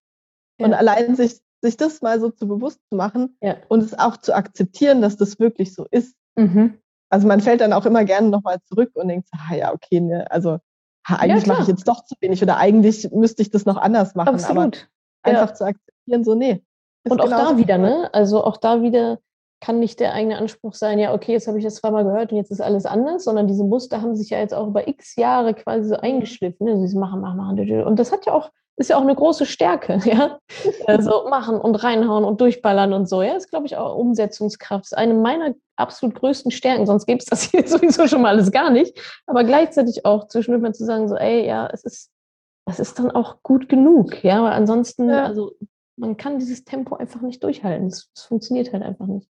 Ja. 0.59 0.67
Und 0.67 0.73
allein 0.73 1.15
sich, 1.15 1.41
sich 1.61 1.75
das 1.75 2.01
mal 2.01 2.19
so 2.19 2.29
zu 2.29 2.47
bewusst 2.47 2.79
zu 2.89 2.95
machen 2.95 3.35
ja. 3.41 3.57
und 3.67 3.83
es 3.83 3.97
auch 3.97 4.17
zu 4.17 4.35
akzeptieren, 4.35 5.01
dass 5.01 5.17
das 5.17 5.39
wirklich 5.39 5.73
so 5.73 5.87
ist. 5.89 6.15
Mhm. 6.35 6.77
Also 7.09 7.27
man 7.27 7.41
fällt 7.41 7.61
dann 7.61 7.73
auch 7.73 7.87
immer 7.87 8.05
gerne 8.05 8.29
nochmal 8.29 8.61
zurück 8.61 8.91
und 8.93 9.07
denkt, 9.07 9.27
ah 9.31 9.55
ja, 9.55 9.73
okay, 9.73 9.99
ne, 9.99 10.29
also 10.29 10.59
eigentlich 11.05 11.45
ja, 11.45 11.53
mache 11.53 11.63
ich 11.63 11.67
jetzt 11.67 11.87
doch 11.87 12.03
zu 12.05 12.15
wenig 12.19 12.41
oder 12.43 12.57
eigentlich 12.57 13.11
müsste 13.11 13.41
ich 13.41 13.51
das 13.51 13.65
noch 13.65 13.77
anders 13.77 14.15
machen. 14.15 14.29
Absolut. 14.29 14.89
Aber 15.21 15.37
einfach 15.37 15.49
ja. 15.49 15.53
zu 15.53 15.65
akzeptieren, 15.65 16.23
so, 16.23 16.35
nee. 16.35 16.63
Und 17.07 17.21
auch 17.21 17.29
da 17.29 17.57
wieder, 17.57 17.77
ne? 17.77 18.09
Also 18.13 18.43
auch 18.43 18.57
da 18.57 18.81
wieder 18.81 19.19
kann 19.61 19.79
nicht 19.79 19.99
der 19.99 20.13
eigene 20.13 20.37
Anspruch 20.37 20.73
sein, 20.73 20.99
ja, 20.99 21.13
okay, 21.13 21.33
jetzt 21.33 21.47
habe 21.47 21.57
ich 21.57 21.65
das 21.65 21.75
zweimal 21.75 22.05
gehört 22.05 22.31
und 22.31 22.37
jetzt 22.37 22.51
ist 22.51 22.61
alles 22.61 22.85
anders, 22.85 23.25
sondern 23.25 23.47
diese 23.47 23.63
Muster 23.63 24.01
haben 24.01 24.15
sich 24.15 24.29
ja 24.29 24.39
jetzt 24.39 24.53
auch 24.53 24.67
über 24.67 24.87
x 24.87 25.15
Jahre 25.15 25.53
quasi 25.53 25.89
so 25.89 25.95
mhm. 25.95 26.01
eingeschliffen. 26.01 26.65
Ne? 26.65 26.87
Sie 26.87 26.97
machen, 26.97 27.21
machen, 27.21 27.37
machen. 27.37 27.83
Und 27.83 27.99
das 27.99 28.11
hat 28.11 28.25
ja 28.25 28.33
auch, 28.33 28.51
ist 28.77 28.89
ja 28.89 28.97
auch 28.97 29.01
eine 29.01 29.15
große 29.15 29.45
Stärke, 29.45 29.99
ja. 30.05 30.39
Also 30.87 31.25
machen 31.29 31.59
und 31.59 31.75
reinhauen 31.75 32.23
und 32.23 32.39
durchballern 32.39 32.93
und 32.93 33.09
so. 33.09 33.21
Ja, 33.21 33.33
ist, 33.33 33.49
glaube 33.49 33.65
ich, 33.65 33.75
auch 33.75 33.95
Umsetzungskraft. 33.95 34.85
Das 34.85 34.91
ist 34.91 34.97
eine 34.97 35.13
meiner 35.13 35.53
absolut 35.79 36.15
größten 36.15 36.51
Stärken, 36.51 36.85
sonst 36.85 37.05
gäbe 37.05 37.19
es 37.19 37.25
das 37.25 37.43
hier 37.51 37.67
sowieso 37.67 38.07
schon 38.07 38.21
mal 38.21 38.29
alles 38.29 38.51
gar 38.51 38.69
nicht. 38.69 38.99
Aber 39.25 39.43
gleichzeitig 39.43 40.05
auch 40.05 40.27
zwischendurch 40.27 40.61
mal 40.61 40.73
zu 40.73 40.85
sagen, 40.85 41.07
so, 41.07 41.15
ey, 41.15 41.45
ja, 41.45 41.67
es 41.71 41.83
ist, 41.83 42.11
das 42.65 42.79
ist 42.79 42.99
dann 42.99 43.11
auch 43.11 43.41
gut 43.43 43.69
genug, 43.69 44.23
ja, 44.23 44.43
weil 44.43 44.51
ansonsten, 44.51 45.09
ja. 45.09 45.25
also 45.25 45.53
man 45.97 46.17
kann 46.17 46.39
dieses 46.39 46.63
Tempo 46.63 46.95
einfach 46.95 47.21
nicht 47.21 47.43
durchhalten. 47.43 47.87
Es 47.87 48.09
funktioniert 48.15 48.71
halt 48.71 48.83
einfach 48.83 49.07
nicht. 49.07 49.29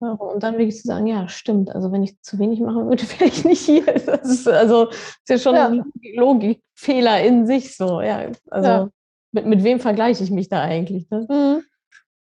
Und 0.00 0.42
dann 0.42 0.58
wirklich 0.58 0.76
zu 0.76 0.86
sagen, 0.86 1.06
ja, 1.06 1.28
stimmt. 1.28 1.74
Also 1.74 1.90
wenn 1.92 2.02
ich 2.02 2.20
zu 2.20 2.38
wenig 2.38 2.60
machen 2.60 2.88
würde, 2.88 3.02
wäre 3.18 3.24
ich 3.24 3.44
nicht 3.44 3.62
hier. 3.62 3.84
Das 3.84 4.28
ist, 4.28 4.48
also 4.48 4.88
ist 4.88 5.28
ja 5.28 5.38
schon 5.38 5.54
ja. 5.54 5.68
ein 5.68 5.84
Logikfehler 6.14 7.22
in 7.22 7.46
sich 7.46 7.76
so. 7.76 8.00
Ja, 8.00 8.26
also 8.50 8.68
ja. 8.68 8.90
Mit, 9.32 9.46
mit 9.46 9.64
wem 9.64 9.80
vergleiche 9.80 10.22
ich 10.22 10.30
mich 10.30 10.48
da 10.48 10.62
eigentlich? 10.62 11.08
Ne? 11.10 11.26
Mhm. 11.28 11.64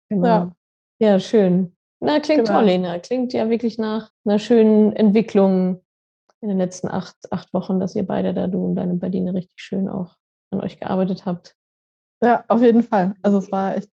Genau. 0.09 0.25
Ja. 0.25 0.51
ja, 0.99 1.19
schön. 1.19 1.75
Na, 2.03 2.19
klingt 2.19 2.45
genau. 2.45 2.59
toll, 2.59 2.65
Lena. 2.65 2.99
Klingt 2.99 3.31
ja 3.31 3.49
wirklich 3.49 3.77
nach 3.77 4.11
einer 4.25 4.37
schönen 4.37 4.93
Entwicklung 4.93 5.81
in 6.41 6.49
den 6.49 6.57
letzten 6.57 6.89
acht, 6.89 7.15
acht 7.31 7.53
Wochen, 7.53 7.79
dass 7.79 7.95
ihr 7.95 8.05
beide 8.05 8.33
da, 8.33 8.47
du 8.47 8.63
und 8.63 8.75
deine 8.75 8.95
Badine, 8.95 9.33
richtig 9.33 9.55
schön 9.55 9.87
auch 9.87 10.15
an 10.51 10.59
euch 10.59 10.79
gearbeitet 10.79 11.25
habt. 11.25 11.55
Ja, 12.21 12.43
auf 12.49 12.61
jeden 12.61 12.83
Fall. 12.83 13.15
Also 13.21 13.37
es 13.37 13.51
war 13.53 13.77
echt 13.77 13.89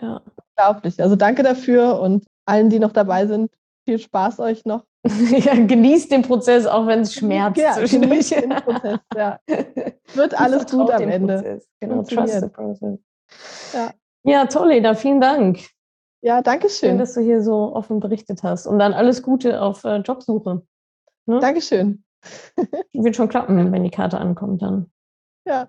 ja. 0.00 0.22
unglaublich. 0.56 1.02
Also 1.02 1.16
danke 1.16 1.42
dafür 1.42 2.00
und 2.00 2.24
allen, 2.46 2.70
die 2.70 2.78
noch 2.78 2.92
dabei 2.92 3.26
sind, 3.26 3.50
viel 3.86 3.98
Spaß 3.98 4.40
euch 4.40 4.64
noch. 4.64 4.84
ja, 5.04 5.54
genießt 5.54 6.10
den 6.10 6.22
Prozess, 6.22 6.64
auch 6.64 6.86
wenn 6.86 7.00
es 7.00 7.12
schmerzt. 7.12 7.60
Ja, 7.60 7.74
genießt 7.74 8.36
den 8.36 8.50
Prozess, 8.50 9.00
ja. 9.14 9.38
Wird 10.14 10.40
alles 10.40 10.64
gut 10.66 10.90
am 10.90 11.02
Ende. 11.02 11.34
Prozess. 11.34 11.68
Genau, 11.80 12.02
trust 12.02 12.40
the 12.40 12.48
process. 12.48 12.98
Ja. 13.74 13.92
ja, 14.22 14.46
toll, 14.46 14.72
Eda, 14.72 14.94
vielen 14.94 15.20
Dank. 15.20 15.73
Ja, 16.24 16.40
danke 16.40 16.70
schön. 16.70 16.88
Schön, 16.88 16.98
dass 16.98 17.12
du 17.12 17.20
hier 17.20 17.42
so 17.42 17.76
offen 17.76 18.00
berichtet 18.00 18.42
hast. 18.42 18.66
Und 18.66 18.78
dann 18.78 18.94
alles 18.94 19.22
Gute 19.22 19.60
auf 19.60 19.84
äh, 19.84 19.96
Jobsuche. 19.98 20.62
Ne? 21.26 21.38
Dankeschön. 21.38 22.02
Wird 22.94 23.14
schon 23.14 23.28
klappen, 23.28 23.70
wenn 23.70 23.84
die 23.84 23.90
Karte 23.90 24.18
ankommt 24.18 24.62
dann. 24.62 24.90
Ja. 25.46 25.68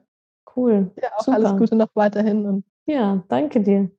Cool. 0.56 0.92
Ja, 1.02 1.10
auch 1.18 1.26
Super. 1.26 1.38
alles 1.38 1.58
Gute 1.58 1.76
noch 1.76 1.90
weiterhin. 1.94 2.46
Und 2.46 2.64
ja, 2.86 3.22
danke 3.28 3.60
dir. 3.60 3.92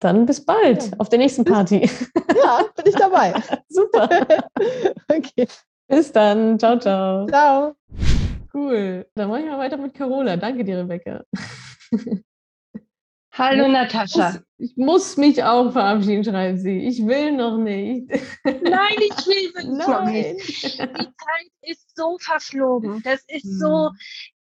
Dann 0.00 0.26
bis 0.26 0.44
bald 0.44 0.90
ja. 0.90 0.98
auf 0.98 1.08
der 1.08 1.20
nächsten 1.20 1.44
Party. 1.44 1.88
Ja, 2.34 2.64
bin 2.74 2.86
ich 2.86 2.96
dabei. 2.96 3.34
Super. 3.68 4.08
okay. 5.08 5.46
Bis 5.86 6.10
dann. 6.10 6.58
Ciao, 6.58 6.80
ciao. 6.80 7.28
Ciao. 7.28 7.76
Cool. 8.52 9.06
Dann 9.14 9.28
mache 9.28 9.42
ich 9.42 9.46
mal 9.46 9.58
weiter 9.58 9.76
mit 9.76 9.94
Carola. 9.94 10.36
Danke 10.36 10.64
dir, 10.64 10.78
Rebecca. 10.78 11.22
Hallo 13.34 13.66
Natascha. 13.66 14.42
Ich 14.58 14.76
muss 14.76 15.16
mich 15.16 15.42
auch 15.42 15.72
verabschieden, 15.72 16.22
schreibt 16.22 16.58
sie. 16.58 16.86
Ich 16.86 17.06
will 17.06 17.32
noch 17.32 17.56
nicht. 17.56 18.10
Nein, 18.44 18.96
ich 18.98 19.26
will 19.26 19.54
wirklich 19.54 19.86
noch 19.86 20.04
nicht. 20.04 20.62
Die 20.64 20.78
Zeit 20.78 21.50
ist 21.62 21.96
so 21.96 22.18
verflogen. 22.18 23.02
Das 23.02 23.22
ist 23.28 23.44
hm. 23.44 23.58
so 23.58 23.90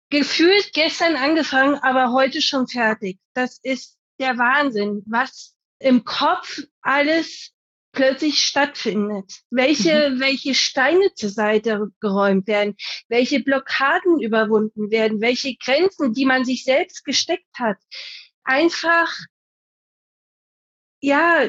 gefühlt 0.09 0.71
gestern 0.73 1.17
angefangen, 1.17 1.75
aber 1.75 2.13
heute 2.13 2.41
schon 2.41 2.67
fertig. 2.67 3.19
Das 3.33 3.59
ist 3.61 3.97
der 4.17 4.37
Wahnsinn, 4.37 5.03
was 5.07 5.55
im 5.79 6.05
Kopf 6.05 6.61
alles 6.81 7.51
plötzlich 7.91 8.41
stattfindet. 8.41 9.41
Welche, 9.49 10.11
mhm. 10.11 10.19
welche 10.21 10.55
Steine 10.55 11.13
zur 11.15 11.29
Seite 11.29 11.87
geräumt 11.99 12.47
werden, 12.47 12.75
welche 13.09 13.41
Blockaden 13.41 14.21
überwunden 14.21 14.89
werden, 14.89 15.19
welche 15.19 15.55
Grenzen, 15.55 16.13
die 16.13 16.25
man 16.25 16.45
sich 16.45 16.63
selbst 16.63 17.03
gesteckt 17.03 17.57
hat, 17.57 17.77
einfach 18.49 19.15
ja, 21.01 21.47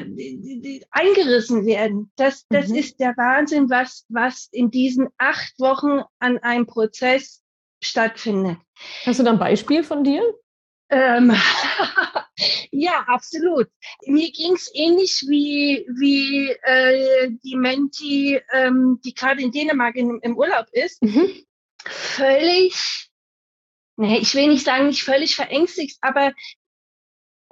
eingerissen 0.91 1.65
werden. 1.65 2.11
Das, 2.15 2.45
das 2.49 2.69
mhm. 2.69 2.75
ist 2.75 2.99
der 2.99 3.17
Wahnsinn, 3.17 3.69
was, 3.69 4.05
was 4.07 4.47
in 4.51 4.71
diesen 4.71 5.09
acht 5.17 5.53
Wochen 5.59 6.03
an 6.19 6.37
einem 6.37 6.67
Prozess 6.67 7.41
stattfindet. 7.83 8.57
Hast 9.05 9.19
du 9.19 9.23
da 9.23 9.31
ein 9.31 9.39
Beispiel 9.39 9.83
von 9.83 10.03
dir? 10.03 10.23
Ähm, 10.89 11.33
ja, 12.71 13.03
absolut. 13.07 13.67
Mir 14.05 14.31
ging 14.31 14.53
es 14.53 14.71
ähnlich 14.73 15.25
wie, 15.27 15.85
wie 15.97 16.49
äh, 16.63 17.31
die 17.43 17.55
Menti, 17.55 18.39
ähm, 18.53 18.99
die 19.03 19.13
gerade 19.13 19.41
in 19.41 19.51
Dänemark 19.51 19.95
in, 19.95 20.19
im 20.21 20.37
Urlaub 20.37 20.67
ist. 20.71 21.01
Mhm. 21.01 21.45
Völlig, 21.85 23.09
nee, 23.97 24.19
ich 24.19 24.35
will 24.35 24.47
nicht 24.47 24.65
sagen, 24.65 24.87
nicht 24.87 25.03
völlig 25.03 25.35
verängstigt, 25.35 25.97
aber 26.01 26.33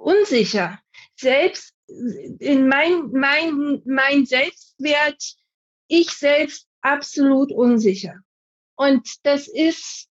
unsicher. 0.00 0.80
Selbst 1.16 1.74
in 1.86 2.68
mein, 2.68 3.10
mein, 3.12 3.82
mein 3.84 4.26
Selbstwert, 4.26 5.36
ich 5.88 6.10
selbst 6.10 6.68
absolut 6.80 7.52
unsicher. 7.52 8.20
Und 8.76 9.08
das 9.24 9.48
ist 9.48 10.08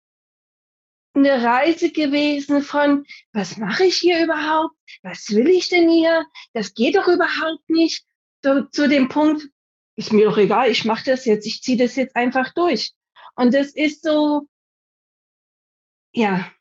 eine 1.14 1.44
Reise 1.44 1.92
gewesen 1.92 2.62
von, 2.62 3.06
was 3.34 3.58
mache 3.58 3.86
ich 3.86 3.98
hier 3.98 4.24
überhaupt? 4.24 4.76
Was 5.04 5.30
will 5.30 5.50
ich 5.50 5.70
denn 5.70 5.90
hier? 5.90 6.26
Das 6.54 6.74
geht 6.74 6.96
doch 6.96 7.08
überhaupt 7.08 7.70
nicht. 7.70 8.06
So, 8.44 8.64
zu 8.64 8.88
dem 8.88 9.10
Punkt, 9.10 9.48
ist 9.96 10.12
mir 10.12 10.26
doch 10.26 10.38
egal, 10.38 10.72
ich 10.72 10.86
mache 10.86 11.06
das 11.06 11.26
jetzt, 11.26 11.46
ich 11.46 11.62
ziehe 11.62 11.78
das 11.78 11.96
jetzt 11.96 12.16
einfach 12.16 12.54
durch. 12.54 12.94
Und 13.36 13.54
das 13.54 13.74
ist 13.74 14.04
so, 14.04 14.48
ja, 16.14 16.52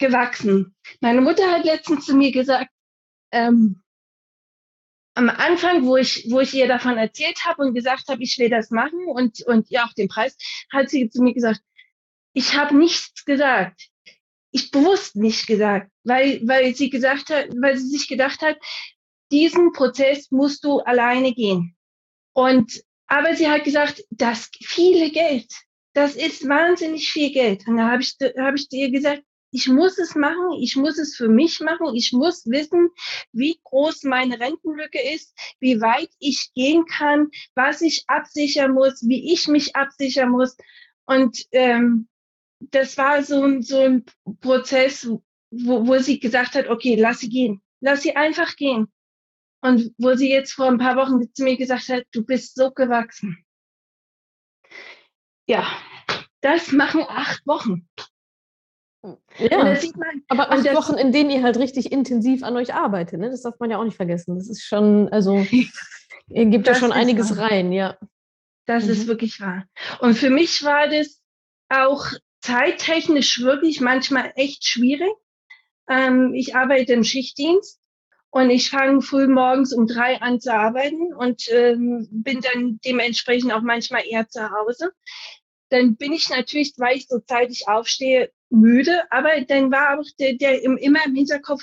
gewachsen. 0.00 0.74
Meine 1.00 1.20
Mutter 1.20 1.48
hat 1.50 1.64
letztens 1.64 2.06
zu 2.06 2.16
mir 2.16 2.32
gesagt, 2.32 2.70
ähm, 3.30 3.82
am 5.14 5.28
Anfang, 5.28 5.84
wo 5.84 5.96
ich, 5.96 6.26
wo 6.30 6.40
ich 6.40 6.54
ihr 6.54 6.66
davon 6.66 6.96
erzählt 6.96 7.44
habe 7.44 7.62
und 7.62 7.74
gesagt 7.74 8.08
habe, 8.08 8.22
ich 8.22 8.38
will 8.38 8.48
das 8.48 8.70
machen 8.70 9.06
und, 9.06 9.42
und 9.46 9.70
ja 9.70 9.84
auch 9.84 9.92
den 9.92 10.08
Preis, 10.08 10.36
hat 10.72 10.88
sie 10.88 11.08
zu 11.10 11.22
mir 11.22 11.34
gesagt, 11.34 11.60
ich 12.32 12.56
habe 12.56 12.76
nichts 12.76 13.24
gesagt. 13.24 13.88
Ich 14.52 14.70
bewusst 14.70 15.14
nicht 15.14 15.46
gesagt, 15.46 15.90
weil, 16.02 16.40
weil 16.44 16.74
sie 16.74 16.90
gesagt 16.90 17.30
hat, 17.30 17.48
weil 17.60 17.76
sie 17.76 17.88
sich 17.88 18.08
gedacht 18.08 18.40
hat, 18.42 18.58
diesen 19.30 19.72
Prozess 19.72 20.30
musst 20.30 20.64
du 20.64 20.80
alleine 20.80 21.32
gehen. 21.32 21.76
Und, 22.32 22.82
aber 23.06 23.34
sie 23.36 23.48
hat 23.48 23.64
gesagt, 23.64 24.02
das 24.10 24.50
viele 24.60 25.10
Geld, 25.10 25.52
das 25.92 26.16
ist 26.16 26.48
wahnsinnig 26.48 27.12
viel 27.12 27.32
Geld. 27.32 27.66
Und 27.68 27.76
da 27.76 27.90
habe 27.90 28.02
ich, 28.02 28.16
hab 28.38 28.54
ich 28.54 28.66
ihr 28.72 28.90
gesagt, 28.90 29.22
ich 29.50 29.68
muss 29.68 29.98
es 29.98 30.14
machen, 30.14 30.52
ich 30.60 30.76
muss 30.76 30.98
es 30.98 31.16
für 31.16 31.28
mich 31.28 31.60
machen, 31.60 31.94
ich 31.94 32.12
muss 32.12 32.46
wissen, 32.46 32.90
wie 33.32 33.58
groß 33.64 34.04
meine 34.04 34.38
Rentenlücke 34.38 35.00
ist, 35.12 35.36
wie 35.58 35.80
weit 35.80 36.10
ich 36.18 36.52
gehen 36.54 36.84
kann, 36.86 37.30
was 37.54 37.82
ich 37.82 38.04
absichern 38.06 38.72
muss, 38.72 39.06
wie 39.06 39.32
ich 39.32 39.48
mich 39.48 39.74
absichern 39.74 40.30
muss. 40.30 40.56
Und 41.04 41.44
ähm, 41.52 42.08
das 42.60 42.96
war 42.98 43.22
so 43.22 43.42
ein, 43.42 43.62
so 43.62 43.80
ein 43.80 44.04
Prozess, 44.40 45.08
wo, 45.50 45.86
wo 45.86 45.98
sie 45.98 46.20
gesagt 46.20 46.54
hat, 46.54 46.68
okay, 46.68 46.94
lass 46.94 47.20
sie 47.20 47.28
gehen, 47.28 47.60
lass 47.80 48.02
sie 48.02 48.14
einfach 48.14 48.56
gehen. 48.56 48.92
Und 49.62 49.92
wo 49.98 50.14
sie 50.14 50.30
jetzt 50.30 50.52
vor 50.52 50.68
ein 50.68 50.78
paar 50.78 50.96
Wochen 50.96 51.20
zu 51.34 51.44
mir 51.44 51.56
gesagt 51.56 51.88
hat, 51.88 52.04
du 52.12 52.24
bist 52.24 52.54
so 52.54 52.70
gewachsen. 52.70 53.44
Ja, 55.46 55.66
das 56.40 56.72
machen 56.72 57.04
acht 57.06 57.46
Wochen. 57.46 57.88
Ja, 59.38 59.64
man, 59.64 60.22
aber 60.28 60.50
acht 60.50 60.74
Wochen, 60.74 60.98
in 60.98 61.10
denen 61.12 61.30
ihr 61.30 61.42
halt 61.42 61.56
richtig 61.56 61.90
intensiv 61.90 62.42
an 62.42 62.56
euch 62.56 62.74
arbeitet, 62.74 63.18
ne? 63.18 63.30
das 63.30 63.42
darf 63.42 63.58
man 63.58 63.70
ja 63.70 63.78
auch 63.78 63.84
nicht 63.84 63.96
vergessen. 63.96 64.36
Das 64.36 64.48
ist 64.48 64.62
schon, 64.62 65.08
also, 65.08 65.38
ihr 66.28 66.46
gebt 66.46 66.66
ja 66.66 66.74
schon 66.74 66.92
einiges 66.92 67.36
wahr. 67.36 67.50
rein, 67.50 67.72
ja. 67.72 67.96
Das 68.66 68.84
mhm. 68.84 68.90
ist 68.90 69.06
wirklich 69.06 69.40
wahr. 69.40 69.64
Und 70.00 70.14
für 70.14 70.30
mich 70.30 70.62
war 70.64 70.88
das 70.88 71.20
auch 71.70 72.06
zeittechnisch 72.40 73.40
wirklich 73.40 73.80
manchmal 73.80 74.32
echt 74.36 74.66
schwierig. 74.66 75.12
Ähm, 75.88 76.34
ich 76.34 76.54
arbeite 76.54 76.92
im 76.92 77.04
Schichtdienst 77.04 77.80
und 78.30 78.50
ich 78.50 78.70
fange 78.70 79.02
früh 79.02 79.26
morgens 79.26 79.72
um 79.72 79.86
drei 79.86 80.20
an 80.20 80.40
zu 80.40 80.52
arbeiten 80.52 81.12
und 81.14 81.50
ähm, 81.50 82.06
bin 82.10 82.40
dann 82.40 82.80
dementsprechend 82.84 83.52
auch 83.52 83.62
manchmal 83.62 84.02
eher 84.06 84.28
zu 84.28 84.50
Hause. 84.50 84.92
Dann 85.70 85.96
bin 85.96 86.12
ich 86.12 86.28
natürlich, 86.28 86.74
weil 86.76 86.96
ich 86.96 87.08
so 87.08 87.20
zeitig 87.20 87.68
aufstehe, 87.68 88.30
müde, 88.50 89.10
aber 89.10 89.40
dann 89.42 89.70
war 89.70 89.98
auch 89.98 90.06
der, 90.18 90.34
der 90.34 90.62
im, 90.62 90.76
immer 90.76 91.04
im 91.06 91.14
Hinterkopf, 91.14 91.62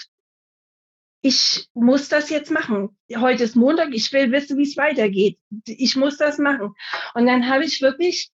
ich 1.22 1.68
muss 1.74 2.10
das 2.10 2.30
jetzt 2.30 2.52
machen. 2.52 2.98
Heute 3.16 3.44
ist 3.44 3.56
Montag, 3.56 3.94
ich 3.94 4.12
will 4.14 4.32
wissen, 4.32 4.58
wie 4.58 4.64
es 4.64 4.78
weitergeht. 4.78 5.40
Ich 5.66 5.96
muss 5.96 6.18
das 6.18 6.38
machen. 6.38 6.74
Und 7.16 7.26
dann 7.26 7.50
habe 7.50 7.66
ich 7.66 7.82
wirklich 7.82 8.32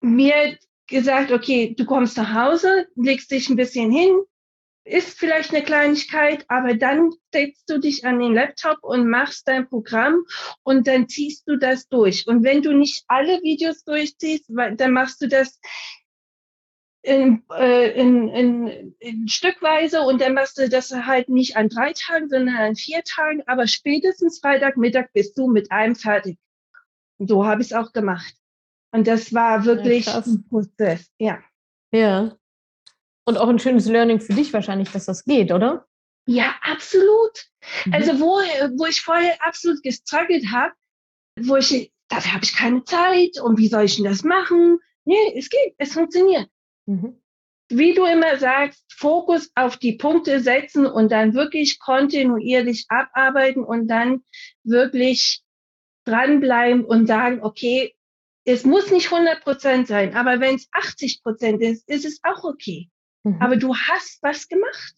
mir 0.00 0.58
gesagt, 0.86 1.30
okay, 1.30 1.74
du 1.76 1.84
kommst 1.84 2.16
nach 2.16 2.34
Hause, 2.34 2.88
legst 2.96 3.30
dich 3.30 3.48
ein 3.48 3.56
bisschen 3.56 3.92
hin, 3.92 4.18
ist 4.84 5.18
vielleicht 5.18 5.52
eine 5.52 5.62
Kleinigkeit, 5.62 6.44
aber 6.48 6.74
dann 6.74 7.10
setzt 7.32 7.68
du 7.68 7.78
dich 7.78 8.04
an 8.04 8.18
den 8.18 8.34
Laptop 8.34 8.78
und 8.82 9.08
machst 9.08 9.46
dein 9.46 9.68
Programm 9.68 10.24
und 10.62 10.86
dann 10.86 11.08
ziehst 11.08 11.46
du 11.46 11.56
das 11.56 11.88
durch. 11.88 12.26
Und 12.26 12.42
wenn 12.44 12.62
du 12.62 12.72
nicht 12.72 13.04
alle 13.06 13.40
Videos 13.42 13.84
durchziehst, 13.84 14.46
dann 14.48 14.92
machst 14.92 15.20
du 15.20 15.28
das 15.28 15.60
in, 17.02 17.42
äh, 17.52 17.92
in, 17.92 18.28
in, 18.28 18.94
in 18.98 19.28
Stückweise 19.28 20.02
und 20.02 20.20
dann 20.20 20.34
machst 20.34 20.58
du 20.58 20.68
das 20.68 20.92
halt 20.92 21.28
nicht 21.28 21.56
an 21.56 21.68
drei 21.68 21.92
Tagen, 21.92 22.28
sondern 22.28 22.56
an 22.56 22.76
vier 22.76 23.02
Tagen, 23.04 23.42
aber 23.46 23.66
spätestens 23.66 24.40
Freitagmittag 24.40 25.12
bist 25.12 25.38
du 25.38 25.48
mit 25.48 25.70
einem 25.70 25.94
fertig. 25.94 26.38
Und 27.18 27.28
so 27.28 27.46
habe 27.46 27.62
ich 27.62 27.68
es 27.68 27.72
auch 27.72 27.92
gemacht. 27.92 28.34
Und 28.92 29.06
das 29.06 29.32
war 29.32 29.64
wirklich 29.64 30.06
ja, 30.06 30.18
ein 30.18 30.44
Prozess, 30.48 31.10
ja. 31.18 31.38
Ja. 31.92 32.36
Und 33.24 33.38
auch 33.38 33.48
ein 33.48 33.58
schönes 33.58 33.86
Learning 33.86 34.20
für 34.20 34.32
dich 34.32 34.52
wahrscheinlich, 34.52 34.90
dass 34.90 35.06
das 35.06 35.24
geht, 35.24 35.52
oder? 35.52 35.86
Ja, 36.26 36.54
absolut. 36.62 37.46
Mhm. 37.86 37.92
Also 37.92 38.20
wo, 38.20 38.38
wo 38.78 38.86
ich 38.86 39.00
vorher 39.00 39.36
absolut 39.44 39.82
gestruggelt 39.82 40.46
habe, 40.52 40.72
wo 41.38 41.56
ich, 41.56 41.92
dafür 42.08 42.34
habe 42.34 42.44
ich 42.44 42.54
keine 42.54 42.84
Zeit 42.84 43.40
und 43.42 43.58
wie 43.58 43.68
soll 43.68 43.84
ich 43.84 43.96
denn 43.96 44.04
das 44.04 44.22
machen? 44.22 44.78
Nee, 45.04 45.34
es 45.36 45.48
geht, 45.48 45.74
es 45.78 45.92
funktioniert. 45.92 46.48
Mhm. 46.86 47.20
Wie 47.68 47.94
du 47.94 48.04
immer 48.04 48.36
sagst, 48.38 48.84
Fokus 48.92 49.50
auf 49.54 49.76
die 49.76 49.92
Punkte 49.92 50.40
setzen 50.40 50.86
und 50.86 51.12
dann 51.12 51.34
wirklich 51.34 51.78
kontinuierlich 51.78 52.86
abarbeiten 52.88 53.62
und 53.62 53.86
dann 53.86 54.24
wirklich 54.64 55.42
dranbleiben 56.04 56.84
und 56.84 57.06
sagen, 57.06 57.42
okay, 57.42 57.94
es 58.44 58.64
muss 58.64 58.90
nicht 58.90 59.12
100 59.12 59.42
Prozent 59.42 59.86
sein, 59.86 60.14
aber 60.14 60.40
wenn 60.40 60.56
es 60.56 60.68
80 60.72 61.22
Prozent 61.22 61.62
ist, 61.62 61.88
ist 61.88 62.04
es 62.04 62.20
auch 62.24 62.42
okay. 62.42 62.90
Mhm. 63.24 63.40
Aber 63.40 63.56
du 63.56 63.74
hast 63.74 64.22
was 64.22 64.48
gemacht. 64.48 64.94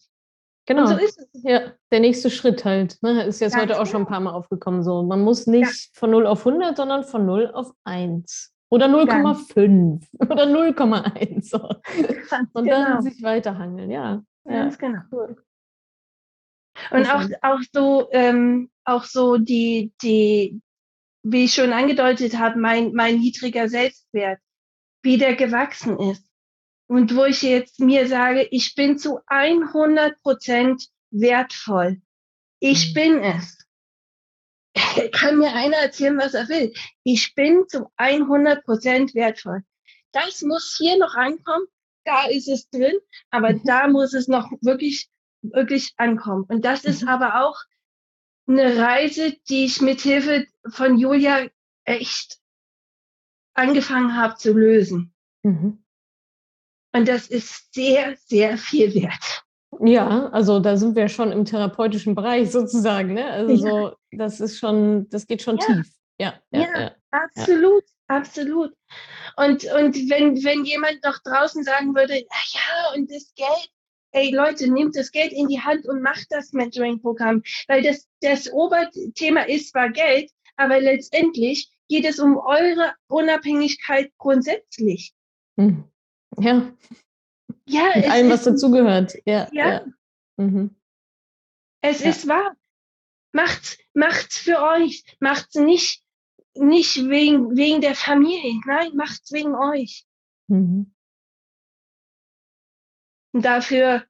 Genau. 0.65 0.83
Und 0.83 0.87
so 0.87 0.97
ist 0.97 1.19
es. 1.19 1.43
Ja, 1.43 1.73
der 1.91 1.99
nächste 1.99 2.29
Schritt 2.29 2.63
halt. 2.63 2.97
Ne, 3.01 3.23
ist 3.23 3.41
jetzt 3.41 3.53
Ganz 3.53 3.63
heute 3.63 3.81
auch 3.81 3.85
schon 3.85 4.03
ein 4.03 4.05
genau. 4.05 4.09
paar 4.09 4.19
Mal 4.21 4.31
aufgekommen. 4.31 4.83
So, 4.83 5.03
man 5.03 5.21
muss 5.21 5.45
nicht 5.45 5.65
ja. 5.65 5.89
von 5.99 6.11
0 6.11 6.25
auf 6.25 6.45
100, 6.45 6.77
sondern 6.77 7.03
von 7.03 7.25
0 7.25 7.51
auf 7.53 7.71
1. 7.83 8.53
Oder 8.69 8.87
0,5 8.87 10.07
oder 10.19 10.45
0,1. 10.45 11.49
So. 11.49 11.59
Und 12.53 12.63
genau. 12.63 12.85
dann 12.85 13.01
sich 13.01 13.21
weiterhangeln, 13.21 13.91
ja. 13.91 14.23
Ganz 14.45 14.77
ja. 14.79 14.87
genau. 14.87 15.01
Cool. 15.11 15.43
Und 16.91 17.13
auch, 17.13 17.23
auch 17.41 17.59
so, 17.71 18.09
ähm, 18.11 18.71
auch 18.83 19.03
so 19.03 19.37
die, 19.37 19.93
die, 20.01 20.59
wie 21.23 21.45
ich 21.45 21.53
schon 21.53 21.71
angedeutet 21.71 22.39
habe, 22.39 22.59
mein, 22.59 22.93
mein 22.93 23.19
niedriger 23.19 23.69
Selbstwert, 23.69 24.39
wie 25.03 25.17
der 25.17 25.35
gewachsen 25.35 25.99
ist. 25.99 26.25
Und 26.87 27.15
wo 27.15 27.25
ich 27.25 27.41
jetzt 27.41 27.79
mir 27.79 28.07
sage, 28.07 28.47
ich 28.51 28.75
bin 28.75 28.97
zu 28.97 29.19
100 29.27 30.21
Prozent 30.21 30.89
wertvoll. 31.11 32.01
Ich 32.59 32.89
mhm. 32.89 32.93
bin 32.93 33.23
es. 33.23 33.57
kann 35.11 35.37
mir 35.37 35.53
einer 35.53 35.77
erzählen, 35.77 36.17
was 36.17 36.33
er 36.33 36.49
will. 36.49 36.73
Ich 37.03 37.35
bin 37.35 37.65
zu 37.67 37.91
100 37.97 38.65
Prozent 38.65 39.15
wertvoll. 39.15 39.63
Das 40.11 40.41
muss 40.41 40.75
hier 40.77 40.97
noch 40.97 41.15
ankommen. 41.15 41.65
Da 42.05 42.25
ist 42.27 42.47
es 42.47 42.69
drin, 42.69 42.97
aber 43.29 43.53
mhm. 43.53 43.61
da 43.63 43.87
muss 43.87 44.13
es 44.13 44.27
noch 44.27 44.51
wirklich, 44.61 45.09
wirklich 45.41 45.93
ankommen. 45.97 46.45
Und 46.47 46.65
das 46.65 46.83
ist 46.83 47.03
mhm. 47.03 47.09
aber 47.09 47.43
auch 47.43 47.57
eine 48.45 48.77
Reise, 48.77 49.33
die 49.47 49.65
ich 49.65 49.81
mit 49.81 50.01
Hilfe 50.01 50.45
von 50.69 50.97
Julia 50.97 51.47
echt 51.85 52.39
angefangen 53.53 54.17
habe 54.17 54.35
zu 54.35 54.53
lösen. 54.53 55.13
Mhm. 55.43 55.82
Und 56.93 57.07
das 57.07 57.27
ist 57.27 57.73
sehr, 57.73 58.15
sehr 58.27 58.57
viel 58.57 58.93
wert. 58.93 59.43
Ja, 59.81 60.27
also 60.29 60.59
da 60.59 60.77
sind 60.77 60.95
wir 60.95 61.07
schon 61.09 61.31
im 61.31 61.45
therapeutischen 61.45 62.15
Bereich 62.15 62.51
sozusagen. 62.51 63.13
Ne? 63.13 63.25
Also 63.25 63.53
ja. 63.53 63.71
so, 63.71 63.95
das 64.11 64.39
ist 64.39 64.59
schon, 64.59 65.09
das 65.09 65.25
geht 65.25 65.41
schon 65.41 65.57
ja. 65.57 65.65
tief. 65.65 65.87
Ja, 66.19 66.33
ja, 66.51 66.91
absolut, 67.09 67.83
absolut. 68.07 68.71
Und, 69.35 69.65
und 69.65 69.95
wenn, 70.09 70.43
wenn 70.43 70.63
jemand 70.63 71.03
noch 71.03 71.17
draußen 71.23 71.63
sagen 71.63 71.95
würde, 71.95 72.15
ja, 72.15 72.93
und 72.95 73.11
das 73.11 73.33
Geld, 73.35 73.69
ey 74.11 74.33
Leute, 74.33 74.71
nehmt 74.71 74.95
das 74.95 75.11
Geld 75.11 75.33
in 75.33 75.47
die 75.47 75.59
Hand 75.59 75.87
und 75.87 76.01
macht 76.01 76.27
das 76.29 76.53
Mentoring-Programm. 76.53 77.41
Weil 77.67 77.81
das, 77.81 78.07
das 78.21 78.51
Oberthema 78.53 79.41
ist 79.41 79.71
zwar 79.71 79.89
Geld, 79.89 80.29
aber 80.55 80.79
letztendlich 80.79 81.69
geht 81.89 82.05
es 82.05 82.19
um 82.19 82.37
eure 82.37 82.93
Unabhängigkeit 83.07 84.11
grundsätzlich. 84.17 85.13
Hm. 85.57 85.83
Ja. 86.39 86.71
Ja, 87.65 87.91
Mit 87.95 88.09
allem, 88.09 88.29
was 88.29 88.43
dazugehört. 88.43 89.15
Ja. 89.25 89.47
ja. 89.51 89.69
ja. 89.69 89.85
Mhm. 90.37 90.75
Es 91.81 92.03
ja. 92.03 92.09
ist 92.09 92.27
wahr. 92.27 92.55
Macht's, 93.33 93.77
macht's 93.93 94.37
für 94.37 94.61
euch. 94.61 95.03
Macht's 95.19 95.55
nicht, 95.55 96.03
nicht 96.55 97.09
wegen, 97.09 97.55
wegen 97.57 97.81
der 97.81 97.95
Familie. 97.95 98.59
Nein, 98.65 98.95
macht's 98.95 99.31
wegen 99.31 99.55
euch. 99.55 100.05
Mhm. 100.47 100.93
Und 103.33 103.43
dafür 103.43 104.05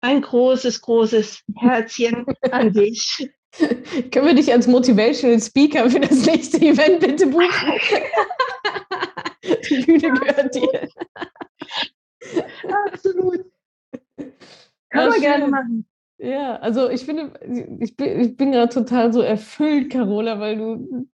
ein 0.00 0.22
großes, 0.22 0.80
großes 0.80 1.44
Herzchen 1.56 2.26
an 2.50 2.72
dich. 2.72 3.30
Können 3.52 4.26
wir 4.26 4.34
dich 4.34 4.52
als 4.52 4.66
Motivational 4.66 5.40
Speaker 5.40 5.90
für 5.90 6.00
das 6.00 6.26
nächste 6.26 6.58
Event 6.58 7.00
bitte 7.00 7.26
buchen? 7.26 7.72
Die 9.70 9.82
Bühne 9.84 10.12
gehört 10.12 10.54
dir. 10.54 10.88
Absolut. 12.92 13.44
Kann 14.90 15.04
ja, 15.04 15.08
man 15.08 15.20
gerne 15.20 15.48
machen. 15.48 15.86
Ja, 16.18 16.56
also 16.56 16.90
ich 16.90 17.04
finde, 17.04 17.32
ich 17.80 17.96
bin, 17.96 18.20
ich 18.20 18.36
bin 18.36 18.52
gerade 18.52 18.72
total 18.72 19.12
so 19.12 19.20
erfüllt, 19.20 19.90
Carola, 19.92 20.40
weil 20.40 20.56
du 20.56 21.08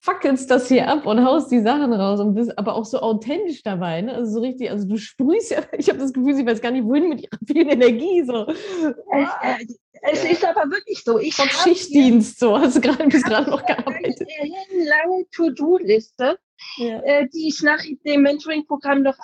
fackelst 0.00 0.50
das 0.50 0.68
hier 0.68 0.88
ab 0.88 1.06
und 1.06 1.24
haust 1.24 1.50
die 1.50 1.60
Sachen 1.60 1.92
raus 1.92 2.20
und 2.20 2.34
bist 2.34 2.56
aber 2.56 2.74
auch 2.74 2.84
so 2.84 3.00
authentisch 3.00 3.62
dabei. 3.62 4.00
Ne? 4.00 4.14
Also 4.14 4.34
so 4.34 4.40
richtig, 4.40 4.70
also 4.70 4.86
du 4.86 4.96
sprühst 4.96 5.50
ja, 5.50 5.62
ich 5.76 5.88
habe 5.88 5.98
das 5.98 6.12
Gefühl, 6.12 6.34
sie 6.34 6.46
weiß 6.46 6.60
gar 6.60 6.70
nicht, 6.70 6.84
wohin 6.84 7.08
mit 7.08 7.22
ihrer 7.22 7.38
vielen 7.46 7.68
Energie. 7.68 8.24
So. 8.24 8.46
Es, 8.46 9.28
äh, 9.42 9.66
es 10.02 10.24
ist 10.24 10.44
aber 10.44 10.70
wirklich 10.70 11.02
so. 11.02 11.18
Ich 11.18 11.34
Vom 11.34 11.48
Schichtdienst, 11.48 12.38
so 12.38 12.58
hast 12.58 12.76
du 12.76 12.80
gerade 12.80 13.06
bis 13.08 13.24
gerade 13.24 13.50
noch 13.50 13.64
gearbeitet. 13.66 14.28
Eine 14.40 14.84
lange 14.84 15.24
To-Do-Liste, 15.32 16.38
ja. 16.76 17.00
äh, 17.02 17.28
die 17.28 17.48
ich 17.48 17.62
nach 17.62 17.82
dem 18.04 18.22
Mentoring-Programm 18.22 19.02
noch 19.02 19.18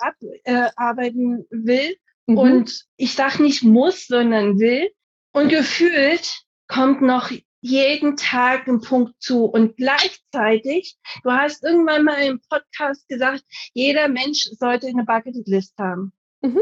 abarbeiten 0.75 1.41
äh, 1.41 1.43
will. 1.51 1.95
Mhm. 2.27 2.37
Und 2.37 2.85
ich 2.97 3.13
sage 3.13 3.43
nicht 3.43 3.63
muss, 3.63 4.07
sondern 4.07 4.59
will. 4.59 4.89
Und 5.31 5.49
gefühlt 5.49 6.43
kommt 6.67 7.01
noch 7.01 7.31
jeden 7.65 8.15
Tag 8.15 8.67
ein 8.67 8.79
Punkt 8.79 9.19
zu. 9.19 9.45
Und 9.45 9.75
gleichzeitig, 9.75 10.97
du 11.23 11.31
hast 11.31 11.63
irgendwann 11.63 12.03
mal 12.03 12.21
im 12.21 12.39
Podcast 12.47 13.07
gesagt, 13.07 13.43
jeder 13.73 14.07
Mensch 14.07 14.47
sollte 14.59 14.87
eine 14.87 15.03
Bucketlist 15.03 15.75
haben. 15.79 16.13
Mhm. 16.41 16.59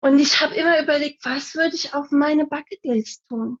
Und 0.00 0.18
ich 0.18 0.40
habe 0.40 0.54
immer 0.54 0.82
überlegt, 0.82 1.22
was 1.24 1.54
würde 1.54 1.76
ich 1.76 1.92
auf 1.92 2.10
meine 2.12 2.46
Bucketlist 2.46 3.28
tun? 3.28 3.58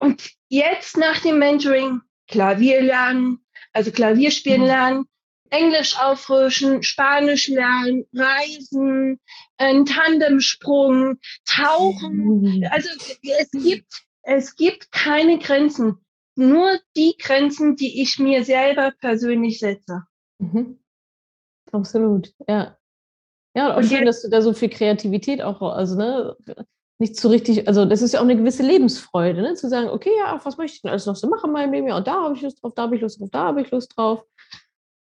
Und 0.00 0.32
jetzt 0.48 0.96
nach 0.96 1.20
dem 1.20 1.38
Mentoring 1.38 2.00
Klavier 2.26 2.82
lernen, 2.82 3.44
also 3.72 3.92
Klavier 3.92 4.32
spielen 4.32 4.62
mhm. 4.62 4.66
lernen, 4.66 5.04
Englisch 5.50 5.96
auffrischen, 5.96 6.82
Spanisch 6.82 7.46
lernen, 7.46 8.04
Reisen, 8.12 9.20
ein 9.56 9.86
Tandemsprung, 9.86 11.20
Tauchen. 11.44 12.66
Also 12.72 12.88
es 13.22 13.50
gibt 13.52 14.05
es 14.26 14.56
gibt 14.56 14.90
keine 14.92 15.38
Grenzen, 15.38 16.04
nur 16.34 16.78
die 16.96 17.16
Grenzen, 17.18 17.76
die 17.76 18.02
ich 18.02 18.18
mir 18.18 18.44
selber 18.44 18.92
persönlich 19.00 19.60
setze. 19.60 20.02
Mhm. 20.38 20.78
Absolut, 21.72 22.34
ja. 22.48 22.76
Ja, 23.54 23.72
auch 23.72 23.78
und 23.78 23.84
schön, 23.86 24.04
dass 24.04 24.22
du 24.22 24.28
da 24.28 24.42
so 24.42 24.52
viel 24.52 24.68
Kreativität 24.68 25.40
auch, 25.40 25.62
also 25.62 25.96
ne, 25.96 26.36
nicht 26.98 27.16
so 27.16 27.28
richtig, 27.28 27.68
also 27.68 27.84
das 27.84 28.02
ist 28.02 28.12
ja 28.12 28.20
auch 28.20 28.24
eine 28.24 28.36
gewisse 28.36 28.62
Lebensfreude, 28.62 29.40
ne, 29.40 29.54
zu 29.54 29.68
sagen, 29.68 29.88
okay, 29.88 30.10
ja, 30.18 30.38
was 30.44 30.58
möchte 30.58 30.76
ich 30.76 30.82
denn 30.82 30.90
alles 30.90 31.06
noch 31.06 31.16
so 31.16 31.28
machen 31.28 31.50
in 31.50 31.52
meinem 31.52 31.72
Leben? 31.72 31.88
Ja, 31.88 31.96
und 31.96 32.06
da 32.06 32.24
habe 32.24 32.34
ich 32.34 32.42
Lust 32.42 32.62
drauf, 32.62 32.74
da 32.74 32.82
habe 32.82 32.96
ich 32.96 33.02
Lust 33.02 33.20
drauf, 33.20 33.30
da 33.30 33.44
habe 33.44 33.62
ich 33.62 33.70
Lust 33.70 33.96
drauf. 33.96 34.24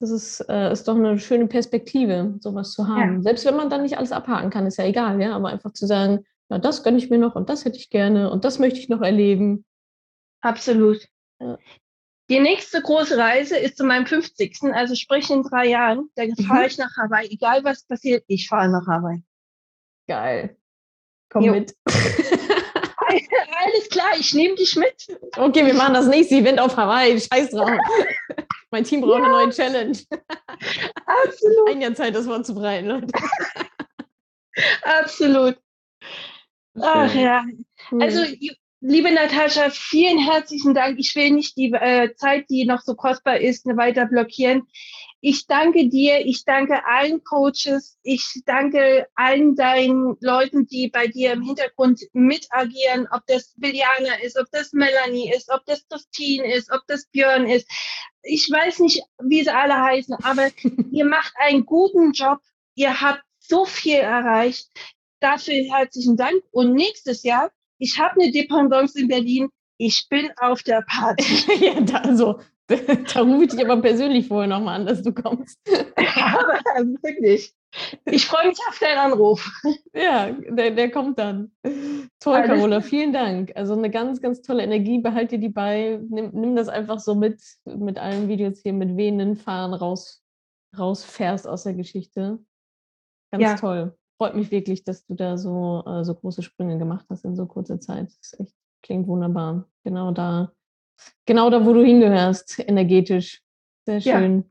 Das 0.00 0.10
ist, 0.10 0.40
äh, 0.48 0.70
ist 0.70 0.86
doch 0.86 0.96
eine 0.96 1.18
schöne 1.18 1.46
Perspektive, 1.46 2.36
sowas 2.40 2.72
zu 2.72 2.86
haben. 2.86 3.16
Ja. 3.16 3.22
Selbst 3.22 3.46
wenn 3.46 3.56
man 3.56 3.70
dann 3.70 3.82
nicht 3.82 3.96
alles 3.96 4.12
abhaken 4.12 4.50
kann, 4.50 4.66
ist 4.66 4.76
ja 4.76 4.84
egal, 4.84 5.20
ja, 5.20 5.34
aber 5.34 5.48
einfach 5.48 5.72
zu 5.72 5.86
sagen, 5.86 6.24
ja, 6.50 6.58
das 6.58 6.82
gönne 6.82 6.98
ich 6.98 7.10
mir 7.10 7.18
noch 7.18 7.34
und 7.34 7.48
das 7.48 7.64
hätte 7.64 7.78
ich 7.78 7.90
gerne 7.90 8.30
und 8.30 8.44
das 8.44 8.58
möchte 8.58 8.78
ich 8.78 8.88
noch 8.88 9.00
erleben. 9.00 9.64
Absolut. 10.40 11.06
Ja. 11.40 11.58
Die 12.30 12.40
nächste 12.40 12.80
große 12.80 13.18
Reise 13.18 13.56
ist 13.56 13.76
zu 13.76 13.84
meinem 13.84 14.06
50. 14.06 14.58
Also 14.72 14.94
sprich 14.94 15.28
in 15.30 15.42
drei 15.42 15.66
Jahren. 15.66 16.10
Da 16.14 16.24
mhm. 16.24 16.36
fahre 16.46 16.66
ich 16.66 16.78
nach 16.78 16.96
Hawaii. 16.96 17.28
Egal 17.30 17.64
was 17.64 17.84
passiert, 17.84 18.24
ich 18.28 18.48
fahre 18.48 18.70
nach 18.70 18.86
Hawaii. 18.86 19.22
Geil. 20.06 20.56
Komm 21.30 21.44
jo. 21.44 21.52
mit. 21.52 21.74
Alles 23.06 23.88
klar, 23.90 24.12
ich 24.18 24.32
nehme 24.34 24.54
dich 24.54 24.76
mit. 24.76 25.06
Okay, 25.36 25.64
wir 25.64 25.74
machen 25.74 25.94
das 25.94 26.06
nächste 26.06 26.36
Event 26.36 26.60
auf 26.60 26.76
Hawaii. 26.76 27.20
Scheiß 27.20 27.50
drauf. 27.50 27.70
mein 28.70 28.84
Team 28.84 29.00
braucht 29.02 29.18
ja. 29.18 29.24
eine 29.24 29.32
neue 29.32 29.50
Challenge. 29.50 29.98
Absolut. 31.06 31.70
Ein 31.70 31.80
Jahr 31.80 31.94
Zeit, 31.94 32.14
das 32.14 32.26
vorzubereiten, 32.26 32.88
Leute. 32.88 33.06
Absolut. 34.82 35.58
Ach 36.80 37.14
ja. 37.14 37.44
Also, 38.00 38.24
liebe 38.80 39.10
Natascha, 39.10 39.70
vielen 39.70 40.18
herzlichen 40.18 40.74
Dank. 40.74 40.98
Ich 40.98 41.14
will 41.14 41.30
nicht 41.30 41.56
die 41.56 41.72
äh, 41.72 42.14
Zeit, 42.16 42.50
die 42.50 42.66
noch 42.66 42.80
so 42.80 42.94
kostbar 42.94 43.38
ist, 43.40 43.66
weiter 43.66 44.06
blockieren. 44.06 44.66
Ich 45.26 45.46
danke 45.46 45.88
dir, 45.88 46.26
ich 46.26 46.44
danke 46.44 46.84
allen 46.84 47.24
Coaches, 47.24 47.98
ich 48.02 48.42
danke 48.44 49.06
allen 49.14 49.56
deinen 49.56 50.18
Leuten, 50.20 50.66
die 50.66 50.90
bei 50.90 51.06
dir 51.06 51.32
im 51.32 51.40
Hintergrund 51.40 52.02
mit 52.12 52.46
agieren, 52.50 53.08
ob 53.10 53.22
das 53.26 53.54
Biljana 53.56 54.16
ist, 54.22 54.38
ob 54.38 54.48
das 54.52 54.74
Melanie 54.74 55.32
ist, 55.34 55.50
ob 55.50 55.64
das 55.64 55.88
Christine 55.88 56.52
ist, 56.52 56.70
ob 56.70 56.82
das 56.88 57.06
Björn 57.06 57.48
ist. 57.48 57.66
Ich 58.22 58.50
weiß 58.50 58.80
nicht, 58.80 59.02
wie 59.22 59.42
sie 59.42 59.48
alle 59.48 59.80
heißen, 59.80 60.14
aber 60.22 60.48
ihr 60.92 61.06
macht 61.06 61.32
einen 61.38 61.64
guten 61.64 62.12
Job. 62.12 62.40
Ihr 62.74 63.00
habt 63.00 63.22
so 63.38 63.64
viel 63.64 64.00
erreicht. 64.00 64.68
Dafür 65.24 65.54
herzlichen 65.54 66.18
Dank. 66.18 66.42
Und 66.50 66.74
nächstes 66.74 67.22
Jahr, 67.22 67.50
ich 67.78 67.98
habe 67.98 68.20
eine 68.20 68.30
Dependance 68.30 69.00
in 69.00 69.08
Berlin. 69.08 69.48
Ich 69.78 70.06
bin 70.10 70.28
auf 70.36 70.62
der 70.62 70.82
Party. 70.82 71.24
ja, 71.64 71.80
da, 71.80 71.96
also, 72.00 72.40
da 72.66 73.22
rufe 73.22 73.44
ich 73.44 73.50
dich 73.52 73.64
aber 73.64 73.80
persönlich 73.80 74.28
vorher 74.28 74.48
nochmal 74.48 74.80
an, 74.80 74.86
dass 74.86 75.00
du 75.00 75.14
kommst. 75.14 75.58
aber 75.96 76.60
wirklich. 77.00 77.54
Ich 78.04 78.26
freue 78.26 78.48
mich 78.48 78.58
auf 78.68 78.78
deinen 78.78 78.98
Anruf. 78.98 79.50
Ja, 79.94 80.30
der, 80.30 80.72
der 80.72 80.90
kommt 80.90 81.18
dann. 81.18 81.52
Toll, 82.20 82.34
Alles 82.34 82.48
Carola, 82.48 82.82
vielen 82.82 83.14
Dank. 83.14 83.50
Also 83.54 83.72
eine 83.72 83.90
ganz, 83.90 84.20
ganz 84.20 84.42
tolle 84.42 84.62
Energie. 84.62 84.98
Behalt 84.98 85.30
dir 85.30 85.38
die 85.38 85.48
bei. 85.48 86.00
Nimm, 86.06 86.32
nimm 86.34 86.54
das 86.54 86.68
einfach 86.68 87.00
so 87.00 87.14
mit, 87.14 87.40
mit 87.64 87.98
allen 87.98 88.28
Videos 88.28 88.60
hier, 88.60 88.74
mit 88.74 88.94
wehenden 88.98 89.36
Fahren 89.36 89.72
raus, 89.72 90.22
rausfährst 90.78 91.48
aus 91.48 91.62
der 91.62 91.72
Geschichte. 91.72 92.40
Ganz 93.30 93.42
ja. 93.42 93.54
toll 93.54 93.96
freut 94.24 94.36
mich 94.36 94.50
wirklich, 94.50 94.84
dass 94.84 95.04
du 95.04 95.14
da 95.14 95.36
so, 95.36 95.84
äh, 95.86 96.02
so 96.02 96.14
große 96.14 96.42
Sprünge 96.42 96.78
gemacht 96.78 97.04
hast 97.10 97.26
in 97.26 97.36
so 97.36 97.44
kurzer 97.44 97.78
Zeit. 97.78 98.08
Das 98.20 98.40
echt, 98.40 98.54
klingt 98.82 99.06
wunderbar. 99.06 99.68
Genau 99.84 100.12
da, 100.12 100.50
genau 101.26 101.50
da, 101.50 101.66
wo 101.66 101.74
du 101.74 101.84
hingehörst, 101.84 102.58
energetisch. 102.66 103.42
Sehr 103.84 104.00
schön. 104.00 104.46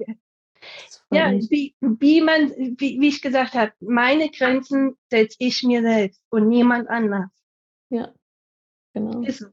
Ja, 1.09 1.31
ja 1.31 1.39
wie, 1.49 1.75
wie, 1.81 2.21
man, 2.21 2.51
wie, 2.51 3.01
wie 3.01 3.07
ich 3.07 3.23
gesagt 3.23 3.55
habe, 3.55 3.71
meine 3.79 4.29
Grenzen 4.29 4.95
setze 5.09 5.37
ich 5.39 5.63
mir 5.63 5.81
selbst 5.81 6.21
und 6.29 6.49
niemand 6.49 6.87
anders. 6.87 7.31
Ja, 7.89 8.13
genau. 8.93 9.21
Ist 9.21 9.49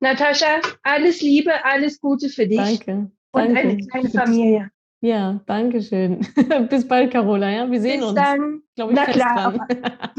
Natascha, 0.00 0.62
alles 0.82 1.20
Liebe, 1.20 1.62
alles 1.62 2.00
Gute 2.00 2.30
für 2.30 2.46
dich. 2.46 2.56
Danke. 2.56 3.10
Und 3.32 3.54
Danke. 3.54 3.58
eine 3.58 3.86
kleine 3.86 4.08
Familie. 4.08 4.70
Ja, 5.04 5.38
danke 5.44 5.82
schön. 5.82 6.26
Bis 6.70 6.88
bald, 6.88 7.10
Carola. 7.10 7.50
Ja, 7.50 7.70
wir 7.70 7.78
sehen 7.78 8.00
Bis 8.00 8.08
uns. 8.08 8.14
Dann. 8.14 8.62
Glaube 8.74 8.94
ich, 8.94 8.98
Na 8.98 9.04
klar. 9.04 9.48
Auf, 9.48 9.60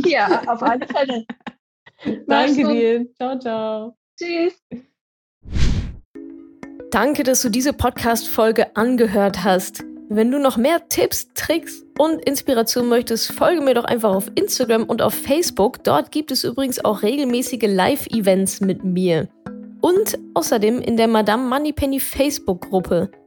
ja, 0.05 0.43
auf 0.45 0.61
alle 0.61 0.85
Fälle. 0.95 1.25
danke 2.27 2.67
dir. 2.67 3.07
Ciao, 3.15 3.39
ciao. 3.39 3.97
Tschüss. 4.15 4.53
Danke, 6.91 7.23
dass 7.23 7.41
du 7.41 7.49
diese 7.49 7.73
Podcast-Folge 7.73 8.75
angehört 8.75 9.43
hast. 9.43 9.83
Wenn 10.09 10.29
du 10.29 10.37
noch 10.37 10.55
mehr 10.55 10.87
Tipps, 10.87 11.33
Tricks 11.33 11.83
und 11.97 12.23
Inspiration 12.23 12.87
möchtest, 12.87 13.31
folge 13.31 13.61
mir 13.61 13.73
doch 13.73 13.85
einfach 13.85 14.13
auf 14.13 14.29
Instagram 14.35 14.83
und 14.83 15.01
auf 15.01 15.15
Facebook. 15.15 15.83
Dort 15.83 16.11
gibt 16.11 16.29
es 16.29 16.43
übrigens 16.43 16.85
auch 16.85 17.01
regelmäßige 17.01 17.63
Live-Events 17.63 18.61
mit 18.61 18.83
mir. 18.83 19.29
Und 19.81 20.19
außerdem 20.35 20.79
in 20.79 20.95
der 20.95 21.07
Madame 21.07 21.49
Moneypenny 21.49 21.99
Facebook-Gruppe 21.99 23.09